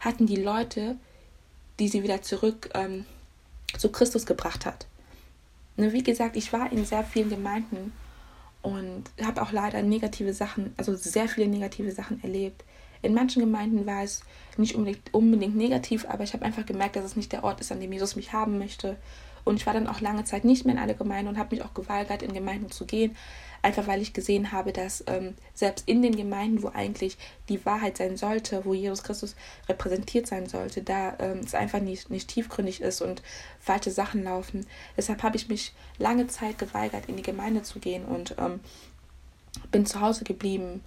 hatten 0.00 0.26
die 0.26 0.36
Leute, 0.36 0.96
die 1.80 1.88
sie 1.88 2.02
wieder 2.02 2.22
zurück 2.22 2.70
ähm, 2.74 3.06
zu 3.76 3.90
Christus 3.90 4.24
gebracht 4.24 4.66
hat. 4.66 4.86
Ne, 5.76 5.92
wie 5.92 6.02
gesagt, 6.02 6.36
ich 6.36 6.52
war 6.52 6.70
in 6.70 6.84
sehr 6.84 7.04
vielen 7.04 7.30
Gemeinden 7.30 7.92
und 8.62 9.04
habe 9.22 9.42
auch 9.42 9.52
leider 9.52 9.82
negative 9.82 10.32
Sachen, 10.32 10.72
also 10.76 10.94
sehr 10.94 11.28
viele 11.28 11.48
negative 11.48 11.92
Sachen 11.92 12.22
erlebt. 12.22 12.64
In 13.02 13.14
manchen 13.14 13.40
Gemeinden 13.40 13.86
war 13.86 14.02
es 14.02 14.22
nicht 14.56 14.74
unbedingt, 14.74 15.14
unbedingt 15.14 15.56
negativ, 15.56 16.04
aber 16.08 16.24
ich 16.24 16.32
habe 16.32 16.44
einfach 16.44 16.66
gemerkt, 16.66 16.96
dass 16.96 17.04
es 17.04 17.16
nicht 17.16 17.32
der 17.32 17.44
Ort 17.44 17.60
ist, 17.60 17.70
an 17.70 17.80
dem 17.80 17.92
Jesus 17.92 18.16
mich 18.16 18.32
haben 18.32 18.58
möchte. 18.58 18.96
Und 19.44 19.56
ich 19.56 19.66
war 19.66 19.72
dann 19.72 19.86
auch 19.86 20.00
lange 20.00 20.24
Zeit 20.24 20.44
nicht 20.44 20.66
mehr 20.66 20.74
in 20.74 20.80
alle 20.80 20.94
Gemeinden 20.94 21.28
und 21.28 21.38
habe 21.38 21.54
mich 21.54 21.64
auch 21.64 21.74
geweigert, 21.74 22.22
in 22.22 22.34
Gemeinden 22.34 22.70
zu 22.70 22.84
gehen, 22.84 23.16
einfach 23.62 23.86
weil 23.86 24.02
ich 24.02 24.12
gesehen 24.12 24.52
habe, 24.52 24.72
dass 24.72 25.04
ähm, 25.06 25.34
selbst 25.54 25.88
in 25.88 26.02
den 26.02 26.16
Gemeinden, 26.16 26.62
wo 26.62 26.68
eigentlich 26.68 27.16
die 27.48 27.64
Wahrheit 27.64 27.96
sein 27.96 28.16
sollte, 28.16 28.64
wo 28.64 28.74
Jesus 28.74 29.02
Christus 29.02 29.36
repräsentiert 29.68 30.26
sein 30.26 30.46
sollte, 30.46 30.82
da 30.82 31.16
ähm, 31.18 31.40
es 31.40 31.54
einfach 31.54 31.80
nicht, 31.80 32.10
nicht 32.10 32.28
tiefgründig 32.28 32.80
ist 32.80 33.00
und 33.00 33.22
falsche 33.60 33.90
Sachen 33.90 34.24
laufen. 34.24 34.66
Deshalb 34.96 35.22
habe 35.22 35.36
ich 35.36 35.48
mich 35.48 35.72
lange 35.98 36.26
Zeit 36.26 36.58
geweigert, 36.58 37.08
in 37.08 37.16
die 37.16 37.22
Gemeinde 37.22 37.62
zu 37.62 37.78
gehen 37.78 38.04
und 38.04 38.34
ähm, 38.38 38.60
bin 39.70 39.86
zu 39.86 40.00
Hause 40.00 40.24
geblieben 40.24 40.82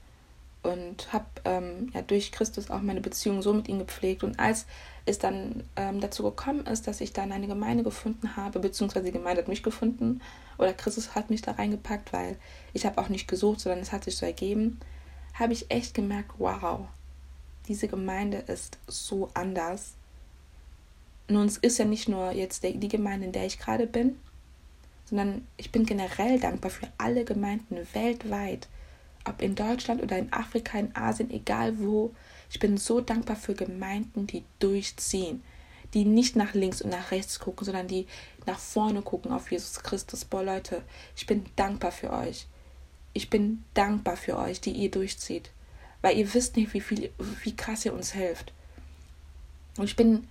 und 0.63 1.11
habe 1.11 1.25
ähm, 1.45 1.91
ja 1.93 2.01
durch 2.01 2.31
Christus 2.31 2.69
auch 2.69 2.81
meine 2.81 3.01
Beziehung 3.01 3.41
so 3.41 3.53
mit 3.53 3.67
ihm 3.67 3.79
gepflegt. 3.79 4.23
Und 4.23 4.39
als 4.39 4.65
es 5.05 5.17
dann 5.17 5.63
ähm, 5.75 5.99
dazu 5.99 6.23
gekommen 6.23 6.65
ist, 6.67 6.87
dass 6.87 7.01
ich 7.01 7.13
dann 7.13 7.31
eine 7.31 7.47
Gemeinde 7.47 7.83
gefunden 7.83 8.35
habe, 8.35 8.59
beziehungsweise 8.59 9.05
die 9.05 9.11
Gemeinde 9.11 9.41
hat 9.41 9.47
mich 9.47 9.63
gefunden 9.63 10.21
oder 10.57 10.73
Christus 10.73 11.15
hat 11.15 11.29
mich 11.29 11.41
da 11.41 11.53
reingepackt, 11.53 12.13
weil 12.13 12.37
ich 12.73 12.85
habe 12.85 13.01
auch 13.01 13.09
nicht 13.09 13.27
gesucht, 13.27 13.59
sondern 13.59 13.79
es 13.79 13.91
hat 13.91 14.03
sich 14.03 14.17
so 14.17 14.25
ergeben, 14.25 14.79
habe 15.33 15.53
ich 15.53 15.71
echt 15.71 15.93
gemerkt, 15.93 16.33
wow, 16.37 16.81
diese 17.67 17.87
Gemeinde 17.87 18.37
ist 18.37 18.77
so 18.87 19.29
anders. 19.33 19.93
Nun, 21.27 21.47
es 21.47 21.57
ist 21.57 21.79
ja 21.79 21.85
nicht 21.85 22.09
nur 22.09 22.31
jetzt 22.31 22.63
die 22.63 22.87
Gemeinde, 22.87 23.25
in 23.27 23.31
der 23.31 23.45
ich 23.45 23.57
gerade 23.57 23.87
bin, 23.87 24.17
sondern 25.05 25.47
ich 25.57 25.71
bin 25.71 25.85
generell 25.85 26.39
dankbar 26.39 26.69
für 26.69 26.87
alle 26.97 27.25
Gemeinden 27.25 27.77
weltweit, 27.93 28.67
ob 29.25 29.41
in 29.41 29.55
Deutschland 29.55 30.01
oder 30.01 30.17
in 30.17 30.31
Afrika, 30.33 30.77
in 30.77 30.95
Asien, 30.95 31.31
egal 31.31 31.79
wo. 31.79 32.13
Ich 32.49 32.59
bin 32.59 32.77
so 32.77 33.01
dankbar 33.01 33.35
für 33.35 33.53
Gemeinden, 33.53 34.27
die 34.27 34.43
durchziehen, 34.59 35.43
die 35.93 36.05
nicht 36.05 36.35
nach 36.35 36.53
links 36.53 36.81
und 36.81 36.89
nach 36.89 37.11
rechts 37.11 37.39
gucken, 37.39 37.65
sondern 37.65 37.87
die 37.87 38.07
nach 38.45 38.59
vorne 38.59 39.01
gucken 39.01 39.31
auf 39.31 39.51
Jesus 39.51 39.81
Christus. 39.83 40.25
Boah, 40.25 40.43
Leute, 40.43 40.83
ich 41.15 41.27
bin 41.27 41.45
dankbar 41.55 41.91
für 41.91 42.11
euch. 42.11 42.47
Ich 43.13 43.29
bin 43.29 43.63
dankbar 43.73 44.17
für 44.17 44.37
euch, 44.37 44.61
die 44.61 44.71
ihr 44.71 44.89
durchzieht. 44.89 45.51
Weil 46.01 46.17
ihr 46.17 46.33
wisst 46.33 46.55
nicht, 46.55 46.73
wie 46.73 46.81
viel, 46.81 47.11
wie 47.43 47.55
krass 47.55 47.85
ihr 47.85 47.93
uns 47.93 48.15
helft. 48.15 48.53
Und 49.77 49.85
ich 49.85 49.95
bin, 49.95 50.27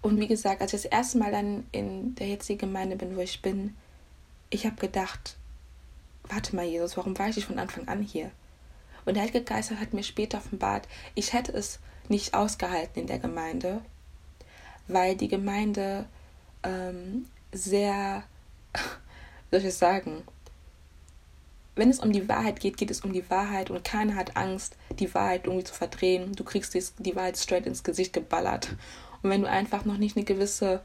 und 0.00 0.18
wie 0.18 0.26
gesagt, 0.26 0.60
als 0.60 0.72
ich 0.74 0.82
das 0.82 0.90
erste 0.90 1.18
Mal 1.18 1.30
dann 1.30 1.66
in 1.72 2.14
der 2.16 2.26
jetzigen 2.28 2.58
Gemeinde 2.58 2.96
bin, 2.96 3.16
wo 3.16 3.20
ich 3.20 3.40
bin, 3.42 3.76
ich 4.50 4.66
habe 4.66 4.76
gedacht, 4.76 5.36
warte 6.28 6.56
mal, 6.56 6.64
Jesus, 6.64 6.96
warum 6.96 7.18
war 7.18 7.28
ich 7.28 7.36
nicht 7.36 7.46
von 7.46 7.58
Anfang 7.58 7.88
an 7.88 8.02
hier? 8.02 8.30
Und 9.04 9.14
der 9.14 9.22
Heilige 9.22 9.42
Geist 9.42 9.70
hat 9.70 9.92
mir 9.92 10.02
später 10.02 10.38
offenbart, 10.38 10.86
ich 11.14 11.32
hätte 11.32 11.52
es 11.52 11.80
nicht 12.08 12.34
ausgehalten 12.34 13.00
in 13.00 13.06
der 13.06 13.18
Gemeinde, 13.18 13.80
weil 14.86 15.16
die 15.16 15.28
Gemeinde 15.28 16.06
ähm, 16.62 17.26
sehr, 17.52 18.22
soll 19.50 19.60
ich 19.60 19.66
es 19.66 19.78
sagen, 19.78 20.22
wenn 21.74 21.90
es 21.90 22.00
um 22.00 22.12
die 22.12 22.28
Wahrheit 22.28 22.60
geht, 22.60 22.76
geht 22.76 22.90
es 22.90 23.00
um 23.00 23.12
die 23.12 23.28
Wahrheit 23.30 23.70
und 23.70 23.82
keiner 23.82 24.14
hat 24.14 24.36
Angst, 24.36 24.76
die 24.98 25.12
Wahrheit 25.14 25.46
irgendwie 25.46 25.64
zu 25.64 25.72
verdrehen. 25.72 26.32
Du 26.34 26.44
kriegst 26.44 26.74
die 26.74 27.16
Wahrheit 27.16 27.38
straight 27.38 27.66
ins 27.66 27.82
Gesicht 27.82 28.12
geballert. 28.12 28.76
Und 29.22 29.30
wenn 29.30 29.40
du 29.40 29.48
einfach 29.48 29.86
noch 29.86 29.96
nicht 29.96 30.16
eine 30.16 30.26
gewisse 30.26 30.82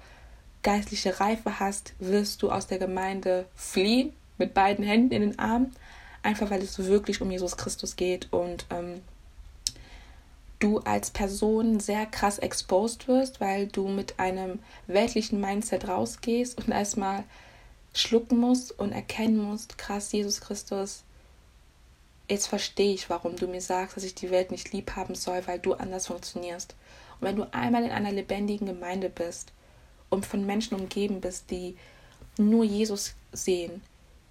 geistliche 0.64 1.20
Reife 1.20 1.60
hast, 1.60 1.94
wirst 2.00 2.42
du 2.42 2.52
aus 2.52 2.68
der 2.68 2.80
Gemeinde 2.80 3.48
fliehen 3.54 4.14
mit 4.38 4.54
beiden 4.54 4.86
Händen 4.86 5.14
in 5.14 5.22
den 5.22 5.40
Armen, 5.40 5.76
einfach 6.24 6.50
weil 6.50 6.62
es 6.62 6.78
wirklich 6.80 7.22
um 7.22 7.32
Jesus 7.32 7.58
Christus 7.58 7.96
geht 7.96 8.32
und 8.32 8.66
ähm, 8.70 9.02
du 10.60 10.80
als 10.80 11.12
Person 11.12 11.80
sehr 11.80 12.06
krass 12.06 12.40
exposed 12.40 13.08
wirst, 13.08 13.40
weil 13.40 13.68
du 13.68 13.88
mit 13.88 14.20
einem 14.20 14.60
weltlichen 14.88 15.40
Mindset 15.40 15.88
rausgehst 15.88 16.58
und 16.58 16.70
erstmal 16.70 17.24
schlucken 17.94 18.38
musst 18.38 18.78
und 18.78 18.92
erkennen 18.92 19.38
musst, 19.38 19.78
krass, 19.78 20.12
Jesus 20.12 20.42
Christus, 20.42 21.04
jetzt 22.30 22.48
verstehe 22.48 22.94
ich, 22.94 23.10
warum 23.10 23.36
du 23.36 23.48
mir 23.48 23.62
sagst, 23.62 23.98
dass 23.98 24.04
ich 24.04 24.16
die 24.16 24.32
Welt 24.32 24.52
nicht 24.52 24.74
lieb 24.74 24.96
haben 24.96 25.16
soll, 25.16 25.46
weil 25.48 25.60
du 25.60 25.74
anders 25.74 26.08
funktionierst. 26.08 26.76
Und 27.20 27.28
wenn 27.28 27.36
du 27.36 27.52
einmal 27.54 27.84
in 27.84 27.92
einer 27.92 28.12
lebendigen 28.12 28.68
Gemeinde 28.68 29.10
bist 29.10 29.52
und 30.10 30.26
von 30.26 30.46
Menschen 30.46 30.76
umgeben 30.76 31.22
bist, 31.22 31.50
die 31.52 31.78
nur 32.38 32.64
Jesus 32.64 33.16
sehen, 33.32 33.82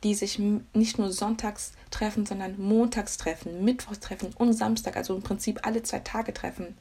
die 0.06 0.14
sich 0.14 0.38
nicht 0.38 0.98
nur 0.98 1.10
sonntags 1.10 1.72
treffen, 1.90 2.26
sondern 2.26 2.60
montags 2.60 3.16
treffen, 3.16 3.64
mittwochs 3.64 3.98
treffen 3.98 4.32
und 4.38 4.52
Samstag, 4.52 4.96
also 4.96 5.16
im 5.16 5.22
Prinzip 5.22 5.66
alle 5.66 5.82
zwei 5.82 5.98
Tage 5.98 6.32
treffen. 6.32 6.78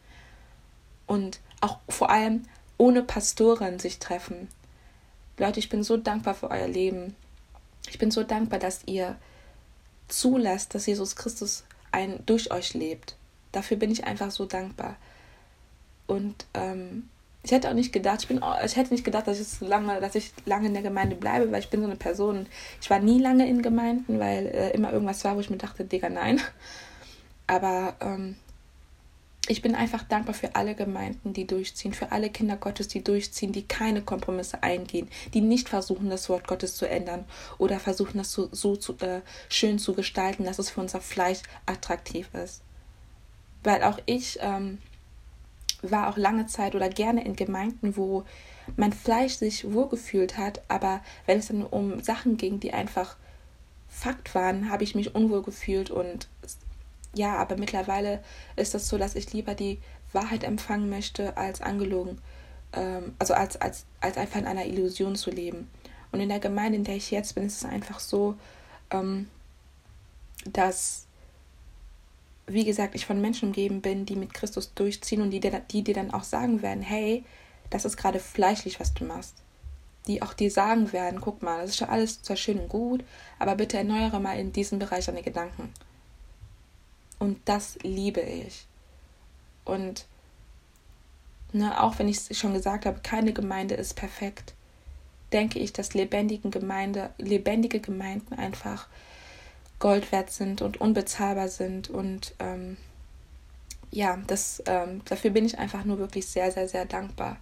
Und 1.08 1.40
auch 1.60 1.80
vor 1.90 2.12
allem 2.12 2.44
ohne 2.78 3.02
Pastoren 3.02 3.80
sich 3.80 3.98
treffen. 3.98 4.48
Leute, 5.40 5.60
ich 5.60 5.70
bin 5.70 5.84
so 5.84 5.98
dankbar 5.98 6.36
für 6.36 6.52
euer 6.52 6.68
Leben. 6.68 7.16
Ich 7.90 7.98
bin 7.98 8.12
so 8.12 8.22
dankbar, 8.22 8.60
dass 8.60 8.82
ihr 8.86 9.16
zulasst, 10.08 10.76
dass 10.76 10.86
Jesus 10.86 11.16
Christus 11.16 11.64
ein 11.92 12.24
durch 12.28 12.52
euch 12.52 12.76
lebt. 12.76 13.16
Dafür 13.52 13.78
bin 13.78 13.90
ich 13.90 14.04
einfach 14.04 14.30
so 14.30 14.46
dankbar. 14.46 14.98
Und 16.06 16.46
ähm, 16.54 17.10
ich 17.46 17.52
hätte 17.52 17.70
auch 17.70 17.74
nicht 17.74 17.94
gedacht, 17.94 18.22
ich 18.24 18.28
bin 18.28 18.42
ich 18.66 18.76
hätte 18.76 18.92
nicht 18.92 19.06
gedacht, 19.06 19.28
dass 19.28 19.40
ich 19.40 19.62
lange, 19.62 20.02
dass 20.02 20.16
ich 20.16 20.34
lange 20.46 20.66
in 20.66 20.74
der 20.74 20.82
Gemeinde 20.82 21.16
bleibe, 21.16 21.52
weil 21.52 21.60
ich 21.60 21.70
bin 21.70 21.80
so 21.80 21.86
eine 21.86 21.96
Person. 21.96 22.48
Ich 22.82 22.90
war 22.90 23.00
nie 23.00 23.22
lange 23.22 23.48
in 23.48 23.62
Gemeinden, 23.62 24.20
weil 24.20 24.48
äh, 24.48 24.72
immer 24.72 24.92
irgendwas 24.92 25.24
war, 25.24 25.36
wo 25.36 25.42
ich 25.42 25.52
mir 25.52 25.58
dachte, 25.58 25.86
Digga, 25.86 26.10
nein. 26.10 26.42
Aber 27.46 27.96
ähm, 28.02 28.36
ich 29.48 29.62
bin 29.62 29.76
einfach 29.76 30.02
dankbar 30.02 30.34
für 30.34 30.56
alle 30.56 30.74
Gemeinden, 30.74 31.34
die 31.34 31.46
durchziehen, 31.46 31.94
für 31.94 32.12
alle 32.12 32.32
Kinder 32.32 32.58
Gottes, 32.58 32.88
die 32.88 33.04
durchziehen, 33.04 33.52
die 33.52 33.68
keine 33.68 34.02
Kompromisse 34.02 34.64
eingehen, 34.64 35.08
die 35.36 35.42
nicht 35.42 35.70
versuchen, 35.70 36.10
das 36.10 36.28
Wort 36.30 36.48
Gottes 36.48 36.76
zu 36.76 36.90
ändern 36.90 37.26
oder 37.60 37.80
versuchen, 37.80 38.18
das 38.18 38.32
so, 38.32 38.50
so 38.52 38.76
zu, 38.76 38.94
äh, 39.02 39.22
schön 39.50 39.78
zu 39.78 39.94
gestalten, 39.94 40.46
dass 40.46 40.58
es 40.58 40.72
für 40.72 40.82
unser 40.82 41.00
Fleisch 41.00 41.44
attraktiv 41.68 42.28
ist. 42.34 42.64
Weil 43.64 43.84
auch 43.84 44.00
ich 44.08 44.40
ähm, 44.42 44.80
war 45.92 46.10
auch 46.10 46.18
lange 46.18 46.48
Zeit 46.48 46.76
oder 46.76 46.90
gerne 46.90 47.24
in 47.26 47.36
Gemeinden, 47.36 47.98
wo 47.98 48.24
mein 48.78 48.94
Fleisch 48.94 49.36
sich 49.36 49.72
wohlgefühlt 49.72 50.38
hat, 50.38 50.62
aber 50.68 51.02
wenn 51.26 51.40
es 51.40 51.48
dann 51.48 51.64
um 51.64 52.02
Sachen 52.02 52.38
ging, 52.38 52.60
die 52.60 52.74
einfach 52.74 53.16
Fakt 53.88 54.36
waren, 54.36 54.70
habe 54.70 54.84
ich 54.84 54.96
mich 54.96 55.16
unwohl 55.16 55.42
gefühlt 55.42 55.90
und 55.90 56.28
ja, 57.14 57.38
aber 57.38 57.56
mittlerweile 57.58 58.22
ist 58.56 58.74
das 58.74 58.90
so, 58.90 58.98
dass 58.98 59.16
ich 59.16 59.32
lieber 59.32 59.56
die 59.56 59.80
Wahrheit 60.12 60.44
empfangen 60.44 60.90
möchte, 60.90 61.38
als 61.38 61.62
angelogen, 61.62 62.20
ähm, 62.74 63.14
also 63.20 63.34
als, 63.34 63.56
als, 63.56 63.86
als 64.02 64.18
einfach 64.18 64.40
in 64.40 64.48
einer 64.48 64.66
Illusion 64.66 65.16
zu 65.16 65.32
leben. 65.32 65.70
Und 66.12 66.20
in 66.20 66.30
der 66.30 66.40
Gemeinde, 66.40 66.78
in 66.78 66.84
der 66.84 66.96
ich 66.96 67.12
jetzt 67.12 67.36
bin, 67.36 67.46
ist 67.46 67.64
es 67.64 67.66
einfach 67.66 68.00
so, 68.00 68.36
ähm, 68.92 69.30
dass 70.52 71.05
wie 72.48 72.66
gesagt, 72.66 72.96
ich 72.96 73.06
von 73.06 73.22
Menschen 73.22 73.50
umgeben 73.50 73.82
bin, 73.82 74.06
die 74.06 74.16
mit 74.16 74.34
Christus 74.34 74.74
durchziehen 74.74 75.22
und 75.22 75.32
die 75.32 75.40
dir, 75.40 75.60
die 75.72 75.84
dir 75.84 75.96
dann 75.96 76.14
auch 76.14 76.24
sagen 76.24 76.62
werden, 76.62 76.84
hey, 76.84 77.24
das 77.70 77.86
ist 77.86 77.98
gerade 77.98 78.20
fleischlich, 78.20 78.80
was 78.80 78.94
du 78.94 79.06
machst. 79.06 79.36
Die 80.08 80.22
auch 80.22 80.34
dir 80.34 80.52
sagen 80.52 80.94
werden, 80.94 81.20
guck 81.20 81.42
mal, 81.42 81.62
das 81.62 81.72
ist 81.72 81.78
schon 81.78 81.90
alles 81.90 82.22
zwar 82.22 82.36
schön 82.36 82.60
und 82.60 82.70
gut, 82.70 83.04
aber 83.40 83.56
bitte 83.56 83.78
erneuere 83.78 84.20
mal 84.20 84.38
in 84.38 84.54
diesem 84.54 84.78
Bereich 84.78 85.06
deine 85.06 85.24
Gedanken. 85.24 85.74
Und 87.18 87.40
das 87.46 87.80
liebe 87.82 88.22
ich. 88.22 88.68
Und 89.64 90.06
ne, 91.54 91.82
auch 91.82 91.98
wenn 91.98 92.08
ich 92.08 92.18
es 92.30 92.38
schon 92.38 92.54
gesagt 92.54 92.86
habe, 92.86 93.00
keine 93.02 93.34
Gemeinde 93.34 93.74
ist 93.74 93.96
perfekt, 93.96 94.54
denke 95.34 95.58
ich, 95.58 95.74
dass 95.74 95.96
lebendige, 95.96 96.50
Gemeinde, 96.50 97.10
lebendige 97.18 97.80
Gemeinden 97.80 98.36
einfach 98.36 98.88
Gold 99.80 100.12
wert 100.12 100.32
sind 100.32 100.62
und 100.62 100.80
unbezahlbar 100.80 101.50
sind. 101.50 101.90
Und 101.90 102.34
ähm, 102.40 102.78
ja, 103.92 104.18
das, 104.28 104.64
ähm, 104.66 105.02
dafür 105.06 105.32
bin 105.32 105.46
ich 105.46 105.58
einfach 105.58 105.86
nur 105.86 106.00
wirklich 106.00 106.28
sehr, 106.28 106.52
sehr, 106.52 106.68
sehr 106.68 106.86
dankbar, 106.86 107.38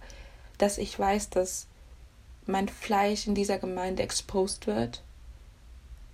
dass 0.58 0.78
ich 0.78 0.98
weiß, 0.98 1.30
dass 1.30 1.66
mein 2.46 2.68
Fleisch 2.68 3.26
in 3.26 3.34
dieser 3.34 3.58
Gemeinde 3.58 4.02
exposed 4.02 4.66
wird, 4.66 5.02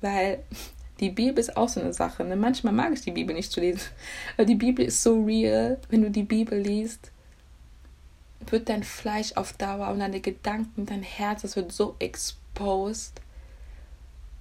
weil 0.00 0.42
die 1.00 1.10
Bibel 1.10 1.38
ist 1.38 1.56
auch 1.56 1.68
so 1.68 1.80
eine 1.80 1.92
Sache. 1.92 2.24
Ne? 2.24 2.36
Manchmal 2.36 2.72
mag 2.72 2.92
ich 2.92 3.02
die 3.02 3.10
Bibel 3.10 3.34
nicht 3.34 3.52
zu 3.52 3.60
lesen, 3.60 3.80
aber 4.36 4.44
die 4.44 4.54
Bibel 4.54 4.84
ist 4.84 5.02
so 5.02 5.22
real. 5.24 5.78
Wenn 5.88 6.02
du 6.02 6.10
die 6.10 6.22
Bibel 6.22 6.58
liest, 6.58 7.10
wird 8.48 8.68
dein 8.68 8.84
Fleisch 8.84 9.32
auf 9.36 9.52
Dauer 9.54 9.88
und 9.88 10.00
deine 10.00 10.20
Gedanken, 10.20 10.86
dein 10.86 11.02
Herz, 11.02 11.42
das 11.42 11.56
wird 11.56 11.72
so 11.72 11.96
exposed. 11.98 13.20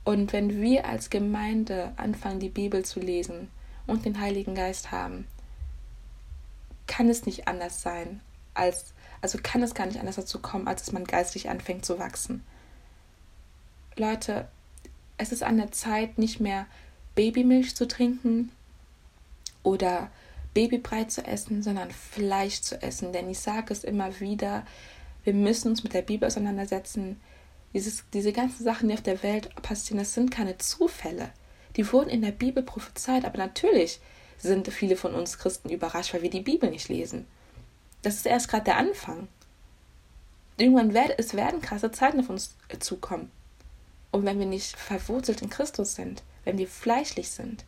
Und 0.03 0.33
wenn 0.33 0.61
wir 0.61 0.85
als 0.85 1.09
Gemeinde 1.09 1.93
anfangen, 1.97 2.39
die 2.39 2.49
Bibel 2.49 2.83
zu 2.83 2.99
lesen 2.99 3.49
und 3.85 4.05
den 4.05 4.19
Heiligen 4.19 4.55
Geist 4.55 4.91
haben, 4.91 5.27
kann 6.87 7.09
es 7.09 7.25
nicht 7.25 7.47
anders 7.47 7.81
sein, 7.81 8.21
als, 8.53 8.93
also 9.21 9.37
kann 9.41 9.61
es 9.61 9.75
gar 9.75 9.85
nicht 9.85 9.99
anders 9.99 10.15
dazu 10.15 10.39
kommen, 10.39 10.67
als 10.67 10.83
dass 10.83 10.91
man 10.91 11.03
geistlich 11.05 11.49
anfängt 11.49 11.85
zu 11.85 11.99
wachsen. 11.99 12.43
Leute, 13.95 14.47
es 15.17 15.31
ist 15.31 15.43
an 15.43 15.57
der 15.57 15.71
Zeit, 15.71 16.17
nicht 16.17 16.39
mehr 16.39 16.65
Babymilch 17.15 17.75
zu 17.75 17.87
trinken 17.87 18.51
oder 19.61 20.09
Babybrei 20.53 21.03
zu 21.03 21.25
essen, 21.25 21.61
sondern 21.61 21.91
Fleisch 21.91 22.61
zu 22.61 22.81
essen. 22.81 23.13
Denn 23.13 23.29
ich 23.29 23.39
sage 23.39 23.73
es 23.73 23.83
immer 23.83 24.19
wieder, 24.19 24.65
wir 25.23 25.33
müssen 25.33 25.69
uns 25.69 25.83
mit 25.83 25.93
der 25.93 26.01
Bibel 26.01 26.27
auseinandersetzen. 26.27 27.19
Dieses, 27.73 28.03
diese 28.13 28.33
ganzen 28.33 28.63
Sachen, 28.63 28.89
die 28.89 28.95
auf 28.95 29.01
der 29.01 29.21
Welt 29.21 29.53
passieren, 29.61 29.99
das 29.99 30.13
sind 30.13 30.31
keine 30.31 30.57
Zufälle. 30.57 31.29
Die 31.75 31.91
wurden 31.91 32.09
in 32.09 32.21
der 32.21 32.31
Bibel 32.31 32.63
prophezeit, 32.63 33.25
aber 33.25 33.37
natürlich 33.37 33.99
sind 34.37 34.67
viele 34.69 34.95
von 34.95 35.13
uns 35.13 35.37
Christen 35.37 35.69
überrascht, 35.69 36.13
weil 36.13 36.23
wir 36.23 36.29
die 36.29 36.41
Bibel 36.41 36.69
nicht 36.69 36.89
lesen. 36.89 37.27
Das 38.01 38.15
ist 38.15 38.25
erst 38.25 38.47
gerade 38.47 38.65
der 38.65 38.77
Anfang. 38.77 39.27
Irgendwann 40.57 40.93
wird 40.93 41.17
es 41.17 41.35
werden 41.35 41.61
krasse 41.61 41.91
Zeiten 41.91 42.19
auf 42.19 42.29
uns 42.29 42.55
zukommen. 42.79 43.31
Und 44.11 44.25
wenn 44.25 44.39
wir 44.39 44.45
nicht 44.45 44.75
verwurzelt 44.75 45.41
in 45.41 45.49
Christus 45.49 45.95
sind, 45.95 46.23
wenn 46.43 46.57
wir 46.57 46.67
fleischlich 46.67 47.29
sind, 47.29 47.65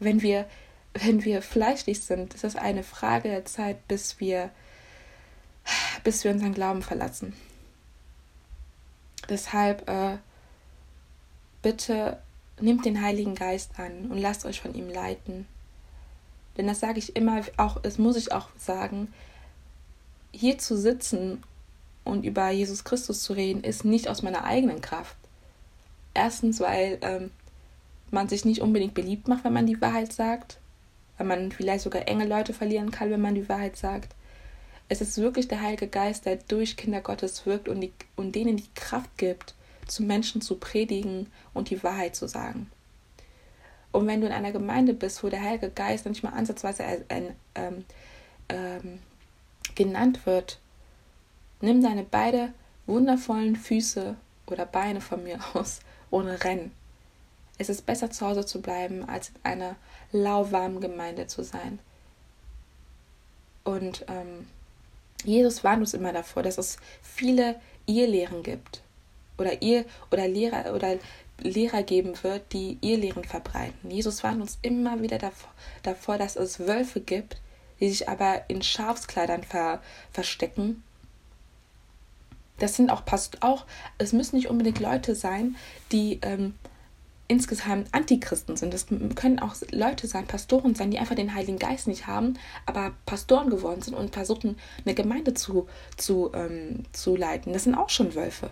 wenn 0.00 0.20
wir, 0.22 0.46
wenn 0.94 1.24
wir 1.24 1.42
fleischlich 1.42 2.00
sind, 2.00 2.34
ist 2.34 2.44
das 2.44 2.56
eine 2.56 2.82
Frage 2.82 3.28
der 3.28 3.44
Zeit, 3.44 3.86
bis 3.86 4.18
wir, 4.18 4.50
bis 6.02 6.24
wir 6.24 6.32
unseren 6.32 6.54
Glauben 6.54 6.82
verlassen. 6.82 7.34
Deshalb 9.32 9.88
äh, 9.88 10.18
bitte 11.62 12.18
nehmt 12.60 12.84
den 12.84 13.00
Heiligen 13.00 13.34
Geist 13.34 13.70
an 13.78 14.10
und 14.10 14.18
lasst 14.18 14.44
euch 14.44 14.60
von 14.60 14.74
ihm 14.74 14.90
leiten. 14.90 15.46
Denn 16.58 16.66
das 16.66 16.80
sage 16.80 16.98
ich 16.98 17.16
immer, 17.16 17.40
auch, 17.56 17.80
das 17.80 17.96
muss 17.96 18.16
ich 18.16 18.30
auch 18.30 18.48
sagen, 18.58 19.10
hier 20.32 20.58
zu 20.58 20.76
sitzen 20.76 21.42
und 22.04 22.26
über 22.26 22.50
Jesus 22.50 22.84
Christus 22.84 23.22
zu 23.22 23.32
reden, 23.32 23.64
ist 23.64 23.86
nicht 23.86 24.06
aus 24.08 24.22
meiner 24.22 24.44
eigenen 24.44 24.82
Kraft. 24.82 25.16
Erstens, 26.12 26.60
weil 26.60 26.98
ähm, 27.00 27.30
man 28.10 28.28
sich 28.28 28.44
nicht 28.44 28.60
unbedingt 28.60 28.92
beliebt 28.92 29.28
macht, 29.28 29.44
wenn 29.44 29.54
man 29.54 29.64
die 29.64 29.80
Wahrheit 29.80 30.12
sagt, 30.12 30.58
weil 31.16 31.26
man 31.26 31.52
vielleicht 31.52 31.84
sogar 31.84 32.06
enge 32.06 32.26
Leute 32.26 32.52
verlieren 32.52 32.90
kann, 32.90 33.10
wenn 33.10 33.22
man 33.22 33.34
die 33.34 33.48
Wahrheit 33.48 33.78
sagt. 33.78 34.14
Es 34.92 35.00
ist 35.00 35.16
wirklich 35.16 35.48
der 35.48 35.62
Heilige 35.62 35.86
Geist, 35.88 36.26
der 36.26 36.36
durch 36.36 36.76
Kinder 36.76 37.00
Gottes 37.00 37.46
wirkt 37.46 37.66
und, 37.66 37.80
die, 37.80 37.94
und 38.14 38.34
denen 38.34 38.58
die 38.58 38.68
Kraft 38.74 39.16
gibt, 39.16 39.54
zu 39.86 40.02
Menschen 40.02 40.42
zu 40.42 40.56
predigen 40.56 41.32
und 41.54 41.70
die 41.70 41.82
Wahrheit 41.82 42.14
zu 42.14 42.28
sagen. 42.28 42.70
Und 43.90 44.06
wenn 44.06 44.20
du 44.20 44.26
in 44.26 44.34
einer 44.34 44.52
Gemeinde 44.52 44.92
bist, 44.92 45.24
wo 45.24 45.30
der 45.30 45.40
Heilige 45.40 45.70
Geist 45.70 46.04
nicht 46.04 46.22
mal 46.22 46.34
ansatzweise 46.34 46.84
ein, 47.08 47.34
ähm, 47.54 47.86
ähm, 48.50 48.98
genannt 49.74 50.26
wird, 50.26 50.60
nimm 51.62 51.82
deine 51.82 52.02
beide 52.02 52.52
wundervollen 52.84 53.56
Füße 53.56 54.14
oder 54.46 54.66
Beine 54.66 55.00
von 55.00 55.24
mir 55.24 55.38
aus 55.54 55.80
und 56.10 56.26
renn. 56.26 56.70
Es 57.56 57.70
ist 57.70 57.86
besser 57.86 58.10
zu 58.10 58.26
Hause 58.26 58.44
zu 58.44 58.60
bleiben, 58.60 59.08
als 59.08 59.30
in 59.30 59.36
einer 59.42 59.76
lauwarmen 60.12 60.82
Gemeinde 60.82 61.28
zu 61.28 61.42
sein. 61.44 61.78
Und 63.64 64.04
ähm, 64.08 64.48
Jesus 65.24 65.64
warnt 65.64 65.80
uns 65.80 65.94
immer 65.94 66.12
davor, 66.12 66.42
dass 66.42 66.58
es 66.58 66.76
viele 67.02 67.60
Irrlehren 67.86 68.42
gibt 68.42 68.82
oder 69.38 69.62
ihr 69.62 69.84
oder 70.10 70.28
Lehrer 70.28 70.74
oder 70.74 70.98
Lehrer 71.38 71.82
geben 71.82 72.14
wird, 72.22 72.52
die 72.52 72.78
Irrlehren 72.80 73.24
verbreiten. 73.24 73.90
Jesus 73.90 74.22
warnt 74.22 74.40
uns 74.40 74.58
immer 74.62 75.00
wieder 75.02 75.18
davor, 75.18 75.50
davor, 75.82 76.18
dass 76.18 76.36
es 76.36 76.60
Wölfe 76.60 77.00
gibt, 77.00 77.40
die 77.80 77.90
sich 77.90 78.08
aber 78.08 78.42
in 78.48 78.62
Schafskleidern 78.62 79.42
ver, 79.42 79.82
verstecken. 80.12 80.84
Das 82.58 82.76
sind 82.76 82.90
auch 82.90 83.04
passt 83.04 83.42
auch, 83.42 83.66
es 83.98 84.12
müssen 84.12 84.36
nicht 84.36 84.48
unbedingt 84.48 84.78
Leute 84.78 85.16
sein, 85.16 85.56
die 85.90 86.20
ähm, 86.22 86.54
insgesamt 87.32 87.88
Antichristen 87.92 88.56
sind. 88.56 88.74
Das 88.74 88.86
können 89.14 89.38
auch 89.38 89.54
Leute 89.70 90.06
sein, 90.06 90.26
Pastoren 90.26 90.74
sein, 90.74 90.90
die 90.90 90.98
einfach 90.98 91.14
den 91.14 91.34
Heiligen 91.34 91.58
Geist 91.58 91.88
nicht 91.88 92.06
haben, 92.06 92.34
aber 92.66 92.92
Pastoren 93.06 93.48
geworden 93.48 93.80
sind 93.80 93.94
und 93.94 94.12
versuchen, 94.12 94.58
eine 94.84 94.94
Gemeinde 94.94 95.32
zu, 95.32 95.66
zu, 95.96 96.30
ähm, 96.34 96.84
zu 96.92 97.16
leiten. 97.16 97.54
Das 97.54 97.64
sind 97.64 97.74
auch 97.74 97.88
schon 97.88 98.14
Wölfe, 98.14 98.50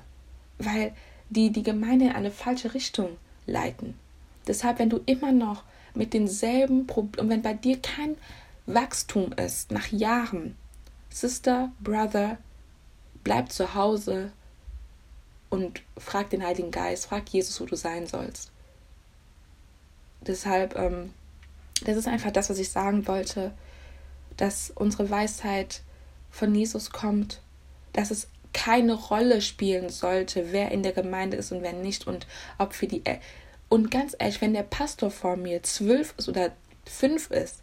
weil 0.58 0.94
die 1.28 1.50
die 1.50 1.62
Gemeinde 1.62 2.06
in 2.06 2.12
eine 2.12 2.30
falsche 2.30 2.72
Richtung 2.72 3.18
leiten. 3.46 3.94
Deshalb, 4.46 4.78
wenn 4.78 4.88
du 4.88 5.00
immer 5.04 5.32
noch 5.32 5.62
mit 5.94 6.14
denselben 6.14 6.86
Problemen, 6.86 7.28
wenn 7.28 7.42
bei 7.42 7.52
dir 7.52 7.78
kein 7.82 8.16
Wachstum 8.64 9.34
ist 9.34 9.72
nach 9.72 9.88
Jahren, 9.88 10.56
Sister, 11.10 11.70
Brother, 11.80 12.38
bleib 13.24 13.52
zu 13.52 13.74
Hause 13.74 14.32
und 15.50 15.82
frag 15.98 16.30
den 16.30 16.42
Heiligen 16.42 16.70
Geist, 16.70 17.06
frag 17.06 17.28
Jesus, 17.28 17.60
wo 17.60 17.66
du 17.66 17.76
sein 17.76 18.06
sollst 18.06 18.50
deshalb, 20.26 20.76
ähm, 20.76 21.12
das 21.84 21.96
ist 21.96 22.08
einfach 22.08 22.30
das, 22.30 22.50
was 22.50 22.58
ich 22.58 22.70
sagen 22.70 23.06
wollte, 23.06 23.52
dass 24.36 24.72
unsere 24.74 25.10
Weisheit 25.10 25.82
von 26.30 26.54
Jesus 26.54 26.90
kommt, 26.90 27.40
dass 27.92 28.10
es 28.10 28.28
keine 28.52 28.94
Rolle 28.94 29.42
spielen 29.42 29.90
sollte, 29.90 30.52
wer 30.52 30.72
in 30.72 30.82
der 30.82 30.92
Gemeinde 30.92 31.36
ist 31.36 31.52
und 31.52 31.62
wer 31.62 31.72
nicht 31.72 32.06
und 32.06 32.26
ob 32.58 32.72
für 32.72 32.86
die. 32.86 33.02
Und 33.68 33.90
ganz 33.90 34.16
ehrlich, 34.18 34.40
wenn 34.40 34.54
der 34.54 34.64
Pastor 34.64 35.10
vor 35.10 35.36
mir 35.36 35.62
zwölf 35.62 36.14
ist 36.16 36.28
oder 36.28 36.52
fünf 36.84 37.30
ist, 37.30 37.62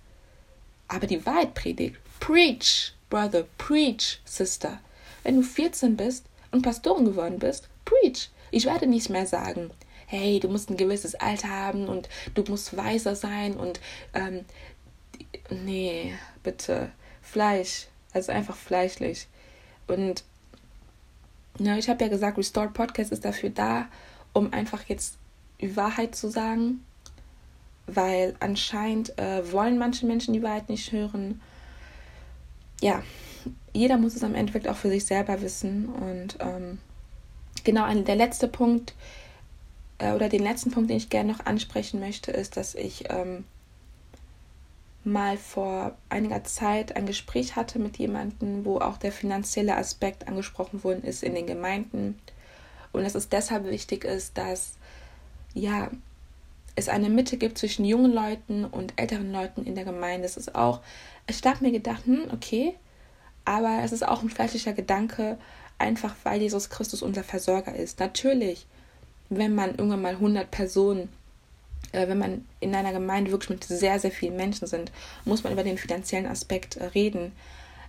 aber 0.87 1.07
die 1.07 1.25
Wahrheit 1.25 1.53
predigt, 1.53 1.97
preach, 2.19 2.93
brother, 3.09 3.45
preach, 3.57 4.21
sister. 4.23 4.79
Wenn 5.23 5.35
du 5.35 5.41
14 5.41 5.97
bist 5.97 6.25
und 6.51 6.61
Pastorin 6.61 7.05
geworden 7.05 7.39
bist, 7.39 7.67
preach. 7.83 8.29
Ich 8.51 8.65
werde 8.65 8.87
nicht 8.87 9.09
mehr 9.09 9.27
sagen, 9.27 9.71
hey, 10.07 10.39
du 10.39 10.47
musst 10.47 10.69
ein 10.69 10.77
gewisses 10.77 11.15
Alter 11.15 11.49
haben 11.49 11.87
und 11.87 12.09
du 12.33 12.43
musst 12.47 12.75
weiser 12.75 13.15
sein 13.15 13.55
und 13.55 13.79
ähm, 14.13 14.45
nee, 15.49 16.13
bitte, 16.43 16.89
Fleisch, 17.21 17.87
also 18.13 18.31
einfach 18.31 18.55
fleischlich. 18.55 19.27
Und 19.87 20.23
ja, 21.59 21.77
ich 21.77 21.89
habe 21.89 22.03
ja 22.03 22.09
gesagt, 22.09 22.37
Restored 22.37 22.73
Podcast 22.73 23.11
ist 23.11 23.25
dafür 23.25 23.49
da, 23.49 23.87
um 24.33 24.53
einfach 24.53 24.83
jetzt 24.87 25.17
die 25.59 25.75
Wahrheit 25.75 26.15
zu 26.15 26.29
sagen, 26.29 26.85
weil 27.85 28.35
anscheinend 28.39 29.17
äh, 29.17 29.51
wollen 29.51 29.77
manche 29.77 30.05
Menschen 30.05 30.33
die 30.33 30.43
Wahrheit 30.43 30.69
nicht 30.69 30.91
hören. 30.91 31.41
Ja, 32.81 33.03
jeder 33.73 33.97
muss 33.97 34.15
es 34.15 34.23
am 34.23 34.35
Endeffekt 34.35 34.67
auch 34.67 34.75
für 34.75 34.89
sich 34.89 35.05
selber 35.05 35.41
wissen. 35.41 35.87
Und 35.87 36.37
ähm, 36.39 36.77
genau, 37.63 37.91
der 37.93 38.15
letzte 38.15 38.47
Punkt, 38.47 38.93
äh, 39.99 40.13
oder 40.13 40.29
den 40.29 40.43
letzten 40.43 40.71
Punkt, 40.71 40.89
den 40.89 40.97
ich 40.97 41.09
gerne 41.09 41.33
noch 41.33 41.45
ansprechen 41.45 41.99
möchte, 41.99 42.31
ist, 42.31 42.57
dass 42.57 42.75
ich 42.75 43.05
ähm, 43.09 43.45
mal 45.03 45.37
vor 45.37 45.95
einiger 46.09 46.43
Zeit 46.43 46.95
ein 46.95 47.05
Gespräch 47.05 47.55
hatte 47.55 47.79
mit 47.79 47.97
jemandem, 47.97 48.65
wo 48.65 48.79
auch 48.79 48.97
der 48.97 49.11
finanzielle 49.11 49.77
Aspekt 49.77 50.27
angesprochen 50.27 50.83
worden 50.83 51.03
ist 51.03 51.23
in 51.23 51.33
den 51.33 51.47
Gemeinden. 51.47 52.19
Und 52.91 53.03
dass 53.03 53.15
es 53.15 53.29
deshalb 53.29 53.65
wichtig 53.65 54.03
ist, 54.03 54.37
dass 54.37 54.75
ja, 55.53 55.89
es 56.75 56.89
eine 56.89 57.09
Mitte 57.09 57.37
gibt 57.37 57.57
zwischen 57.57 57.85
jungen 57.85 58.13
Leuten 58.13 58.65
und 58.65 58.93
älteren 58.97 59.31
Leuten 59.31 59.65
in 59.65 59.75
der 59.75 59.85
Gemeinde. 59.85 60.25
Es 60.25 60.37
ist 60.37 60.53
auch, 60.55 60.81
ich 61.27 61.43
habe 61.43 61.65
mir 61.65 61.71
gedacht, 61.71 62.05
hm, 62.05 62.25
okay, 62.31 62.75
aber 63.45 63.79
es 63.83 63.91
ist 63.91 64.07
auch 64.07 64.21
ein 64.21 64.29
fleischlicher 64.29 64.73
Gedanke, 64.73 65.37
einfach 65.79 66.15
weil 66.23 66.41
Jesus 66.41 66.69
Christus 66.69 67.01
unser 67.01 67.23
Versorger 67.23 67.75
ist. 67.75 67.99
Natürlich 67.99 68.67
wenn 69.29 69.55
man 69.55 69.71
irgendwann 69.71 70.01
mal 70.01 70.13
100 70.13 70.49
Personen, 70.49 71.09
äh, 71.91 72.07
wenn 72.07 72.17
man 72.17 72.45
in 72.59 72.75
einer 72.75 72.93
Gemeinde 72.93 73.31
wirklich 73.31 73.49
mit 73.49 73.63
sehr, 73.63 73.99
sehr 73.99 74.11
vielen 74.11 74.35
Menschen 74.35 74.67
sind, 74.67 74.91
muss 75.25 75.43
man 75.43 75.53
über 75.53 75.63
den 75.63 75.77
finanziellen 75.77 76.27
Aspekt 76.27 76.77
äh, 76.77 76.85
reden. 76.85 77.31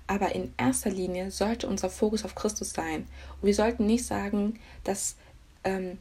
Aber 0.07 0.35
in 0.35 0.55
erster 0.57 0.91
Linie 0.91 1.31
sollte 1.31 1.67
unser 1.69 1.91
Fokus 1.91 2.25
auf 2.25 2.35
Christus 2.35 2.73
sein. 2.73 3.07
Und 3.41 3.47
wir 3.47 3.55
sollten 3.55 3.87
nicht 3.87 4.07
sagen, 4.07 4.59
dass 4.85 5.17
ähm, 5.65 5.99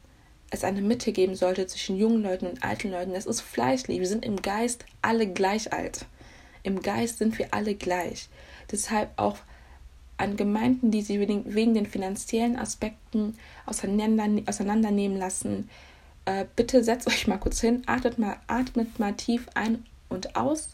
es 0.49 0.63
eine 0.63 0.81
Mitte 0.81 1.11
geben 1.11 1.35
sollte 1.35 1.67
zwischen 1.67 1.97
jungen 1.97 2.23
Leuten 2.23 2.47
und 2.47 2.63
alten 2.63 2.91
Leuten. 2.91 3.13
Das 3.13 3.25
ist 3.25 3.41
fleischlich. 3.41 3.99
Wir 3.99 4.07
sind 4.07 4.23
im 4.23 4.41
Geist 4.41 4.85
alle 5.01 5.27
gleich 5.27 5.73
alt. 5.73 6.05
Im 6.63 6.81
Geist 6.81 7.17
sind 7.17 7.37
wir 7.37 7.53
alle 7.53 7.75
gleich. 7.75 8.29
Deshalb 8.71 9.09
auch 9.17 9.37
an 10.17 10.35
Gemeinden, 10.35 10.91
die 10.91 11.01
sie 11.01 11.19
wegen 11.19 11.73
den 11.73 11.85
finanziellen 11.85 12.57
Aspekten 12.57 13.37
auseinander, 13.65 14.27
auseinandernehmen 14.47 15.17
lassen. 15.17 15.69
Äh, 16.25 16.45
bitte 16.55 16.83
setzt 16.83 17.07
euch 17.07 17.27
mal 17.27 17.37
kurz 17.37 17.61
hin, 17.61 17.83
atmet 17.85 18.17
mal, 18.17 18.37
atmet 18.47 18.99
mal 18.99 19.13
tief 19.13 19.47
ein 19.53 19.85
und 20.09 20.35
aus. 20.35 20.69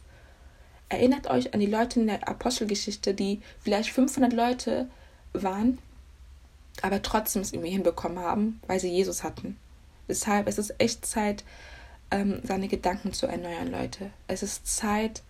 Erinnert 0.89 1.27
euch 1.27 1.53
an 1.53 1.59
die 1.59 1.65
Leute 1.65 1.99
in 1.99 2.07
der 2.07 2.27
Apostelgeschichte, 2.27 3.13
die 3.13 3.41
vielleicht 3.59 3.89
500 3.89 4.31
Leute 4.31 4.87
waren, 5.33 5.79
aber 6.81 7.01
trotzdem 7.01 7.41
es 7.41 7.51
irgendwie 7.51 7.71
hinbekommen 7.71 8.19
haben, 8.19 8.61
weil 8.67 8.79
sie 8.79 8.89
Jesus 8.89 9.23
hatten. 9.23 9.57
Deshalb 10.07 10.47
es 10.47 10.57
ist 10.57 10.71
es 10.71 10.75
echt 10.79 11.05
Zeit, 11.05 11.43
ähm, 12.11 12.41
seine 12.43 12.67
Gedanken 12.67 13.13
zu 13.13 13.25
erneuern, 13.25 13.71
Leute. 13.71 14.11
Es 14.27 14.43
ist 14.43 14.67
Zeit, 14.67 15.23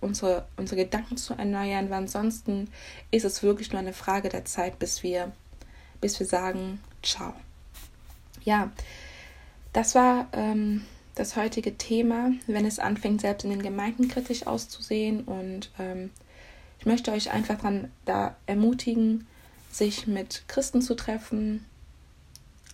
unsere, 0.00 0.46
unsere 0.56 0.82
Gedanken 0.82 1.16
zu 1.16 1.34
erneuern, 1.34 1.90
weil 1.90 1.98
ansonsten 1.98 2.70
ist 3.10 3.24
es 3.24 3.42
wirklich 3.42 3.72
nur 3.72 3.80
eine 3.80 3.92
Frage 3.92 4.28
der 4.28 4.44
Zeit, 4.44 4.78
bis 4.78 5.02
wir, 5.02 5.32
bis 6.00 6.18
wir 6.18 6.26
sagen, 6.26 6.80
ciao. 7.02 7.32
Ja, 8.44 8.70
das 9.72 9.94
war 9.94 10.28
ähm, 10.32 10.84
das 11.16 11.36
heutige 11.36 11.76
Thema, 11.76 12.30
wenn 12.46 12.66
es 12.66 12.78
anfängt, 12.78 13.22
selbst 13.22 13.44
in 13.44 13.50
den 13.50 13.62
Gemeinden 13.62 14.08
kritisch 14.08 14.46
auszusehen. 14.46 15.24
Und 15.24 15.70
ähm, 15.78 16.10
ich 16.78 16.86
möchte 16.86 17.10
euch 17.12 17.32
einfach 17.32 17.60
dann 17.60 17.90
da 18.04 18.36
ermutigen, 18.46 19.26
sich 19.70 20.06
mit 20.06 20.44
Christen 20.46 20.80
zu 20.80 20.94
treffen. 20.94 21.64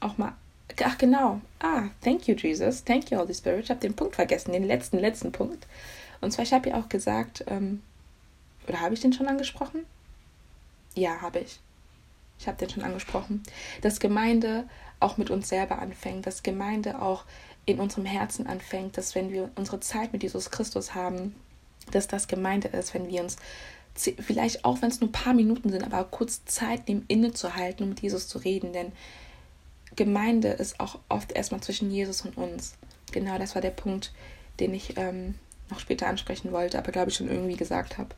Auch 0.01 0.19
mal. 0.19 0.35
Ach 0.83 0.99
genau. 0.99 1.41
Ah, 1.61 1.85
thank 2.03 2.29
you, 2.29 2.35
Jesus. 2.35 2.85
Thank 2.85 3.11
you, 3.11 3.19
Holy 3.19 3.35
Spirit. 3.35 3.65
Ich 3.65 3.71
habe 3.71 3.81
den 3.81 3.95
Punkt 3.95 4.15
vergessen, 4.17 4.53
den 4.53 4.65
letzten, 4.65 4.99
letzten 4.99 5.33
Punkt. 5.33 5.67
Und 6.23 6.33
zwar, 6.33 6.45
ich 6.45 6.53
habe 6.53 6.71
ja 6.71 6.81
auch 6.81 6.89
gesagt, 6.89 7.45
ähm, 7.49 7.83
oder 8.67 8.81
habe 8.81 8.95
ich 8.95 9.01
den 9.01 9.13
schon 9.13 9.29
angesprochen? 9.29 9.85
Ja, 10.95 11.21
habe 11.21 11.41
ich. 11.41 11.61
Ich 12.39 12.47
habe 12.47 12.57
den 12.59 12.71
schon 12.71 12.85
angesprochen. 12.85 13.43
Dass 13.83 14.01
Gemeinde 14.01 14.65
auch 15.01 15.17
mit 15.17 15.31
uns 15.31 15.49
selber 15.49 15.79
anfängt, 15.81 16.27
dass 16.27 16.43
Gemeinde 16.43 17.03
auch 17.03 17.25
in 17.67 17.79
unserem 17.79 18.05
Herzen 18.05 18.47
anfängt, 18.47 18.97
dass 18.97 19.15
wenn 19.15 19.31
wir 19.31 19.51
unsere 19.57 19.81
Zeit 19.81 20.13
mit 20.13 20.23
Jesus 20.23 20.51
Christus 20.51 20.95
haben, 20.95 21.35
dass 21.91 22.09
das 22.09 22.29
Gemeinde 22.29 22.69
ist, 22.69 22.95
wenn 22.95 23.09
wir 23.09 23.23
uns 23.23 23.37
vielleicht 23.95 24.65
auch 24.65 24.81
wenn 24.81 24.91
es 24.91 25.01
nur 25.01 25.11
ein 25.11 25.13
paar 25.13 25.35
Minuten 25.35 25.71
sind, 25.71 25.85
aber 25.85 26.05
kurz 26.05 26.45
Zeit 26.47 26.89
nehmen, 26.89 27.05
innezuhalten, 27.09 27.85
um 27.85 27.91
mit 27.91 28.01
Jesus 28.01 28.27
zu 28.27 28.39
reden, 28.39 28.73
denn 28.73 28.93
Gemeinde 29.97 30.49
ist 30.49 30.81
auch 30.81 30.99
oft 31.11 31.33
erstmal 31.33 31.61
zwischen 31.61 31.91
Jesus 31.91 32.23
und 32.23 32.37
uns. 32.39 32.75
Genau, 33.13 33.39
das 33.39 33.55
war 33.55 33.61
der 33.61 33.71
Punkt, 33.71 34.13
den 34.59 34.73
ich 34.73 34.97
ähm, 34.97 35.35
noch 35.71 35.81
später 35.81 36.07
ansprechen 36.07 36.53
wollte, 36.53 36.79
aber 36.79 36.93
glaube 36.93 37.11
ich 37.11 37.17
schon 37.17 37.31
irgendwie 37.31 37.57
gesagt 37.57 37.99
habe. 37.99 38.15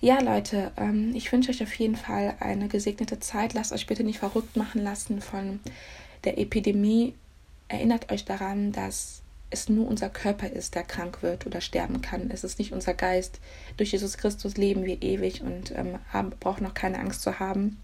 Ja, 0.00 0.20
Leute, 0.20 0.72
ähm, 0.78 1.14
ich 1.14 1.30
wünsche 1.30 1.50
euch 1.50 1.62
auf 1.62 1.74
jeden 1.74 1.96
Fall 1.96 2.34
eine 2.40 2.68
gesegnete 2.68 3.20
Zeit. 3.20 3.52
Lasst 3.52 3.72
euch 3.72 3.86
bitte 3.86 4.02
nicht 4.02 4.18
verrückt 4.18 4.56
machen 4.56 4.82
lassen 4.82 5.20
von 5.20 5.60
der 6.24 6.38
Epidemie. 6.38 7.14
Erinnert 7.68 8.10
euch 8.10 8.24
daran, 8.24 8.72
dass 8.72 9.20
es 9.50 9.68
nur 9.68 9.86
unser 9.86 10.08
Körper 10.08 10.48
ist, 10.48 10.74
der 10.74 10.84
krank 10.84 11.22
wird 11.22 11.46
oder 11.46 11.60
sterben 11.60 12.00
kann. 12.00 12.30
Es 12.30 12.44
ist 12.44 12.58
nicht 12.58 12.72
unser 12.72 12.94
Geist. 12.94 13.40
Durch 13.76 13.92
Jesus 13.92 14.16
Christus 14.16 14.56
leben 14.56 14.84
wir 14.84 15.02
ewig 15.02 15.42
und 15.42 15.72
ähm, 15.72 15.98
haben, 16.12 16.30
brauchen 16.40 16.64
noch 16.64 16.74
keine 16.74 16.98
Angst 16.98 17.20
zu 17.20 17.38
haben. 17.38 17.78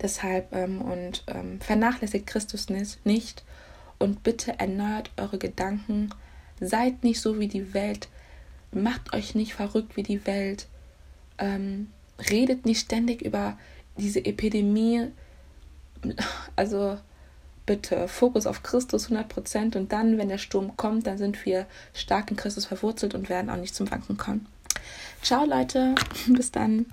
Deshalb 0.00 0.54
ähm, 0.54 0.80
und 0.80 1.24
ähm, 1.26 1.60
vernachlässigt 1.60 2.26
Christus 2.26 2.68
nicht 3.04 3.44
und 3.98 4.22
bitte 4.22 4.58
erneuert 4.58 5.10
eure 5.16 5.38
Gedanken. 5.38 6.10
Seid 6.66 7.04
nicht 7.04 7.20
so 7.20 7.38
wie 7.38 7.48
die 7.48 7.74
Welt. 7.74 8.08
Macht 8.72 9.12
euch 9.14 9.34
nicht 9.34 9.54
verrückt 9.54 9.96
wie 9.96 10.02
die 10.02 10.26
Welt. 10.26 10.66
Ähm, 11.38 11.88
redet 12.30 12.64
nicht 12.64 12.80
ständig 12.80 13.22
über 13.22 13.58
diese 13.96 14.24
Epidemie. 14.24 15.08
Also 16.56 16.98
bitte 17.66 18.08
Fokus 18.08 18.46
auf 18.46 18.62
Christus 18.62 19.10
100% 19.10 19.76
und 19.76 19.90
dann, 19.90 20.18
wenn 20.18 20.28
der 20.28 20.38
Sturm 20.38 20.76
kommt, 20.76 21.06
dann 21.06 21.18
sind 21.18 21.44
wir 21.46 21.66
stark 21.94 22.30
in 22.30 22.36
Christus 22.36 22.66
verwurzelt 22.66 23.14
und 23.14 23.28
werden 23.28 23.50
auch 23.50 23.56
nicht 23.56 23.74
zum 23.74 23.90
Wanken 23.90 24.16
kommen. 24.16 24.46
Ciao 25.22 25.46
Leute, 25.46 25.94
bis 26.28 26.52
dann. 26.52 26.86